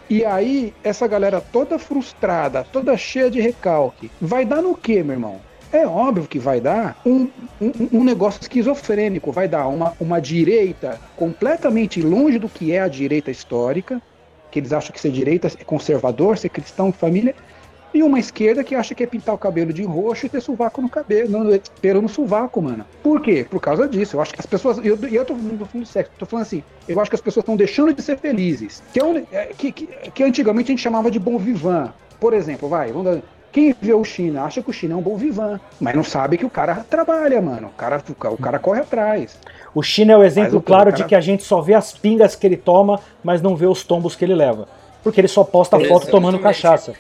[0.10, 5.14] E aí, essa galera toda frustrada, toda cheia de recalque, vai dar no quê, meu
[5.16, 5.40] irmão?
[5.78, 7.28] É óbvio que vai dar um,
[7.62, 12.88] um, um negócio esquizofrênico, vai dar uma, uma direita completamente longe do que é a
[12.88, 14.02] direita histórica,
[14.50, 17.36] que eles acham que ser direita é conservador, ser cristão, família,
[17.94, 20.82] e uma esquerda que acha que é pintar o cabelo de roxo e ter sovaco
[20.82, 22.84] no cabelo, no, pelo no sovaco, mano.
[23.04, 23.46] Por quê?
[23.50, 24.18] Por causa disso.
[24.18, 24.78] Eu acho que as pessoas.
[24.80, 27.16] E eu, eu tô não tô falando de sexo, tô falando assim, eu acho que
[27.16, 28.82] as pessoas estão deixando de ser felizes.
[28.92, 31.92] Que, é um- é, que, que, que antigamente a gente chamava de bom vivant.
[32.20, 33.22] Por exemplo, vai, vamos dar.
[33.58, 36.38] Quem vê o China acha que o China é um bom vivant, mas não sabe
[36.38, 37.70] que o cara trabalha, mano.
[37.70, 39.36] O cara, o ca- o cara corre atrás.
[39.74, 41.74] O China é o exemplo Mas o claro cara- de que a gente só vê
[41.74, 44.68] as pingas que ele toma, mas não vê os tombos que ele leva.
[45.02, 46.12] Porque ele só posta foto Exatamente.
[46.12, 46.94] tomando cachaça.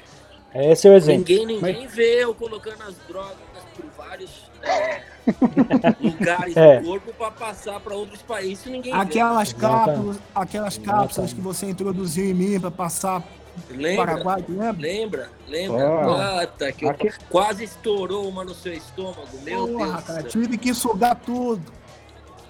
[0.55, 1.19] Esse é o exemplo.
[1.29, 3.35] Ninguém, ninguém vê eu colocando as drogas
[3.75, 5.01] por vários é,
[6.01, 6.79] lugares É.
[6.79, 8.65] do corpo pra passar pra outros países.
[8.65, 8.99] Ninguém vê.
[8.99, 9.85] Aquelas Exatamente.
[9.85, 13.21] cápsulas, aquelas cápsulas que você introduziu em mim pra passar
[13.69, 14.05] Lembra?
[14.05, 14.75] Paraguai, lembra?
[14.87, 15.29] Lembra?
[15.47, 16.47] Lembra?
[16.57, 19.27] Tá, que eu- Aqui- quase estourou uma no seu estômago.
[19.43, 20.03] Meu Porra, Deus.
[20.03, 21.61] cara, tive que sugar tudo.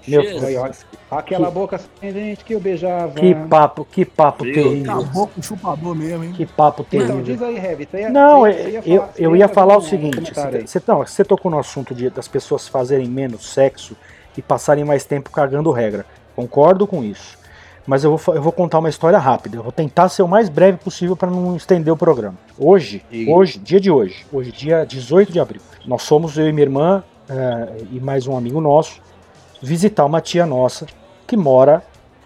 [0.07, 0.85] Meu Jesus.
[1.11, 3.13] Aquela boca pendente que eu beijava.
[3.15, 4.53] Que papo, que papo Viu?
[4.53, 4.91] terrível.
[4.93, 6.31] Acabou com o chupador mesmo, hein?
[6.33, 7.21] Que papo terrível.
[7.21, 7.87] diz aí, Heavy.
[7.93, 10.31] ia- Não, você eu, ia- você eu, eu ia falar o seguinte:
[10.65, 13.97] você, não, você tocou no assunto de, das pessoas fazerem menos sexo
[14.37, 16.05] e passarem mais tempo cagando regra.
[16.37, 17.37] Concordo com isso.
[17.87, 19.55] Mas eu vou, eu vou contar uma história rápida.
[19.57, 22.35] Eu vou tentar ser o mais breve possível para não estender o programa.
[22.59, 23.31] Hoje, Diga.
[23.31, 27.03] hoje, dia de hoje, hoje, dia 18 de abril, nós somos eu e minha irmã
[27.29, 28.99] eh, e mais um amigo nosso
[29.61, 30.85] visitar uma tia nossa
[31.25, 31.81] que mora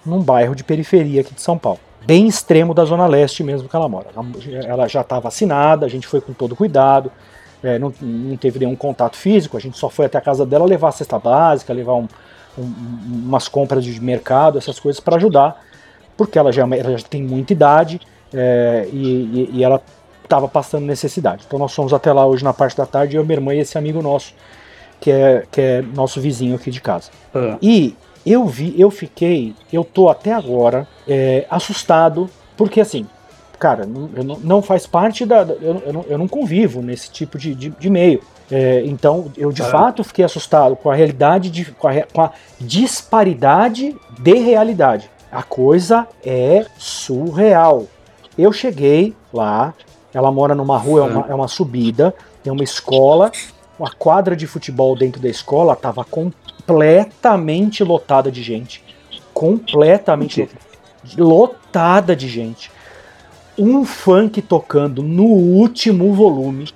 [0.05, 1.79] num bairro de periferia aqui de São Paulo.
[2.05, 4.07] Bem extremo da Zona Leste mesmo que ela mora.
[4.15, 7.11] Ela- Ela já está vacinada, a gente foi com todo cuidado,
[7.63, 10.65] é, não, não teve nenhum contato físico, a gente só foi até a casa dela
[10.65, 12.07] levar a cesta básica, levar um-
[12.57, 12.73] um-
[13.27, 15.61] umas compras de mercado, essas coisas para ajudar,
[16.17, 17.99] porque ela já, ela já tem muita idade
[18.33, 19.81] é, e, e- e ela
[20.23, 21.43] estava passando necessidade.
[21.45, 23.77] Então nós fomos até lá hoje na parte da tarde, eu, minha irmã e esse
[23.77, 24.33] amigo nosso,
[24.99, 27.09] que é, que é nosso vizinho aqui de casa.
[27.35, 27.95] Ah, E
[28.25, 33.05] eu vi, eu fiquei, eu tô até agora é, assustado, porque assim,
[33.59, 34.09] cara, não,
[34.43, 35.43] não, faz parte da.
[35.43, 38.21] da- Eu, eu não, eu não convivo nesse tipo de, de, de meio.
[38.51, 39.65] É, então, eu de Ah.
[39.65, 45.09] fato fiquei assustado com a realidade, de, com, a, com a disparidade de realidade.
[45.31, 47.85] A coisa é surreal.
[48.37, 49.73] Eu cheguei lá,
[50.13, 53.31] ela mora numa rua, é uma, é uma subida, tem uma escola,
[53.79, 58.83] uma quadra de futebol dentro da escola estava completamente lotada de gente.
[59.33, 60.49] Completamente
[61.17, 62.69] lotada de gente.
[63.57, 66.67] Um funk tocando no último volume,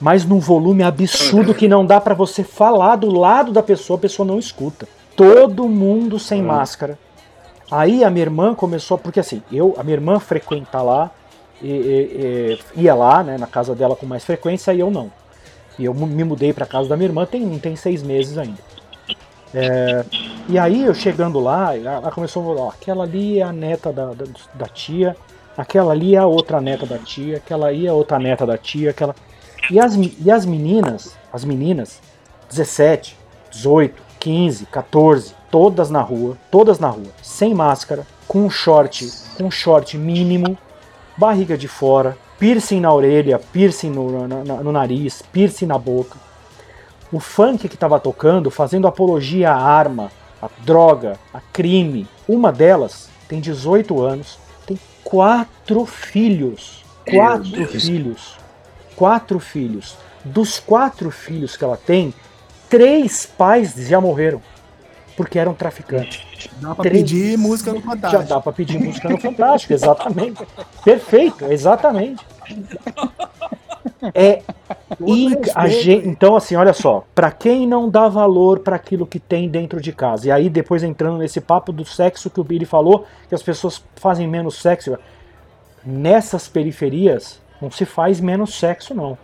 [0.00, 4.00] mas num volume absurdo que não dá pra você falar do lado da pessoa, a
[4.00, 4.88] pessoa não escuta.
[5.16, 6.46] Todo mundo sem Uhum.
[6.48, 6.98] máscara.
[7.70, 11.10] Aí a minha irmã começou, porque assim, eu, a minha irmã frequenta lá,
[11.62, 15.10] e, e- e- ia lá, né, na casa dela com mais frequência, e eu não.
[15.78, 18.58] E eu me mudei pra casa da minha irmã, tem, tem seis meses ainda.
[19.54, 20.04] É,
[20.48, 23.92] e aí eu chegando lá, ela começou a falar, ó, aquela ali é a neta
[23.92, 24.24] da, da,
[24.54, 25.16] da tia,
[25.56, 28.56] aquela ali é a outra neta da tia, aquela aí é a outra neta da
[28.56, 29.14] tia, aquela.
[29.70, 32.00] E as, e as meninas, as meninas,
[32.48, 33.16] 17,
[33.50, 39.50] 18, 15, 14, todas na rua, todas na rua, sem máscara, com um short, com
[39.50, 40.56] short mínimo,
[41.16, 46.16] barriga de fora, piercing na orelha, piercing no, na- no nariz, piercing na boca.
[47.12, 52.06] O funk que estava tocando, fazendo apologia à arma, à droga, a crime.
[52.28, 56.84] Uma delas tem 18 anos, tem quatro filhos.
[57.08, 58.36] Quatro filhos.
[59.00, 59.96] Quatro filhos.
[60.22, 62.12] Dos quatro filhos que ela tem,
[62.68, 64.42] três pais já morreram.
[65.16, 66.20] Porque eram traficantes.
[66.60, 66.98] Dá pra Três.
[67.02, 68.24] pedir música no Já Fantástico.
[68.24, 70.46] dá pra pedir música no Fantástico, exatamente.
[70.84, 72.22] Perfeito, exatamente.
[74.14, 74.42] É
[75.54, 79.48] a gen- então assim, olha só, Pra quem não dá valor para aquilo que tem
[79.48, 80.28] dentro de casa.
[80.28, 83.82] E aí depois entrando nesse papo do sexo que o Billy falou, que as pessoas
[83.96, 84.98] fazem menos sexo.
[85.84, 89.16] Nessas periferias não se faz menos sexo não.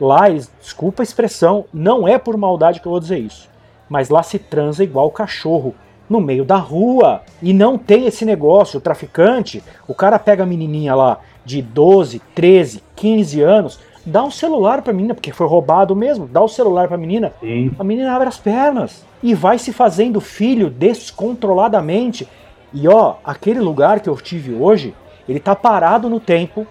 [0.00, 3.48] Lá, desculpa a expressão, não é por maldade que eu vou dizer isso,
[3.88, 5.74] mas lá se transa igual cachorro
[6.08, 10.46] no meio da rua e não tem esse negócio, o traficante, o cara pega a
[10.46, 15.94] menininha lá de 12, 13, 15 anos, dá um celular pra menina, porque foi roubado
[15.94, 17.72] mesmo, dá o celular pra menina, Sim.
[17.78, 22.28] a menina abre as pernas e vai se fazendo filho descontroladamente.
[22.72, 24.94] E ó, aquele lugar que eu tive hoje,
[25.28, 26.66] ele tá parado no tempo,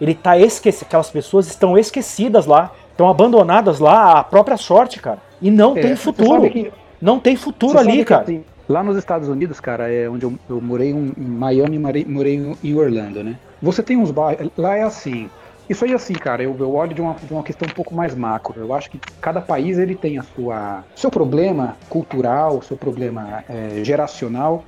[0.00, 5.18] ele tá esquecido, aquelas pessoas estão esquecidas lá, estão abandonadas lá à própria sorte, cara.
[5.40, 6.50] E não É, tem futuro.
[6.50, 8.22] que- Não tem futuro Você ali, cara.
[8.22, 12.04] assim, lá nos Estados Unidos, cara, é onde eu, eu morei um- em Miami, morei,
[12.04, 13.36] morei em- Orlando, né?
[13.62, 14.50] Você tem uns bairros.
[14.56, 15.30] Lá é assim.
[15.66, 18.14] Isso aí, assim, cara, eu, eu olho de uma, de uma questão um pouco mais
[18.14, 18.60] macro.
[18.60, 23.82] Eu acho que cada país ele tem a sua seu problema cultural, seu problema é,
[23.82, 24.64] geracional.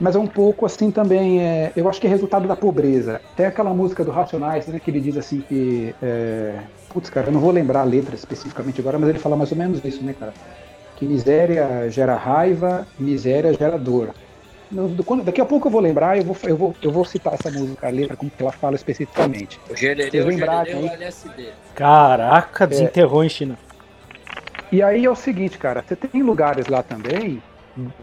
[0.00, 3.20] Mas é um pouco assim também, é, eu acho que é resultado da pobreza.
[3.36, 5.94] Tem aquela música do Racionais, né, que ele diz assim que.
[6.00, 6.54] É,
[6.88, 9.58] putz, cara, eu não vou lembrar a letra especificamente agora, mas ele fala mais ou
[9.58, 10.32] menos isso, né, cara?
[10.96, 14.10] Que miséria gera raiva, miséria gera dor.
[15.04, 17.50] Quando- daqui a pouco eu vou lembrar, eu vou, eu vou, eu vou citar essa
[17.50, 19.58] música, a letra, como que ela fala especificamente.
[19.70, 20.24] O Gererê, Vocês
[20.76, 20.86] o?
[20.86, 21.48] LSD.
[21.74, 23.58] Caraca, desenterrou em China.
[24.70, 27.42] E aí é o seguinte, cara, você tem lugares lá também,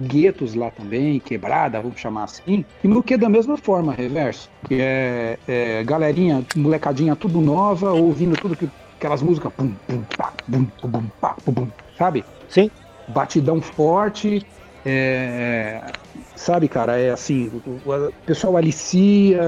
[0.01, 4.75] guetos lá também, quebrada, vamos chamar assim, e no que da mesma forma, reverso, que
[4.75, 10.65] é, é galerinha, molecadinha tudo nova, ouvindo tudo que aquelas músicas, pum, pum, pá, bum,
[10.81, 12.25] pum, bum, pá, bum, sabe?
[12.47, 12.69] Sim.
[13.07, 14.47] Batidão forte,
[14.83, 15.93] é,
[16.35, 19.39] sabe, cara, é assim, o, o- o pessoal alicia,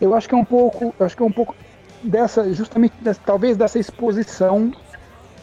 [0.00, 1.56] eu acho que é um pouco, acho que é um pouco
[2.02, 4.70] dessa, justamente, dessa- talvez dessa exposição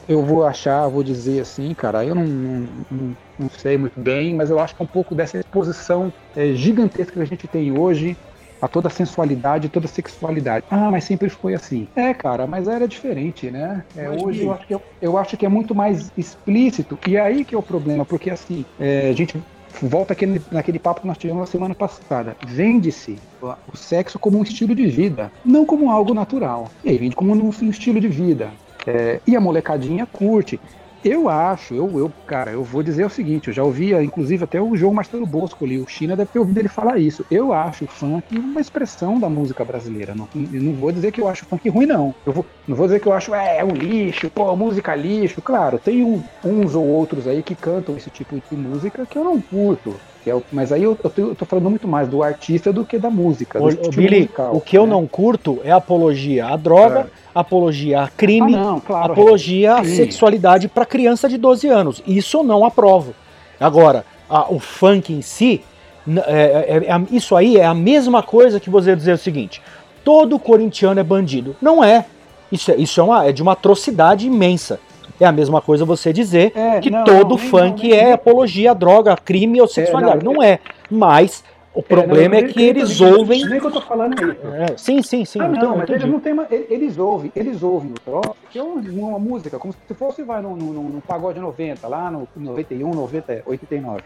[0.08, 4.34] eu vou achar, vou dizer assim, cara, eu não, não, não- não sei muito bem,
[4.36, 7.72] mas eu acho que é um pouco dessa exposição é, gigantesca que a gente tem
[7.72, 8.18] hoje
[8.62, 10.64] a toda a sensualidade, toda a sexualidade.
[10.70, 11.90] Ah, mas sempre foi assim.
[11.96, 13.84] É, cara, mas era diferente, né?
[13.94, 17.22] É, hoje eu acho, que é, eu acho que é muito mais explícito, e é
[17.22, 19.44] aí que é o problema, porque assim, é, a gente
[19.82, 22.38] volta aquele, naquele papo que nós tivemos na semana passada.
[22.42, 23.22] Vende-se
[23.68, 26.72] o sexo como um estilo de vida, não como algo natural.
[26.84, 28.58] E aí vende como um estilo de vida.
[28.88, 30.62] É, e a molecadinha curte.
[31.04, 34.60] Eu acho, eu, eu, cara, eu vou dizer o seguinte, eu já ouvia, inclusive, até
[34.60, 37.24] o João Marcelo Bosco ali, o China deve ter ouvido ele falar isso.
[37.30, 40.16] Eu acho o funk uma expressão da música brasileira.
[40.16, 42.16] Não, não vou dizer que eu acho o funk ruim, não.
[42.26, 45.42] Eu vou, não vou dizer que eu acho, é, é um lixo, pô, música lixo.
[45.44, 49.24] Claro, tem um- uns ou outros aí que cantam esse tipo de música que eu
[49.24, 50.02] não curto.
[50.26, 52.84] Que é o- mas aí eu, eu, tô, eu falando muito mais do artista do
[52.84, 53.60] que da música.
[53.60, 54.92] do ô, estilo Billy, musical, o que eu né?
[54.92, 57.06] não curto é apologia à droga, É.
[57.40, 59.14] apologia a Ah, crime, não, claro.
[59.14, 62.02] apologia à sexualidade para criança de 12 anos.
[62.08, 63.14] Isso eu não aprovo.
[63.60, 65.62] Agora, a- o funk em si,
[66.08, 69.62] n- é- é- é- isso aí é a mesma coisa que você dizer o seguinte:
[70.04, 71.56] todo corintiano é bandido.
[71.62, 72.04] Não é.
[72.52, 74.80] Isso é, isso é, uma- é de uma atrocidade imensa.
[75.20, 78.72] É a mesma coisa você dizer É, que não, todo não, funk não, é apologia
[78.72, 80.24] à droga, a crime ou sexualidade.
[80.26, 80.60] não, não, é.
[80.90, 81.44] Mas
[81.74, 83.46] o problema não, é que nem- eles nem- ouvem.
[83.46, 84.48] Nem que eu tô falando isso.
[84.48, 85.40] É, sim, sim, sim.
[85.42, 86.04] Ah, então, não, mas entendi.
[86.04, 89.74] eles não tem uma, eles ouvem, eles ouvem o troço, que é uma, música, como
[89.88, 94.02] se fosse vai no, no- no pagode 90, lá no 91, 90, 89.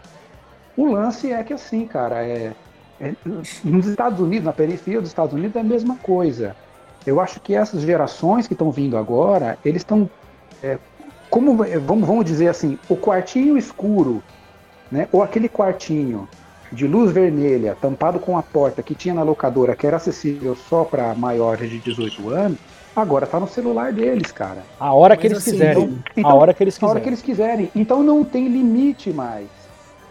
[0.76, 2.52] O lance é que assim, cara, é,
[3.00, 3.14] é-
[3.64, 6.54] nos Estados Unidos, na periferia dos Estados Unidos é a mesma coisa.
[7.06, 10.08] Eu acho que essas gerações que estão vindo agora, eles estão,
[10.62, 10.78] é,
[11.30, 14.22] como é, vamos, vamos dizer assim, o quartinho escuro,
[14.90, 16.28] né, ou aquele quartinho
[16.72, 20.84] de luz vermelha, tampado com a porta que tinha na locadora, que era acessível só
[20.84, 22.58] para maiores de 18 anos,
[22.94, 24.62] agora tá no celular deles, cara.
[24.78, 26.02] A hora que Mas eles assim, quiserem.
[26.16, 26.90] então- a hora que eles A quiserem.
[26.90, 27.70] hora que eles quiserem.
[27.74, 29.48] Então não tem limite mais.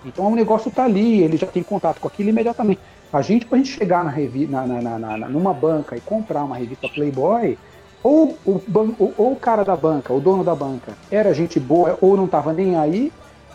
[0.05, 2.79] Então o negócio tá ali, ele já tem contato com aquilo imediatamente.
[3.11, 6.43] A gente, pra gente chegar na revi na, na, na- na- numa banca e comprar
[6.43, 7.57] uma revista Playboy,
[8.03, 11.97] ou o, ban- ou, o cara da banca, o dono da banca, era gente boa
[12.01, 13.11] ou não tava nem aí,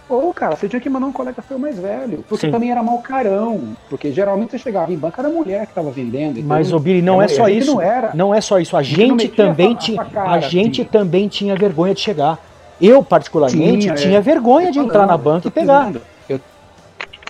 [0.06, 2.22] Ou, cara, você tinha que mandar um colega seu mais velho.
[2.28, 2.52] Porque Sim.
[2.52, 3.74] também era mal carão.
[3.88, 6.36] Porque geralmente você chegava em banco, era a mulher que tava vendendo.
[6.38, 7.72] então Mas, ô Billy, não é a só isso.
[7.72, 8.10] Não era.
[8.12, 8.76] Não é só isso.
[8.76, 10.04] A gente também a tinha.
[10.04, 10.90] cara, A gente assim.
[10.90, 12.38] também tinha vergonha de chegar.
[12.78, 14.20] Eu, particularmente, Tinha, tinha, é.
[14.20, 15.90] vergonha de entrar na banca e pegar.
[16.28, 16.38] Eu,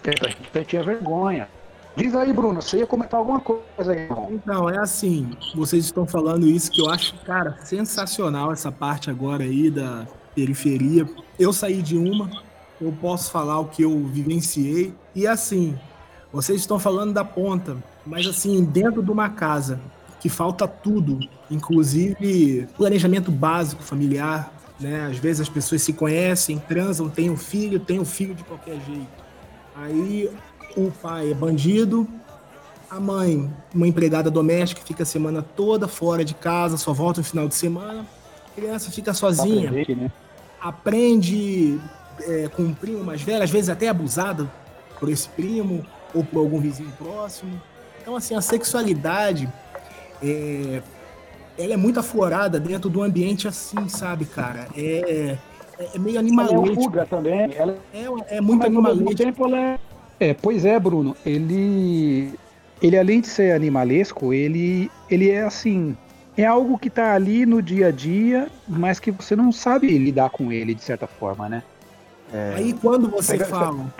[0.04, 0.14] eu,
[0.54, 1.46] eu tinha vergonha.
[1.96, 4.28] Diz aí, Bruno, você ia comentar alguma coisa aí, irmão.
[4.32, 9.44] Então, é assim, vocês estão falando isso que eu acho, cara, sensacional essa parte agora
[9.44, 11.08] aí da periferia.
[11.38, 12.28] Eu saí de uma,
[12.80, 14.92] eu posso falar o que eu vivenciei.
[15.14, 15.78] E assim,
[16.32, 19.80] vocês estão falando da ponta, mas assim, dentro de uma casa
[20.20, 25.06] que falta tudo, inclusive planejamento básico familiar, né?
[25.06, 28.80] Às vezes as pessoas se conhecem, transam, tem um filho, tem um filho de qualquer
[28.84, 29.24] jeito.
[29.76, 30.30] Aí
[30.76, 32.08] o pai é bandido,
[32.90, 37.24] a mãe, uma empregada doméstica, fica a semana toda fora de casa, só volta no
[37.24, 38.06] final de semana.
[38.46, 40.12] A criança fica sozinha, Aprender, né?
[40.60, 41.80] aprende
[42.22, 44.50] é, com um primo mais velho, às vezes até abusada
[44.98, 47.60] por esse primo ou por algum vizinho próximo.
[48.00, 49.48] Então, assim, a sexualidade
[50.22, 50.82] é,
[51.58, 54.68] ela é muito aflorada dentro do ambiente assim, sabe, cara?
[54.76, 55.36] É,
[55.78, 56.82] é, é meio Ela é animalesco.
[56.82, 57.52] fuga também.
[57.54, 59.78] Ela É, é muito tempo, ela é...
[60.20, 61.16] é, pois é, Bruno.
[61.24, 62.32] Ele,
[62.82, 65.96] ele além de ser animalesco, ele, ele é assim,
[66.36, 70.30] é algo que tá ali no dia a dia, mas que você não sabe lidar
[70.30, 71.62] com ele de certa forma, né?
[72.56, 73.94] Aí quando você Pega- fala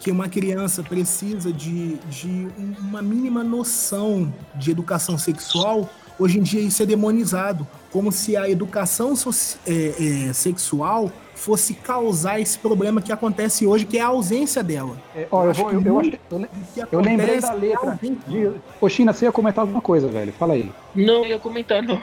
[0.00, 2.28] que uma criança precisa de, de
[2.58, 5.88] um- uma mínima noção de educação sexual,
[6.18, 11.74] hoje em dia isso é demonizado, como se a educação soci- é, é, sexual fosse
[11.74, 14.96] causar esse problema que acontece hoje, que é a ausência dela.
[15.14, 17.48] É, ó, eu, acho vou, que eu, eu, achei- eu O que eu lembrei da
[17.48, 17.98] é letra.
[18.26, 18.52] De...
[18.80, 20.32] Ô, China, você ia comentar alguma coisa, velho?
[20.32, 20.70] Fala aí.
[20.94, 22.00] Não ia comentar, não.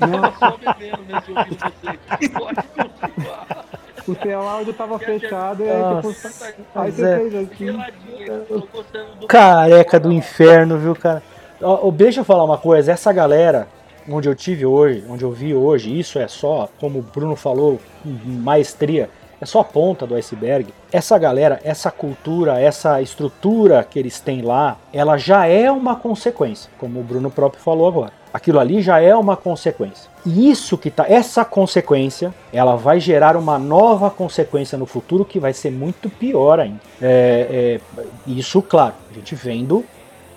[0.00, 2.28] Não, Só bebendo mesmo ouvindo você.
[2.28, 3.66] Pode continuar.
[4.06, 7.18] o seu áudio tava fechado e Nossa, aí, tipo, aí mas você é.
[7.18, 9.26] fez assim.
[9.28, 11.22] Careca do inferno, viu, cara?
[11.62, 13.68] Ó, deixa eu falar uma coisa, essa galera
[14.10, 17.80] onde eu tive hoje, onde eu vi hoje, isso é só, como o Bruno falou,
[18.04, 19.08] maestria,
[19.40, 20.72] é só a ponta do iceberg.
[20.92, 26.70] Essa galera, essa cultura, essa estrutura que eles têm lá, ela já é uma consequência,
[26.78, 28.12] como o Bruno próprio falou agora.
[28.32, 30.10] Aquilo ali já é uma consequência.
[30.24, 35.40] E isso que tá, essa consequência, ela vai gerar uma nova consequência no futuro que
[35.40, 36.80] vai ser muito pior ainda.
[37.00, 39.84] É, é, isso, claro, a gente vendo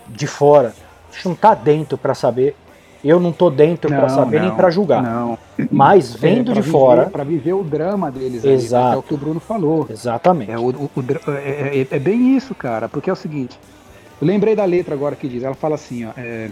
[0.08, 0.74] de fora.
[1.10, 2.56] A gente não tá dentro para saber.
[3.04, 5.02] Eu não tô dentro para saber nem para julgar.
[5.02, 5.38] Não.
[5.70, 8.44] Mas vendo É, de viver- fora, Pra viver o drama deles.
[8.44, 8.88] ali, Exato.
[8.90, 9.86] que é o que o Bruno falou.
[9.90, 10.50] exatamente.
[10.50, 13.58] É, o, o- o dra- é, é- é bem isso, cara, porque é o seguinte.
[14.20, 16.48] Eu lembrei da letra agora que diz, ela fala assim, ó, é,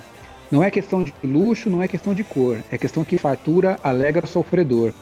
[0.51, 4.25] não é questão de luxo, não é questão de cor, é questão que fartura alegra
[4.25, 4.93] o sofredor.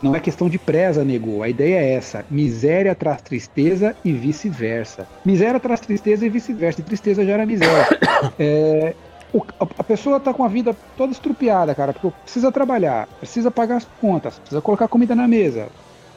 [0.00, 1.42] Não é questão de presa, negou.
[1.42, 5.08] A ideia é essa: miséria traz tristeza e vice-versa.
[5.24, 6.80] Miséria traz tristeza e vice-versa.
[6.80, 7.88] E tristeza gera miséria.
[8.38, 8.94] É,
[9.32, 9.44] o-
[9.78, 13.86] a, pessoa tá com a vida toda estrupiada, cara, porque precisa trabalhar, precisa pagar as
[13.96, 15.70] contas, precisa colocar comida na mesa,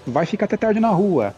[0.05, 1.35] vai ficar até tarde na rua.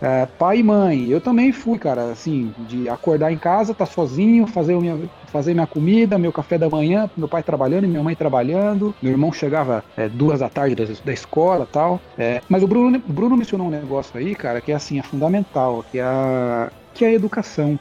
[0.00, 4.46] É, pai e mãe, eu também fui, cara, assim, de acordar em casa, tá sozinho,
[4.46, 8.14] fazer, minha, fazer minha comida, meu café da manhã, meu pai trabalhando e minha mãe
[8.14, 12.00] trabalhando, meu irmão chegava é, duas da tarde da, da escola tal.
[12.16, 15.82] É, mas o Bruno, Bruno mencionou um negócio aí, cara, que é assim, é fundamental,
[15.82, 17.78] que é a, que é a educação.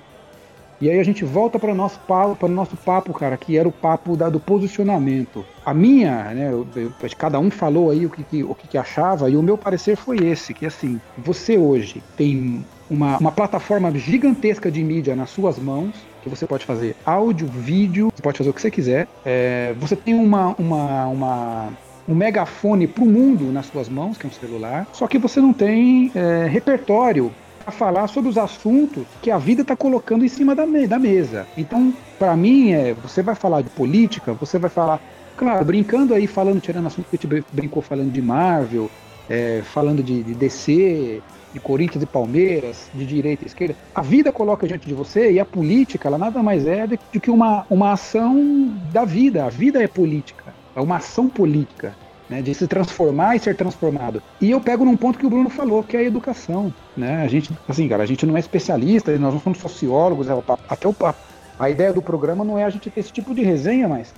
[0.79, 3.67] E aí a gente volta para o nosso papo, para nosso papo, cara, que era
[3.67, 5.43] o papo da, do posicionamento.
[5.65, 8.77] A minha, né, eu- eu- cada um falou aí o que, que- o que, que
[8.77, 13.91] achava, e o meu parecer foi esse, que assim, você hoje tem uma, uma plataforma
[13.97, 18.49] gigantesca de mídia nas suas mãos, que você pode fazer áudio, vídeo, você pode fazer
[18.49, 19.07] o que você quiser.
[19.25, 21.69] É, você tem uma, uma, uma,
[22.07, 25.41] um megafone para o mundo nas suas mãos, que é um celular, só que você
[25.41, 27.31] não tem é, repertório
[27.71, 31.49] falar sobre os assuntos que a vida está colocando em cima da, me- da mesa.
[31.55, 35.01] Então, para mim, é, você vai falar de política, você vai falar,
[35.35, 38.91] claro, brincando aí, falando, tirando assunto que a gente brin- brincou falando de Marvel,
[39.27, 43.75] é, falando de, de DC, de Corinthians e Palmeiras, de direita e esquerda.
[43.93, 47.29] A vida coloca diante de você e a política, ela nada mais é do que
[47.31, 48.35] uma, uma ação
[48.91, 49.45] da vida.
[49.45, 51.97] A vida é política, é uma ação política.
[52.29, 54.21] Né, de se transformar e ser transformado.
[54.41, 56.75] E eu pego num ponto que o Bruno falou, que é a educação.
[56.95, 57.21] Né?
[57.23, 60.33] A gente, assim, cara, a gente não é especialista, nós não somos sociólogos, é
[60.67, 61.21] até o papo.
[61.57, 64.13] A ideia do programa não é a gente ter esse tipo de resenha, mas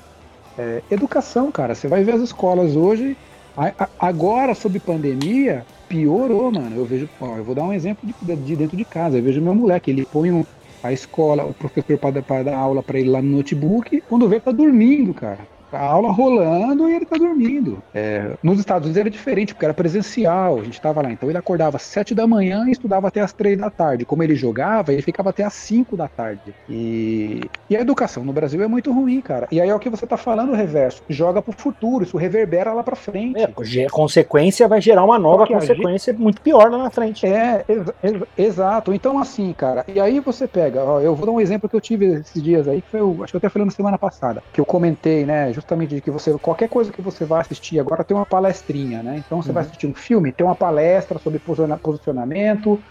[0.57, 1.75] é, educação, cara.
[1.75, 3.17] Você vai ver as escolas hoje.
[3.55, 6.75] a- a- agora, sob pandemia, piorou, mano.
[6.77, 9.17] Eu vejo, ó, eu vou dar um exemplo de, de dentro de casa.
[9.17, 10.45] Eu vejo meu moleque, ele põe um-
[10.81, 14.51] a escola, o professor para dar aula para ele lá no notebook, quando vê, tá
[14.51, 15.47] dormindo, cara.
[15.71, 17.81] A aula rolando e ele tá dormindo.
[17.93, 21.11] É, nos Estados Unidos era diferente, porque era presencial, a gente tava lá.
[21.11, 24.05] Então ele acordava às 7 da manhã e estudava até às 3 da tarde.
[24.05, 26.53] Como ele jogava, ele ficava até às 5 da tarde.
[26.67, 29.47] E, e a educação no Brasil é muito ruim, cara.
[29.51, 31.03] E aí é o que você tá falando, reverso.
[31.09, 33.39] Joga pro futuro, isso reverbera lá pra frente.
[33.39, 37.25] É, a consequência vai gerar uma nova Porque consequência muito pior lá na frente.
[37.25, 38.93] É, ex- ex- exato.
[38.93, 41.81] Então, assim, cara, e aí você pega, ó, eu vou dar um exemplo que eu
[41.81, 44.59] tive esses dias aí, que foi, acho que eu até falei na semana passada, que
[44.59, 48.15] eu comentei, né, justamente de que você, qualquer coisa que você vai assistir agora tem
[48.17, 49.17] uma palestrinha, né?
[49.19, 52.83] Então você vai assistir um filme, tem uma palestra sobre posiciona- posicionamento,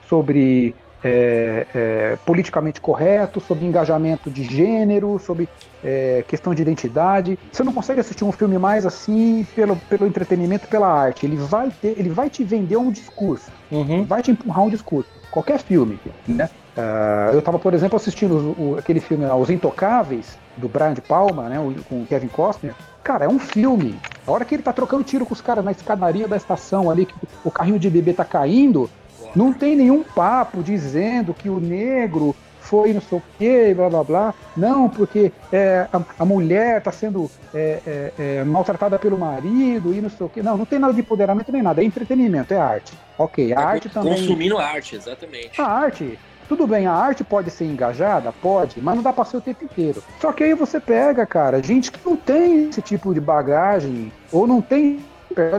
[0.00, 5.48] sobre é, é, politicamente correto, sobre engajamento de gênero, sobre
[5.82, 7.38] é, questão de identidade.
[7.52, 11.26] Você não consegue assistir um filme mais assim pelo, pelo entretenimento, pela arte.
[11.26, 14.06] Ele vai ter, ele vai te vender um discurso, Uhum.
[14.06, 15.10] vai te empurrar um discurso.
[15.30, 16.48] Qualquer filme, né?
[16.76, 21.00] Ah, eu estava, por exemplo, assistindo o- o- aquele filme Os Intocáveis, do Brian de
[21.00, 21.56] Palma, né,
[21.88, 22.74] com o Kevin Costner.
[23.02, 23.98] Cara, é um filme.
[24.26, 27.06] A hora que ele tá trocando tiro com os caras na escadaria da estação ali,
[27.06, 27.14] que
[27.44, 28.90] o carrinho de bebê tá caindo,
[29.34, 34.02] não tem nenhum papo dizendo que o negro foi não sei o quê, blá blá
[34.02, 34.34] blá.
[34.56, 40.00] Não, porque é, a, a mulher está sendo é, é, é, maltratada pelo marido e
[40.00, 40.42] não sei o quê.
[40.42, 41.80] Não, não tem nada de empoderamento nem nada.
[41.80, 42.92] É entretenimento, é arte.
[43.16, 44.14] Ok, a arte também.
[44.14, 45.60] Consumindo arte, exatamente.
[45.60, 46.18] A arte,
[46.48, 48.32] tudo bem, a arte pode ser engajada?
[48.32, 50.02] Pode, mas não dá pra ser o tempo inteiro.
[50.20, 54.46] Só que aí você pega, cara, gente que não tem esse tipo de bagagem, ou
[54.46, 55.00] não tem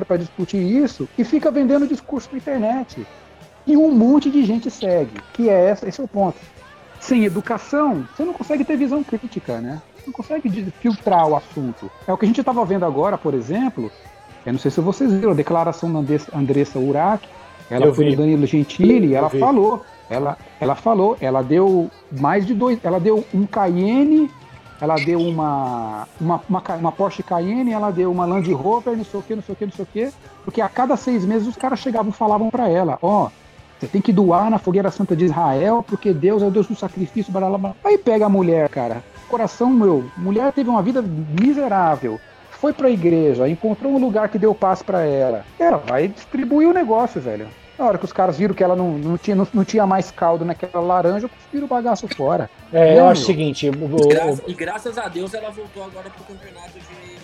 [0.08, 3.06] pra discutir isso, e fica vendendo discurso na internet.
[3.66, 6.38] E um monte de gente segue, que é essa, esse é o ponto.
[7.00, 9.82] Sem educação, você não consegue ter visão crítica, né?
[9.98, 11.92] Você não consegue filtrar o assunto.
[12.08, 13.92] É o que a gente estava vendo agora, por exemplo.
[14.46, 16.00] Eu não sei se vocês viram a declaração da
[16.34, 17.28] Andressa- Urach.
[17.70, 18.12] Ela Eu foi vi.
[18.12, 19.40] no Danilo Gentili, Eu ela vi.
[19.40, 19.86] falou.
[20.10, 22.80] Ela, ela falou, ela deu mais de dois.
[22.84, 24.32] Ela deu um Cayenne,
[24.80, 29.20] ela deu uma, uma, uma, uma Porsche Cayenne, ela deu uma Land Rover, não sei
[29.20, 30.12] o que, não sei o que, não sei o que.
[30.46, 33.30] Porque a cada seis meses os caras chegavam e falavam pra ela: Ó,
[33.80, 36.76] você tem que doar na fogueira santa de Israel, porque Deus é o Deus do
[36.76, 37.76] sacrifício, blá, blá, blá.
[37.84, 39.04] Aí pega a mulher, cara.
[39.28, 42.20] Coração meu, mulher teve uma vida miserável.
[42.52, 45.46] Foi pra igreja, encontrou um lugar que deu paz pra ela.
[45.60, 47.48] Ela vai distribuir o negócio, velho.
[47.78, 50.10] Na hora que os caras viram que ela não, não, tinha, não, não tinha mais
[50.10, 52.50] caldo naquela laranja, cuspiram o bagaço fora.
[52.74, 53.70] É, eu acho o seguinte.
[53.70, 57.18] o- E, o- graças, e graças a Deus ela voltou agora pro campeonato de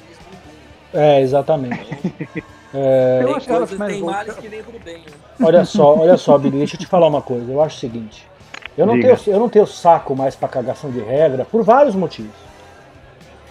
[0.97, 2.43] é, exatamente.
[2.75, 4.97] É, Eu acho que tem males que vêm pro bem.
[4.97, 5.45] Né?
[5.45, 7.51] olha só, olha só, Billy, deixa eu te falar uma coisa.
[7.51, 8.27] Eu acho o seguinte.
[8.75, 9.15] Eu não, Diga.
[9.15, 12.33] tenho, eu não tenho saco mais pra cagação de regra por vários motivos.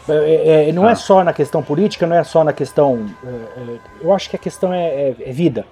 [0.09, 0.97] É, é, é, não é Ah.
[0.97, 3.09] só na questão política, não é só na questão.
[3.25, 3.29] é,
[3.61, 5.65] é, eu acho que a questão é, é- é vida.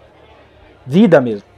[0.87, 1.49] Vida mesmo.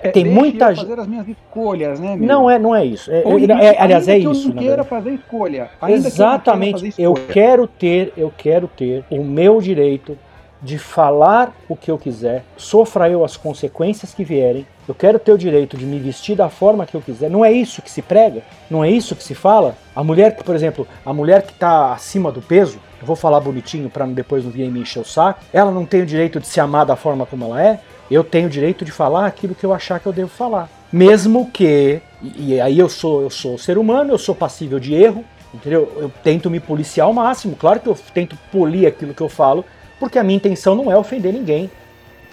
[0.00, 2.26] É, Tem muita eu gente- fazer as minhas escolhas, né, meu?
[2.28, 3.10] Não é, não é isso.
[3.10, 4.48] É, Ou é- aliás, é que isso.
[4.50, 5.70] Eu não queira fazer escolha.
[5.80, 6.72] Ainda que eu Exatamente.
[6.72, 7.32] fazer Eu escolha.
[7.32, 10.16] quero ter, eu quero ter o meu direito
[10.62, 14.66] de falar o que eu quiser, sofra eu as consequências que vierem.
[14.88, 17.28] Eu quero ter o direito de me vestir da forma que eu quiser.
[17.28, 18.42] Não é isso que se prega?
[18.70, 19.74] Não é isso que se fala?
[19.94, 23.40] A mulher que, por exemplo, a mulher que está acima do peso, eu vou falar
[23.40, 26.46] bonitinho para depois não vir me encher o saco, ela não tem o direito de
[26.46, 27.80] se amar da forma como ela é.
[28.10, 30.68] Eu tenho o direito de falar aquilo que eu achar que eu devo falar.
[30.92, 35.24] Mesmo que, e, aí eu sou, eu sou ser humano, eu sou passível de erro,
[35.54, 35.92] entendeu?
[35.96, 37.54] Eu tento me policiar ao máximo.
[37.56, 39.64] Claro que eu tento polir aquilo que eu falo,
[40.00, 41.70] porque a minha intenção não é ofender ninguém.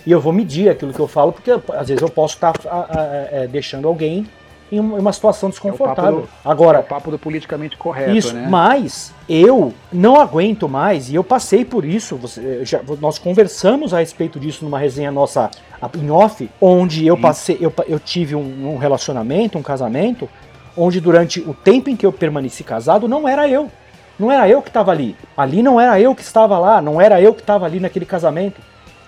[0.06, 2.86] E eu vou medir aquilo que eu falo, porque às vezes eu posso estar ah,
[2.90, 4.26] ah, eh, deixando alguém
[4.72, 6.22] em uma situação desconfortável.
[6.22, 8.48] do- Agora, É o papo do politicamente correto, isso, né?
[8.50, 14.00] mas eu não aguento mais, e eu passei por isso, você- já- nós conversamos a
[14.00, 15.50] respeito disso numa resenha nossa
[15.98, 20.30] em off, onde eu passei, eu, eu tive um, um relacionamento, um casamento,
[20.76, 23.72] onde durante o tempo em que eu permaneci casado, não era eu.
[24.18, 25.16] Não era eu que estava ali.
[25.36, 28.62] Ali não era eu que estava lá, não era eu que estava ali naquele casamento.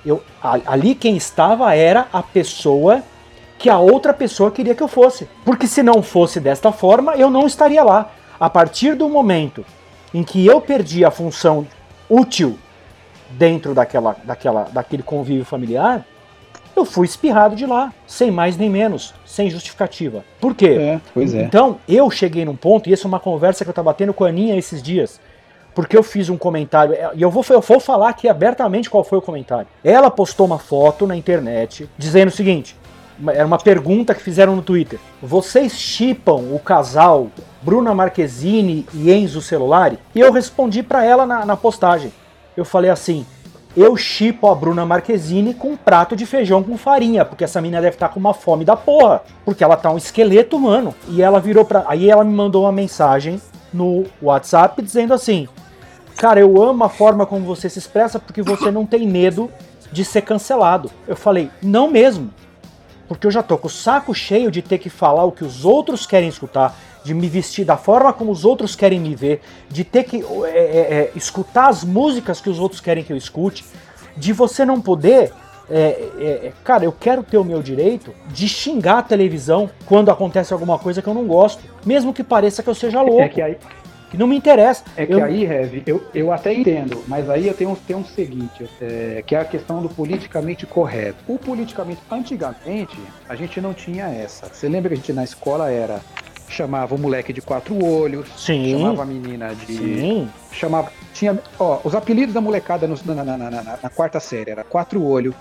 [0.06, 3.02] Eu, ali quem estava era a pessoa
[3.58, 5.28] que a outra pessoa queria que eu fosse.
[5.44, 8.12] Porque se não fosse desta forma, eu não estaria lá.
[8.40, 9.66] A partir do momento
[10.14, 11.66] em que eu perdi a função
[12.10, 12.58] útil
[13.32, 16.06] dentro daquela, daquela, daquele convívio familiar,
[16.78, 20.24] eu fui espirrado de lá, sem mais nem menos, sem justificativa.
[20.40, 20.78] Por quê?
[20.80, 21.42] É, pois é.
[21.42, 24.24] Então, eu cheguei num ponto, e essa é uma conversa que eu tava tendo com
[24.24, 25.20] a Aninha esses dias,
[25.74, 29.18] porque eu fiz um comentário, e eu vou, eu vou falar aqui abertamente qual foi
[29.18, 29.68] o comentário.
[29.84, 32.76] Ela postou uma foto na internet dizendo o seguinte:
[33.28, 35.00] era uma pergunta que fizeram no Twitter.
[35.22, 37.28] Vocês chipam o casal
[37.62, 39.98] Bruna Marquezine e Enzo Celulari?
[40.14, 42.12] E eu respondi pra ela na, na postagem.
[42.56, 43.26] Eu falei assim:
[43.78, 47.80] eu chipo a Bruna Marquezine com um prato de feijão com farinha, porque essa menina
[47.80, 50.96] deve estar com uma fome da porra, porque ela tá um esqueleto humano.
[51.08, 51.86] E ela virou pra.
[51.88, 53.40] Aí ela me mandou uma mensagem
[53.72, 55.48] no WhatsApp dizendo assim:
[56.16, 59.48] cara, eu amo a forma como você se expressa porque você não tem medo
[59.92, 60.90] de ser cancelado.
[61.08, 62.32] Eu falei, não mesmo.
[63.08, 65.64] Porque eu já tô com o saco cheio de ter que falar o que os
[65.64, 66.76] outros querem escutar,
[67.08, 69.40] de me vestir da forma como os outros querem me ver,
[69.70, 73.18] de ter que é, é, é, escutar as músicas que os outros querem que eu
[73.18, 73.64] escute,
[74.18, 75.32] de você não poder.
[75.70, 75.78] é,
[76.20, 80.78] é, cara, eu quero ter o meu direito de xingar a televisão quando acontece alguma
[80.78, 83.58] coisa que eu não gosto, mesmo que pareça que eu seja louco, É que aí,
[84.10, 84.84] que não me interessa.
[84.98, 88.06] É que Eu- aí, Rev, eu, eu até entendo, mas aí eu tenho, tenho um
[88.06, 91.18] seguinte, é, que é a questão do politicamente correto.
[91.28, 92.98] O politicamente, antigamente,
[93.30, 94.48] a gente não tinha essa.
[94.52, 96.00] Você lembra que a gente na escola era,
[96.48, 98.72] chamava o moleque de quatro olhos, Sim.
[98.80, 99.76] chamava a menina de...
[99.78, 100.30] Sim.
[100.52, 104.52] Chamava, tinha, ó, os apelidos da molecada no- na, na- na- na- na quarta série
[104.52, 105.34] era quatro olho.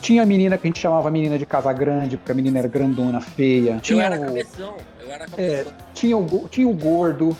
[0.00, 2.58] Tinha a menina que a gente chamava a menina de casa grande, porque a menina
[2.58, 3.72] era grandona, feia.
[3.72, 4.74] Eu Tinha era o, cabeção.
[5.02, 5.72] Eu era é, cabeção.
[5.94, 7.36] tinha, o, tinha o gordo,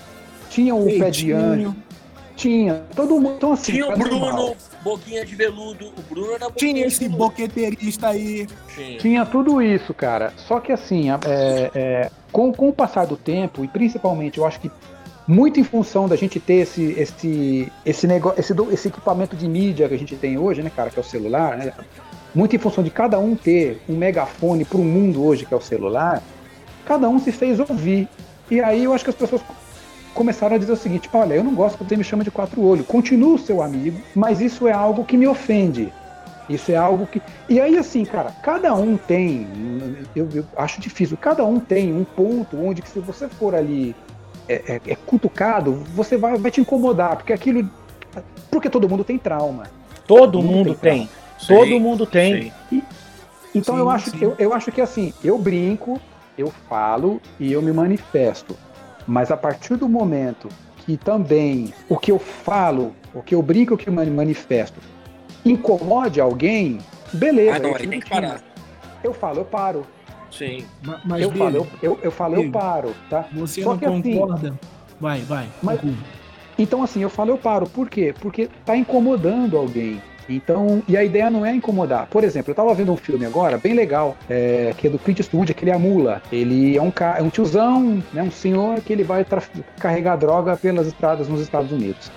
[0.49, 1.75] tinha o pé de anjo,
[2.37, 3.35] tinha todo mundo.
[3.37, 3.99] Então, assim, Tinha o.
[3.99, 5.93] Bruno, boquinha de veludo.
[5.97, 7.19] O Bruno era boquinha Tinha esse veludo.
[7.19, 8.47] boqueterista aí.
[8.75, 8.99] Tinha.
[8.99, 10.33] Tinha tudo isso, cara.
[10.37, 14.59] Só que assim, é, é, com, com o passar do tempo, e principalmente eu acho
[14.59, 14.69] que
[15.27, 19.89] muito em função da gente ter esse, esse, esse, negócio, esse, esse equipamento de mídia
[19.89, 21.73] que a gente tem hoje, né, cara, que é o celular, né?
[22.35, 25.57] Muito em função de cada um ter um megafone para o mundo hoje, que é
[25.57, 26.21] o celular,
[26.85, 28.09] cada um se fez ouvir.
[28.51, 29.41] E aí eu acho que as pessoas
[30.13, 32.61] começaram a dizer o seguinte: olha, eu não gosto que você me chama de quatro
[32.61, 35.93] olhos, continuo seu amigo, mas isso é algo que me ofende.
[36.49, 37.23] Isso é algo que.
[37.49, 39.49] E aí, assim, cara, cada um tem.
[40.15, 43.97] Eu, eu acho difícil, cada um tem um ponto onde que se você for ali
[44.49, 47.69] é, é- é cutucado, você vai, vai te incomodar, porque aquilo.
[48.51, 49.65] Porque todo mundo tem trauma.
[50.07, 51.11] Todo Não mundo tem tem.
[51.49, 52.53] Todo mundo tem.
[52.71, 52.83] Sim.
[53.55, 54.19] Então Sim, eu acho sim.
[54.19, 56.01] que eu, eu acho que assim, eu brinco,
[56.37, 58.57] eu falo e eu me manifesto.
[59.07, 63.75] Mas a partir do momento que também o que eu falo, o que eu brinco,
[63.75, 64.79] o que eu mani- manifesto,
[65.45, 66.79] incomode alguém,
[67.13, 67.57] beleza.
[67.57, 68.41] Ah, não, eu aí tiro tem que parar.
[69.03, 69.87] Eu falo, eu paro.
[70.31, 70.65] Sim.
[70.83, 73.27] Ma- Mas eu Billy, falo, eu, eu, eu falo, eu Billy, paro, tá?
[73.33, 74.59] você Só não que assim- concorda?
[75.01, 75.47] Vai, vai.
[75.63, 75.81] Mas-.
[76.59, 77.67] Então, assim, eu falo, eu paro.
[77.69, 78.15] Por quê?
[78.21, 80.01] Porque tá incomodando alguém.
[80.29, 82.07] Então, e a ideia não é incomodar.
[82.07, 85.19] Por exemplo, eu tava vendo um filme agora, bem legal, é, que é do Clint
[85.19, 86.23] Eastwood, aquele é a mula.
[86.33, 89.27] Ele é um, é um tiozão, né, um senhor que ele vai
[89.79, 92.11] carregar droga pelas estradas nos Estados Unidos.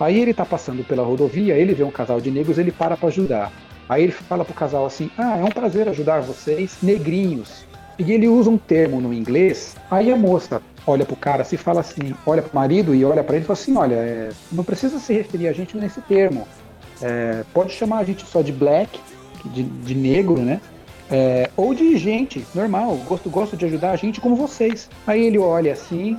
[0.00, 3.08] Aí ele tá passando pela rodovia, ele vê um casal de negros, ele para pra
[3.08, 3.52] ajudar.
[3.88, 7.64] Aí ele fala pro casal assim: Ah, é um prazer ajudar vocês, negrinhos.
[7.98, 9.76] E ele usa um termo no inglês.
[9.90, 13.36] Aí a moça olha pro cara assim, fala assim, olha pro marido e olha pra
[13.36, 16.48] ele e fala assim: Olha, é, não precisa se referir a gente nesse termo.
[17.02, 18.98] É, pode chamar a gente só de black,
[19.46, 20.60] de, de negro, né?
[21.10, 24.88] É, ou de gente normal, gosto, gosto de ajudar a gente como vocês.
[25.06, 26.16] Aí ele olha assim,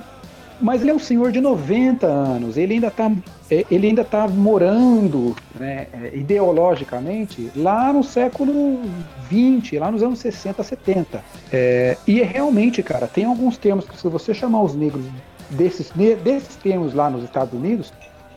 [0.62, 3.10] mas ele é um senhor de 90 anos, ele ainda tá,
[3.50, 8.80] é, ele ainda tá morando né, é, ideologicamente lá no século
[9.28, 11.22] 20, lá nos anos 60, 70.
[11.52, 15.04] É, e é realmente, cara, tem alguns termos que se você chamar os negros
[15.50, 15.90] desses,
[16.22, 17.92] desses termos lá nos Estados Unidos,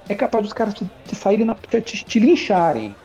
[0.10, 2.96] é capaz dos caras te, te saírem na, te- te lincharem.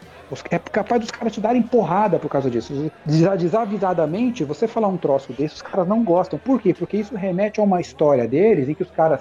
[0.50, 2.90] É capaz dos caras te darem porrada por causa disso.
[3.04, 6.38] Desa- Desavisadamente, você falar um troço desse, os caras não gostam.
[6.38, 6.74] Por quê?
[6.74, 9.20] Porque isso remete a uma história deles em que os caras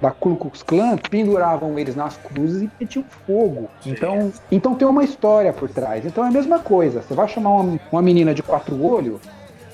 [0.00, 3.68] da Ku Klux Klan penduravam eles nas cruzes e metiam fogo.
[3.86, 6.04] Então, então tem uma história por trás.
[6.04, 7.02] Então é a mesma coisa.
[7.02, 9.20] Você vai chamar uma, uma menina de quatro olhos,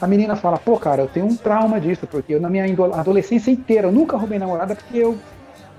[0.01, 2.65] a menina fala, pô, cara, eu tenho um trauma disso, porque eu, na minha
[2.95, 5.19] adolescência inteira eu nunca roubei namorada porque eu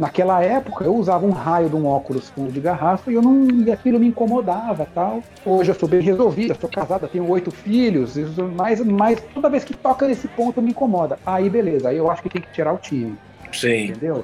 [0.04, 3.45] Naquela época eu usava um raio de um óculos fundo de garrafa e eu não
[3.66, 5.22] e aquilo me incomodava tal.
[5.45, 9.66] Hoje eu sou bem resolvida, sou casada, tenho oito filhos, isso- mas, mas toda vez
[9.66, 11.20] que toca nesse ponto me incomoda.
[11.26, 13.14] Aí beleza, aí eu acho que tem que tirar o time,
[13.52, 13.88] Sim.
[13.88, 14.24] entendeu?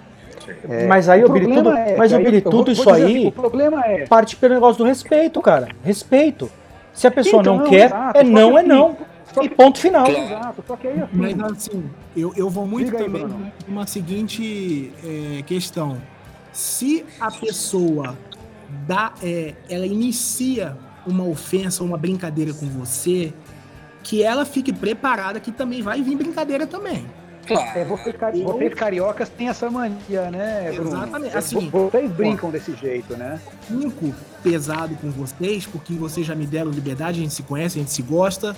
[0.70, 2.44] É, Mas aí, o ô, Billy, problema tudo, é mas, que ô, aí Billy, eu
[2.44, 5.68] vou- tudo vou isso aí assim, o problema é parte pelo negócio do respeito, cara.
[5.84, 6.50] Respeito.
[6.94, 8.96] Se a pessoa Então, não quer, exato, é não, é não.
[9.36, 10.06] Só E que- ponto final.
[10.06, 10.24] Claro.
[10.26, 11.84] Exato, só que aí assim, Mas assim,
[12.18, 13.52] eu, eu vou muito Diga aí, também Bruno.
[13.68, 16.02] numa seguinte é, questão.
[16.52, 18.18] Se a pessoa
[18.88, 20.76] dá, é, ela inicia
[21.06, 23.32] uma ofensa, uma brincadeira com você,
[24.02, 27.06] que ela fique preparada que também vai vir brincadeira também.
[27.48, 27.78] Claro.
[27.78, 30.90] é, vocês, cari- Eu- vocês cariocas têm essa mania, né, Bruno?
[30.98, 33.40] Exatamente, assim, Vo- vocês brincam desse jeito, né?
[33.68, 37.82] Cinco pesado com vocês, porque vocês já me deram liberdade, a gente se conhece, a
[37.82, 38.56] gente se gosta,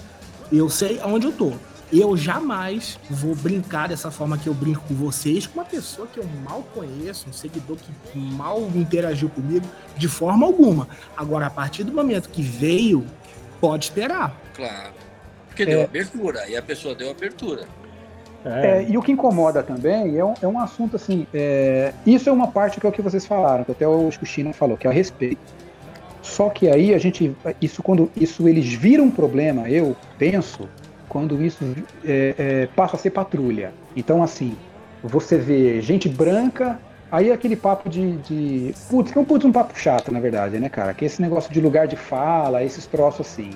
[0.51, 1.53] eu sei aonde eu tô.
[1.91, 6.19] Eu jamais vou brincar dessa forma que eu brinco com vocês, com uma pessoa que
[6.19, 10.87] eu mal conheço, um seguidor que mal interagiu comigo, de forma alguma.
[11.15, 13.05] Agora, a partir do momento que veio,
[13.61, 14.35] pode esperar.
[14.53, 14.93] Claro.
[15.47, 16.47] Porque deu abertura.
[16.49, 17.65] E a pessoa deu abertura.
[18.45, 21.25] É, e o que incomoda também é um, é um assunto assim.
[21.33, 24.53] é, isso é uma parte que é o que vocês falaram, que até o China
[24.53, 25.41] falou, que é o respeito.
[26.27, 27.35] Só que aí a gente.
[27.61, 30.67] Isso quando isso eles viram problema, eu penso,
[31.07, 31.63] quando isso
[32.05, 33.71] é, é, passa a ser patrulha.
[33.95, 34.55] Então, assim,
[35.01, 36.79] você vê gente branca.
[37.09, 38.17] Aí é aquele papo de.
[38.17, 40.93] de putz, que é um putz um papo chato, na verdade, né, cara?
[40.93, 43.51] Que esse negócio de lugar de fala, esses troços assim.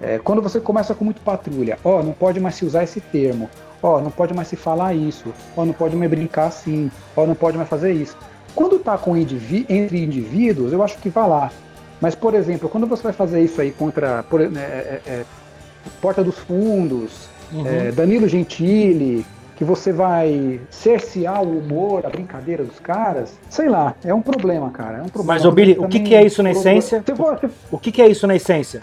[0.00, 3.50] É, quando você começa com muito patrulha, ó, não pode mais se usar esse termo,
[3.82, 7.34] ó, não pode mais se falar isso, ó, não pode mais brincar assim, ó, não
[7.34, 8.16] pode mais fazer isso.
[8.54, 11.52] Quando tá com indiví entre indivíduos, eu acho que vai lá.
[12.00, 15.24] Mas, por exemplo, quando você vai fazer isso aí contra por, né, é, é,
[16.00, 17.66] Porta dos Fundos, Uhum.
[17.66, 19.26] é, Danilo Gentili,
[19.56, 24.70] que você vai cercear o humor, a brincadeira dos caras, sei lá, é um problema,
[24.70, 24.98] cara.
[24.98, 25.34] É um problema.
[25.34, 27.04] Mas, ô, Billy, o que que é isso na essência?
[27.70, 28.80] O que, que é isso na essência?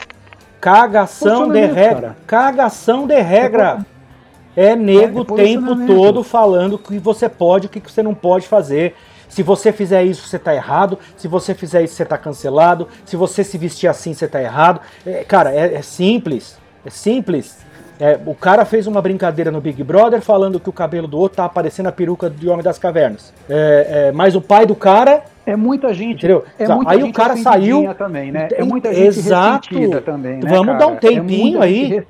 [0.60, 2.02] Cagação de regra.
[2.02, 2.18] cara.
[2.28, 3.86] Cagação de regra.
[4.56, 8.14] É nego É, o tempo todo falando o que você pode, o que você não
[8.14, 8.96] pode fazer.
[9.30, 10.98] Se você fizer isso, você tá errado.
[11.16, 12.88] Se você fizer isso, você tá cancelado.
[13.06, 14.82] Se você se vestir assim, você tá errado.
[15.06, 16.58] É, cara, é, é simples.
[16.86, 17.58] É simples.
[18.00, 21.38] É, o cara fez uma brincadeira no Big Brother falando que o cabelo do outro
[21.38, 23.34] tá aparecendo a peruca de Homem das Cavernas.
[23.50, 26.18] É, é, mas o pai do cara É muita gente.
[26.18, 26.44] Entendeu?
[26.60, 27.54] É muita aí o gente cara ofendidinha
[27.86, 28.50] saiu- também, né?
[28.52, 29.70] É muita gente Exato.
[29.70, 30.78] ressentida também, né, Vamos cara?
[30.80, 32.04] dar um tempinho é muita aí.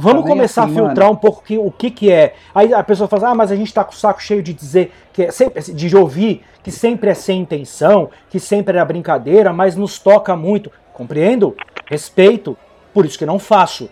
[0.00, 2.34] Vamos começar assim, a filtrar mano, um pouco que- o que que é.
[2.54, 4.92] Aí a pessoa fala, ah, mas a gente tá com o saco cheio de dizer,
[5.12, 9.74] que é sempre, de ouvir que sempre é sem intenção, que sempre é brincadeira, mas
[9.74, 10.70] nos toca muito.
[10.92, 11.56] Compreendo?
[11.86, 12.56] Respeito.
[12.92, 13.88] Por isso que não faço.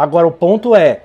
[0.00, 1.02] Agora o ponto é,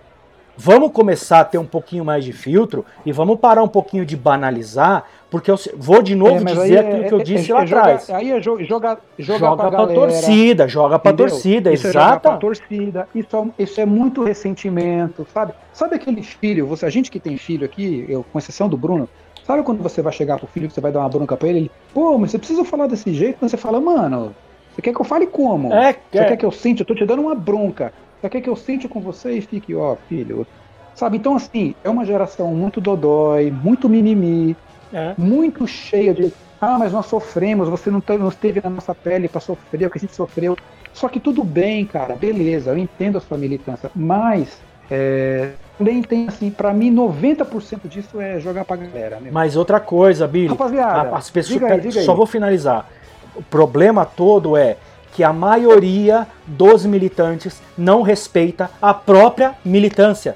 [0.57, 4.15] vamos começar a ter um pouquinho mais de filtro e vamos parar um pouquinho de
[4.15, 7.55] banalizar, porque eu vou de novo É, dizer aquilo é- que eu é- disse é
[7.55, 8.09] lá atrás.
[8.09, 11.27] Aí é jo- jogar, jogar Joga pra, pra, galera, torcida, joga pra entendeu?
[11.29, 12.19] torcida, Isso é exata.
[12.29, 13.05] pra torcida.
[13.13, 15.51] Isso é, isso é muito ressentimento, sabe?
[15.73, 19.09] Sabe aquele filho, você, a gente que tem filho aqui, eu, com exceção do Bruno,
[19.45, 21.57] sabe quando você vai chegar pro filho que você vai dar uma bronca pra ele,
[21.59, 24.33] ele, pô, mas você precisa falar desse jeito, mas você fala, mano,
[24.73, 25.73] você quer que eu fale como?
[25.73, 26.25] É, Você é.
[26.25, 26.81] quer que eu sinta?
[26.81, 27.91] Eu tô te dando uma bronca.
[28.21, 30.45] Você quer que eu sente com você e fique, ó, filho.
[30.95, 31.17] Sabe?
[31.17, 34.55] Então, assim, é uma geração muito dodói, muito mimimi,
[34.93, 35.13] É.
[35.17, 36.31] muito cheia de.
[36.61, 39.97] Ah, mas nós sofremos, você não, não esteve na nossa pele para sofrer o que
[39.97, 40.57] a gente sofreu.
[40.93, 44.57] Só que tudo bem, cara, beleza, eu entendo a sua militância, mas
[44.89, 49.19] é, também tem, assim, pra mim, 90% disso é jogar pra galera.
[49.19, 49.29] Né?
[49.31, 52.05] Mas outra coisa, Billy, Rapaziada, a- as pessoas, diga aí, diga aí.
[52.05, 52.87] só vou finalizar.
[53.35, 54.77] O problema todo é
[55.15, 60.35] que a maioria dos militantes não respeita a própria militância.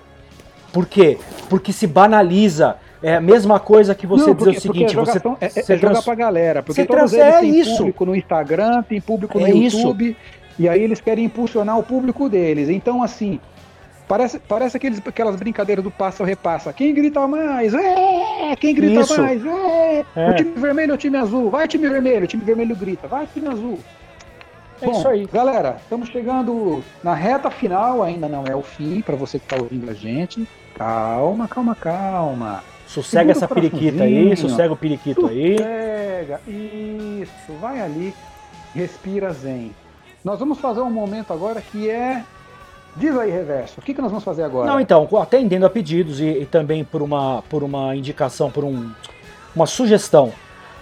[0.71, 1.17] Por quê?
[1.49, 2.77] Porque se banaliza.
[3.03, 5.49] É a mesma coisa que você Não, dizer porque- o seguinte, porque você, é, é-
[5.49, 7.77] você é jogar trans- pra galera, porque você trans- é isso.
[7.77, 9.77] público no Instagram, tem público no É isso.
[9.77, 10.15] YouTube,
[10.57, 12.67] e aí eles querem impulsionar o público deles.
[12.69, 13.39] Então, assim,
[14.07, 16.71] parece, parece aqueles, aquelas brincadeiras do passa ou repassa.
[16.73, 17.73] Quem grita mais?
[17.73, 18.55] É!
[18.59, 19.21] Quem grita Isso.
[19.21, 19.45] mais?
[19.45, 20.05] É!
[20.15, 20.29] É.
[20.31, 21.49] O time vermelho ou o time azul?
[21.49, 23.07] Vai time vermelho, o time vermelho grita.
[23.07, 23.79] Vai time azul.
[24.81, 25.25] É Bom, isso aí.
[25.25, 29.61] galera, estamos chegando na reta final, ainda não é o fim, para você que está
[29.61, 30.47] ouvindo a gente.
[30.75, 32.63] Calma, calma, calma.
[32.87, 35.57] Sossega Segura essa periquita aí, sossega o periquito aí.
[35.57, 38.13] Pega, isso, vai ali,
[38.73, 39.71] respira zen.
[40.23, 42.23] Nós vamos fazer um momento agora que é.
[42.95, 44.71] Diz aí, Reverso, o que, que nós vamos fazer agora?
[44.71, 48.89] Não, então, atendendo a pedidos e, e também por uma, por uma indicação, por um,
[49.55, 50.33] uma sugestão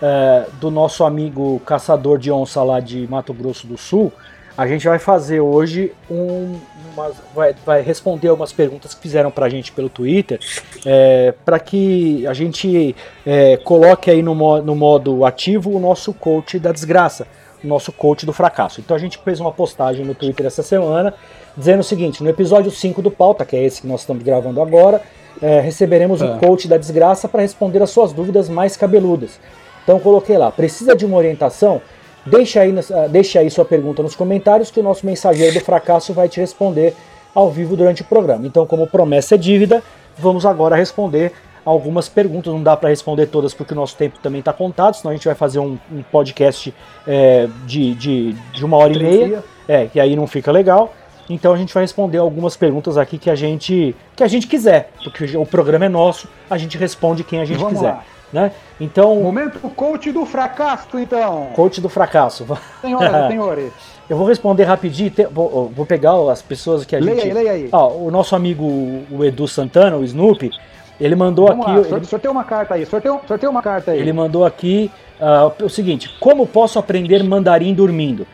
[0.01, 4.11] é, do nosso amigo caçador de onça lá de Mato Grosso do Sul,
[4.57, 6.55] a gente vai fazer hoje um.
[6.93, 10.39] umas- vai, vai responder algumas perguntas que fizeram pra gente pelo Twitter,
[10.85, 12.95] é, para que a gente
[13.25, 17.27] é, coloque aí no, no modo ativo o nosso coach da desgraça,
[17.63, 18.81] o nosso coach do fracasso.
[18.81, 21.13] Então a gente fez uma postagem no Twitter essa semana
[21.55, 24.59] dizendo o seguinte: no episódio 5 do Pauta, que é esse que nós estamos gravando
[24.59, 25.01] agora,
[25.39, 26.37] é, receberemos o Ah.
[26.39, 29.39] coach da desgraça para responder as suas dúvidas mais cabeludas.
[29.87, 31.81] Então coloquei lá: precisa de uma orientação?
[32.25, 32.75] Deixa aí,
[33.09, 36.93] deixa aí sua pergunta nos comentários que o nosso mensageiro do fracasso vai te responder
[37.33, 38.45] ao vivo durante o programa.
[38.45, 39.81] Então, como promessa é dívida,
[40.17, 41.31] vamos agora responder
[41.63, 42.51] algumas perguntas.
[42.51, 45.25] Não dá para responder todas porque o nosso tempo também está contado, senão a gente
[45.25, 46.73] vai fazer um, um podcast
[47.07, 49.43] é, de, de, de uma hora e meia.
[49.69, 50.93] É, que aí não fica legal.
[51.29, 54.91] Então a gente vai responder algumas perguntas aqui que a gente que a gente quiser,
[55.03, 58.03] porque o programa é nosso, a gente responde quem a gente Vamos quiser, lá.
[58.31, 58.51] Né?
[58.79, 61.49] Então, Momento coach do fracasso, então.
[61.55, 62.45] coach do fracasso.
[62.81, 63.73] Senhoras e senhores,
[64.09, 67.51] Eu vou responder rapidinho, te- vou, pegar as pessoas que a leia gente aí, leia
[67.51, 67.69] aí.
[67.71, 68.63] Ó, o nosso amigo
[69.11, 70.51] o Edu Santana, o Snoopy,
[70.99, 73.99] ele mandou Vamos aqui, lá, ele, uma carta aí, sorteia uma carta aí.
[73.99, 78.25] ele mandou aqui ah, o seguinte: como posso aprender mandarim dormindo?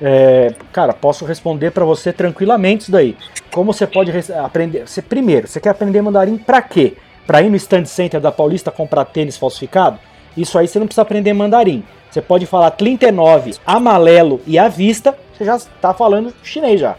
[0.00, 3.16] É, cara, posso responder para você tranquilamente isso daí.
[3.52, 4.10] Como você pode
[4.42, 4.88] aprender?
[4.88, 6.96] Você, primeiro, você quer aprender mandarim pra quê?
[7.26, 9.98] Pra ir no stand center da Paulista comprar tênis falsificado?
[10.36, 11.84] Isso aí você não precisa aprender mandarim.
[12.10, 16.96] Você pode falar 39, amarelo e à vista, você já tá falando chinês já.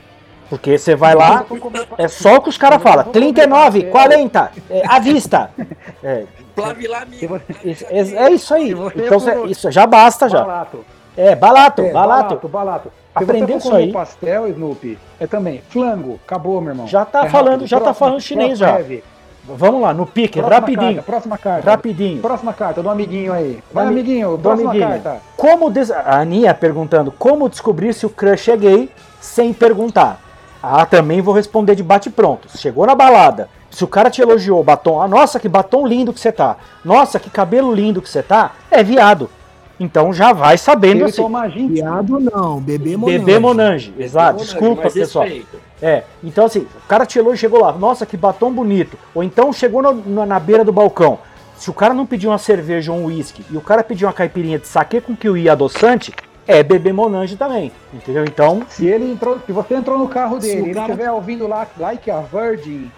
[0.50, 1.45] Porque você vai lá,
[1.98, 3.06] é só o que os caras falam.
[3.06, 5.50] 39, 40, é, à vista.
[6.04, 6.26] É,
[7.90, 8.72] é, é isso aí.
[8.72, 10.41] Então você- isso já basta já.
[10.41, 10.86] Balato.
[11.16, 12.48] É, balato, É, balato.
[12.48, 13.91] balato, Aprendeu isso aí.
[13.91, 16.20] pastel, Snoopy, é também flango.
[16.26, 16.88] Acabou, meu irmão.
[16.88, 17.68] Já tá É falando- rápido.
[17.68, 18.80] já tá falando chinês já.
[19.45, 20.95] Vamos lá, no pique, Próxima rapidinho.
[20.95, 21.70] Carta, próxima carta.
[21.72, 22.22] Rapidinho.
[22.22, 23.61] Próxima carta do amiguinho aí.
[23.74, 24.38] Vai, Ami- amiguinho.
[24.38, 24.90] do Próxima amiguinho.
[25.02, 25.22] carta.
[25.36, 25.91] Como des...
[25.91, 28.90] A Aninha perguntando como descobrir se o crush é gay
[29.20, 30.20] sem perguntar.
[30.61, 32.48] Ah, também vou responder de bate-pronto.
[32.57, 36.22] Chegou na balada, se o cara te elogiou, batom, ah, nossa, que batom lindo que
[36.22, 36.56] você tá.
[36.86, 38.52] Nossa, que cabelo lindo que você tá.
[38.72, 39.30] É viado.
[39.80, 41.22] Então já vai sabendo Ele assim.
[41.22, 41.48] toma.
[41.48, 43.18] Viado não, bebê monange.
[43.20, 44.40] Bebê Monange, exato.
[44.40, 45.26] Desculpa, Mas pessoal.
[45.26, 45.58] respeito.
[45.82, 48.98] É, então assim, o cara te elogiou, chegou lá, nossa, que batom bonito.
[49.16, 51.18] Ou então chegou no- na, na beira do balcão.
[51.58, 54.14] Se o cara não pediu uma cerveja ou um uísque e o cara pediu uma
[54.14, 56.14] caipirinha de saquê com kiwi adoçante,
[56.45, 58.26] é bebê monange também, entendeu?
[58.26, 61.66] Então, Se ele entrou, se você entrou no carro dele, e cara- estiver ouvindo lá
[61.80, 62.91] Like a Virgin,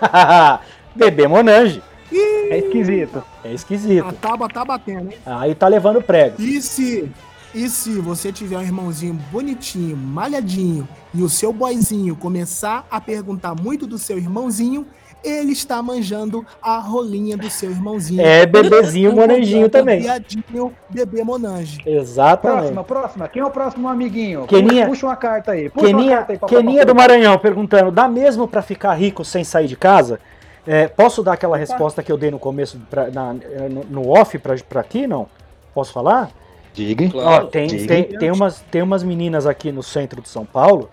[0.94, 3.22] bebê monange, é esquisito.
[3.44, 4.06] é esquisito.
[4.06, 5.18] A tábua tá batendo, hein?
[5.24, 6.40] Aí tá levando prego.
[6.40, 7.10] E se,
[7.54, 13.54] e se você tiver um irmãozinho bonitinho, malhadinho, e o seu boyzinho começar a perguntar
[13.54, 14.86] muito do seu irmãozinho,
[15.24, 18.20] ele está manjando a rolinha do seu irmãozinho.
[18.20, 20.00] É bebezinho monanjinho também.
[20.02, 21.80] Viadinho, bebê monange.
[21.84, 22.58] Exatamente.
[22.58, 23.28] Próxima, próxima.
[23.28, 24.46] Quem é o próximo amiguinho?
[24.46, 25.68] Keninha- Puxa uma carta aí.
[25.68, 26.38] Puxa uma Keninha, carta aí.
[26.38, 26.94] papai, Keninha do.
[26.94, 30.20] Maranhão perguntando: dá mesmo pra ficar rico sem sair de casa?
[30.66, 33.34] É, posso dar aquela resposta que eu dei no começo, pra- na-
[33.70, 35.06] no, no off pra, pra aqui?
[35.06, 35.28] Não?
[35.74, 36.30] Posso falar?
[36.74, 37.08] Diga.
[37.08, 37.46] Claro.
[37.46, 37.86] Ó, tem, diga.
[37.86, 40.90] tem, tem, umas, tem umas meninas aqui no centro de São Paulo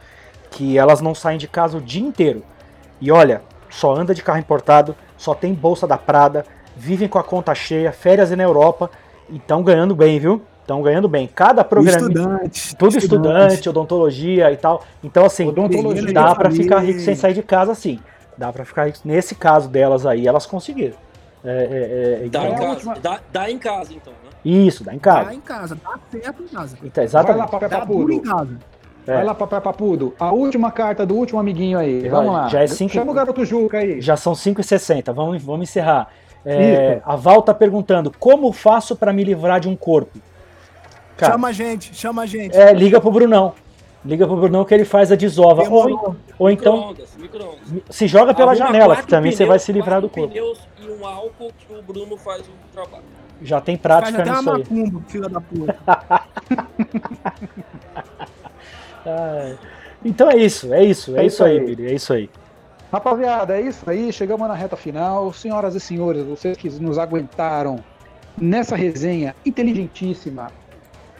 [0.51, 2.43] que elas não saem de casa o dia inteiro.
[3.01, 6.45] E olha, só anda de carro importado, só tem bolsa da Prada,
[6.77, 8.89] vivem com a conta cheia, férias na Europa
[9.29, 10.41] e estão ganhando bem, viu?
[10.61, 11.27] Estão ganhando bem.
[11.33, 11.97] Cada programa.
[12.07, 12.75] Estudante.
[12.77, 14.83] Tudo estudante, odontologia e tal.
[15.03, 16.13] Então, assim, Odontologia.
[16.13, 16.63] dá pra família.
[16.63, 17.99] ficar rico sem sair de casa, sim.
[18.37, 18.91] Dá pra ficar.
[19.05, 20.95] Nesse caso delas aí, elas conseguiram.
[21.45, 22.69] É, é, é, Dá, É em a casa.
[22.69, 24.29] última- Dá, dá em casa, então, né?
[24.45, 25.33] Isso, dá em casa.
[25.33, 26.77] em casa, tá certo em casa.
[26.83, 27.51] Então, Vai lá, exatamente.
[27.51, 28.35] papai Tá duro em papudo.
[28.37, 28.57] casa.
[29.05, 29.13] É.
[29.15, 30.13] Vai lá, papai papudo.
[30.17, 32.01] A última carta do último amiguinho aí.
[32.01, 32.47] Vai, Vamos lá.
[32.47, 33.99] já é cinco- Chama o garoto Juca aí.
[34.01, 36.07] Já são 5h60, vamos, vamos encerrar.
[36.45, 40.17] É, a Val tá perguntando: como faço pra me livrar de um corpo?
[41.17, 42.55] Cara, Chama a gente, chama a gente.
[42.57, 43.53] é, liga pro Brunão.
[44.05, 45.63] Liga pro Brunão que ele faz a desova.
[45.69, 47.81] Ou, ou então Micro-ondas, micro-ondas.
[47.89, 50.29] se joga pela Arruma janela, que também você vai se pneus, livrar do corpo.
[50.29, 53.03] pneus e um álcool que o Bruno faz o trabalho.
[53.41, 54.79] Já tem Faz prática até uma nisso aí.
[54.83, 55.77] macumba, filha da puta.
[59.05, 59.57] Ai.
[60.05, 61.65] Então é isso, é isso, é, É isso isso aí, aí.
[61.65, 62.29] Billy, é isso aí.
[62.91, 64.11] Rapaziada, é isso aí.
[64.13, 65.31] Chegamos na reta final.
[65.33, 67.77] Senhoras e senhores, vocês que nos aguentaram
[68.37, 70.51] nessa resenha inteligentíssima,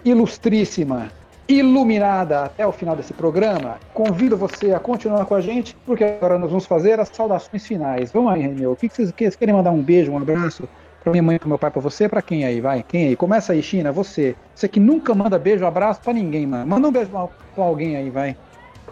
[0.03, 1.09] ilustríssima,
[1.59, 6.37] iluminada até o final desse programa, convido você a continuar com a gente, porque agora
[6.37, 8.11] nós vamos fazer as saudações finais.
[8.11, 8.65] Vamos aí, Renê.
[8.67, 10.67] O que vocês, que- vocês querem mandar um beijo, um abraço
[11.03, 12.61] pra minha mãe, pro meu pai, pra você, pra quem aí?
[12.61, 13.15] Vai, quem aí?
[13.15, 14.35] Começa aí, China, você.
[14.55, 16.65] Você que nunca manda beijo, abraço pra ninguém, mano.
[16.67, 18.35] Manda um beijo pra, pra alguém aí, vai.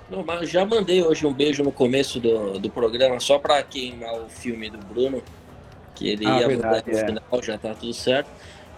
[0.10, 4.14] Não, mas já mandei hoje um beijo no começo do, do programa, só pra queimar
[4.14, 5.22] o filme do Bruno,
[5.96, 7.06] que ele Ah, ia verdade, mudar no é.
[7.06, 8.30] final, já tá tudo certo.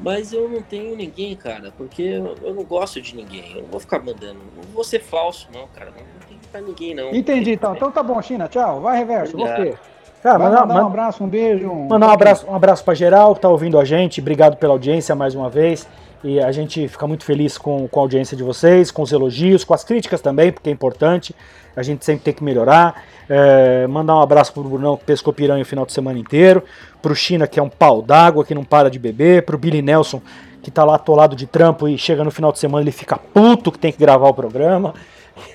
[0.04, 3.54] Mas eu não tenho ninguém, cara, porque eu, eu não gosto de ninguém.
[3.56, 4.40] Eu não vou ficar mandando.
[4.56, 5.88] Não vou ser falso, não, cara.
[5.92, 7.10] Não, tem que pra ninguém, não.
[7.16, 7.74] Entendi, então.
[7.74, 8.48] Então tá bom, China.
[8.50, 8.82] Tchau.
[8.82, 9.34] Vai, reverso.
[9.38, 9.64] Obrigado.
[9.64, 9.78] Você.
[10.22, 11.70] Cara, Vai mandar, mandar um manda- abraço, um beijo.
[11.70, 11.88] Um...
[11.88, 14.22] mandar um abraço, um abraço pra geral que tá ouvindo a gente.
[14.22, 15.88] Obrigado pela audiência mais uma vez.
[16.24, 19.64] E a gente fica muito feliz com, com a audiência de vocês, com os elogios,
[19.64, 21.36] com as críticas também, porque é importante.
[21.76, 23.04] A gente sempre tem que melhorar.
[23.28, 26.64] É, mandar um abraço pro Brunão que pescou piranha o final de semana inteiro.
[27.02, 29.44] Pro China, que é um pau d'água, que não para de beber.
[29.44, 30.22] Pro Billy Nelson,
[30.62, 33.72] que tá lá atolado de trampo e chega no final de semana ele fica puto
[33.72, 34.94] que tem que gravar o programa.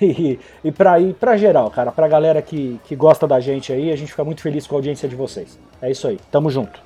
[0.03, 3.93] E, e pra, e pra geral, cara, pra galera que, que gosta da gente aí,
[3.93, 5.57] a gente fica muito feliz com a audiência de vocês.
[5.81, 6.81] É isso aí, tamo junto.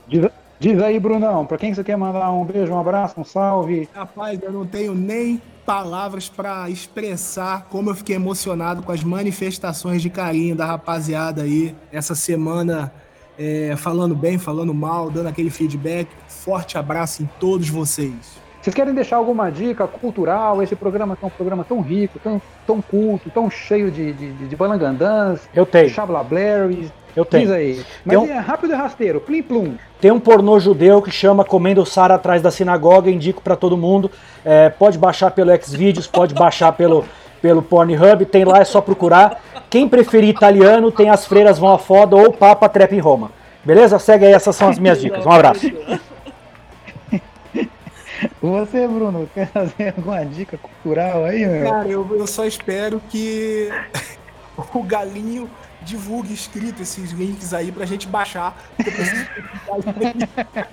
[0.63, 3.89] Diz, aí, Brunão, pra quem você quer mandar um beijo, um abraço, um salve?
[3.93, 10.01] Rapaz, eu não tenho nem palavras pra expressar como eu fiquei emocionado com as manifestações
[10.01, 12.95] de carinho da rapaziada aí essa semana,
[13.37, 16.09] é, falando bem, falando mal, dando aquele feedback.
[16.29, 18.41] Forte abraço em todos vocês.
[18.63, 20.63] Vocês querem deixar alguma dica cultural?
[20.63, 24.47] Esse programa é um programa tão rico, tão, tão culto, tão cheio de, de, de,
[24.49, 26.89] de balangandãs, Eu tenho, chablablary.
[27.17, 27.53] eu Diz tenho.
[27.53, 27.85] aí.
[28.05, 29.75] Mas um- é rápido e rasteiro, plim plum.
[30.01, 34.09] Tem um pornô judeu que chama Comendo Sara atrás da sinagoga, indico pra todo mundo.
[34.45, 37.05] É, pode baixar pelo Xvideos, pode baixar pelo,
[37.41, 39.41] pelo Pornhub, tem lá, é só procurar.
[39.69, 43.33] Quem preferir italiano, tem As Freiras Vão à Foda ou Papa Trepa em Roma.
[43.65, 43.99] Beleza?
[43.99, 45.25] Segue aí, essas são as minhas dicas.
[45.27, 45.67] Um abraço.
[48.41, 51.71] Você, Bruno, quer fazer alguma dica cultural aí, meu?
[51.71, 53.69] Cara, eu, eu só espero que
[54.75, 55.51] o Galinho
[55.83, 58.57] divulgue escrito esses links aí pra gente baixar.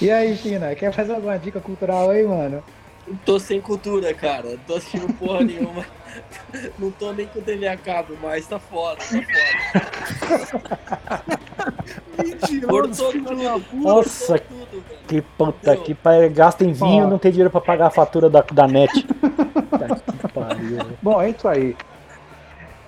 [0.00, 2.62] E aí, China, quer fazer alguma dica cultural aí, mano?
[3.24, 4.56] Tô sem cultura, cara.
[4.66, 5.84] Tô assistindo porra nenhuma.
[6.78, 10.78] Não tô nem com TV a cabo mais, tá foda, tá foda.
[12.22, 13.12] Mentiroso.
[13.74, 15.00] Nossa, tudo, velho.
[15.08, 16.30] Que puta que pariu.
[16.30, 17.10] Gasta em vinho, Ó.
[17.10, 19.04] não tem dinheiro pra pagar a fatura da, da net.
[19.04, 20.78] Puta que pariu.
[21.02, 21.76] Bom, é isso aí.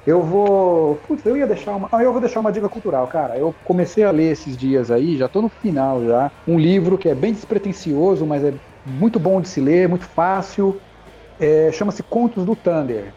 [0.06, 0.96] Eu vou.
[1.08, 1.88] Putz, eu ia deixar uma.
[1.90, 3.36] Ah, eu vou deixar uma dica cultural, cara.
[3.36, 6.30] Eu comecei a ler esses dias aí, já tô no final já.
[6.46, 8.54] Um livro que é bem despretensioso, mas é
[8.86, 10.80] muito bom de se ler, muito fácil.
[11.38, 13.12] É, Chama-se Contos do Thunder,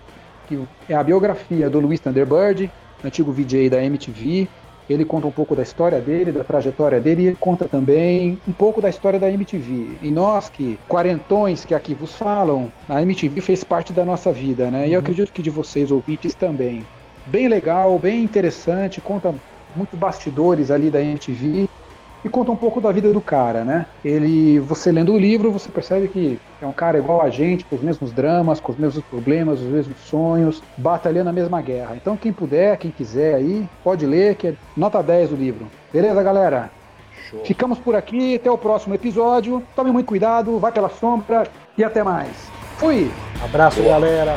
[0.47, 0.59] que
[0.89, 2.69] é a biografia do Luiz Thunderbird,
[3.05, 4.47] antigo VJ da MTV.
[4.89, 8.81] Ele conta um pouco da história dele, da trajetória dele, e conta também um pouco
[8.81, 9.99] da história da MTV.
[10.01, 14.71] E nós que, quarentões que aqui vos falam, a MTV fez parte da nossa vida,
[14.71, 14.87] né?
[14.87, 16.83] E eu acredito que de vocês, ouvintes, também.
[17.27, 19.35] Bem legal, bem interessante, conta
[19.75, 21.69] muitos bastidores ali da MTV
[22.23, 23.85] e conta um pouco da vida do cara, né?
[24.03, 27.75] Ele, você lendo o livro, você percebe que é um cara igual a gente, com
[27.75, 31.95] os mesmos dramas, com os mesmos problemas, os mesmos sonhos, batalhando a mesma guerra.
[31.95, 35.67] Então, quem puder, quem quiser aí, pode ler, que é nota 10 do livro.
[35.93, 36.69] Beleza, galera?
[37.29, 37.41] Show.
[37.45, 39.63] Ficamos por aqui, até o próximo episódio.
[39.75, 41.47] Tome muito cuidado, vai pela sombra
[41.77, 42.31] e até mais.
[42.77, 43.11] Fui!
[43.43, 44.35] Abraço, galera.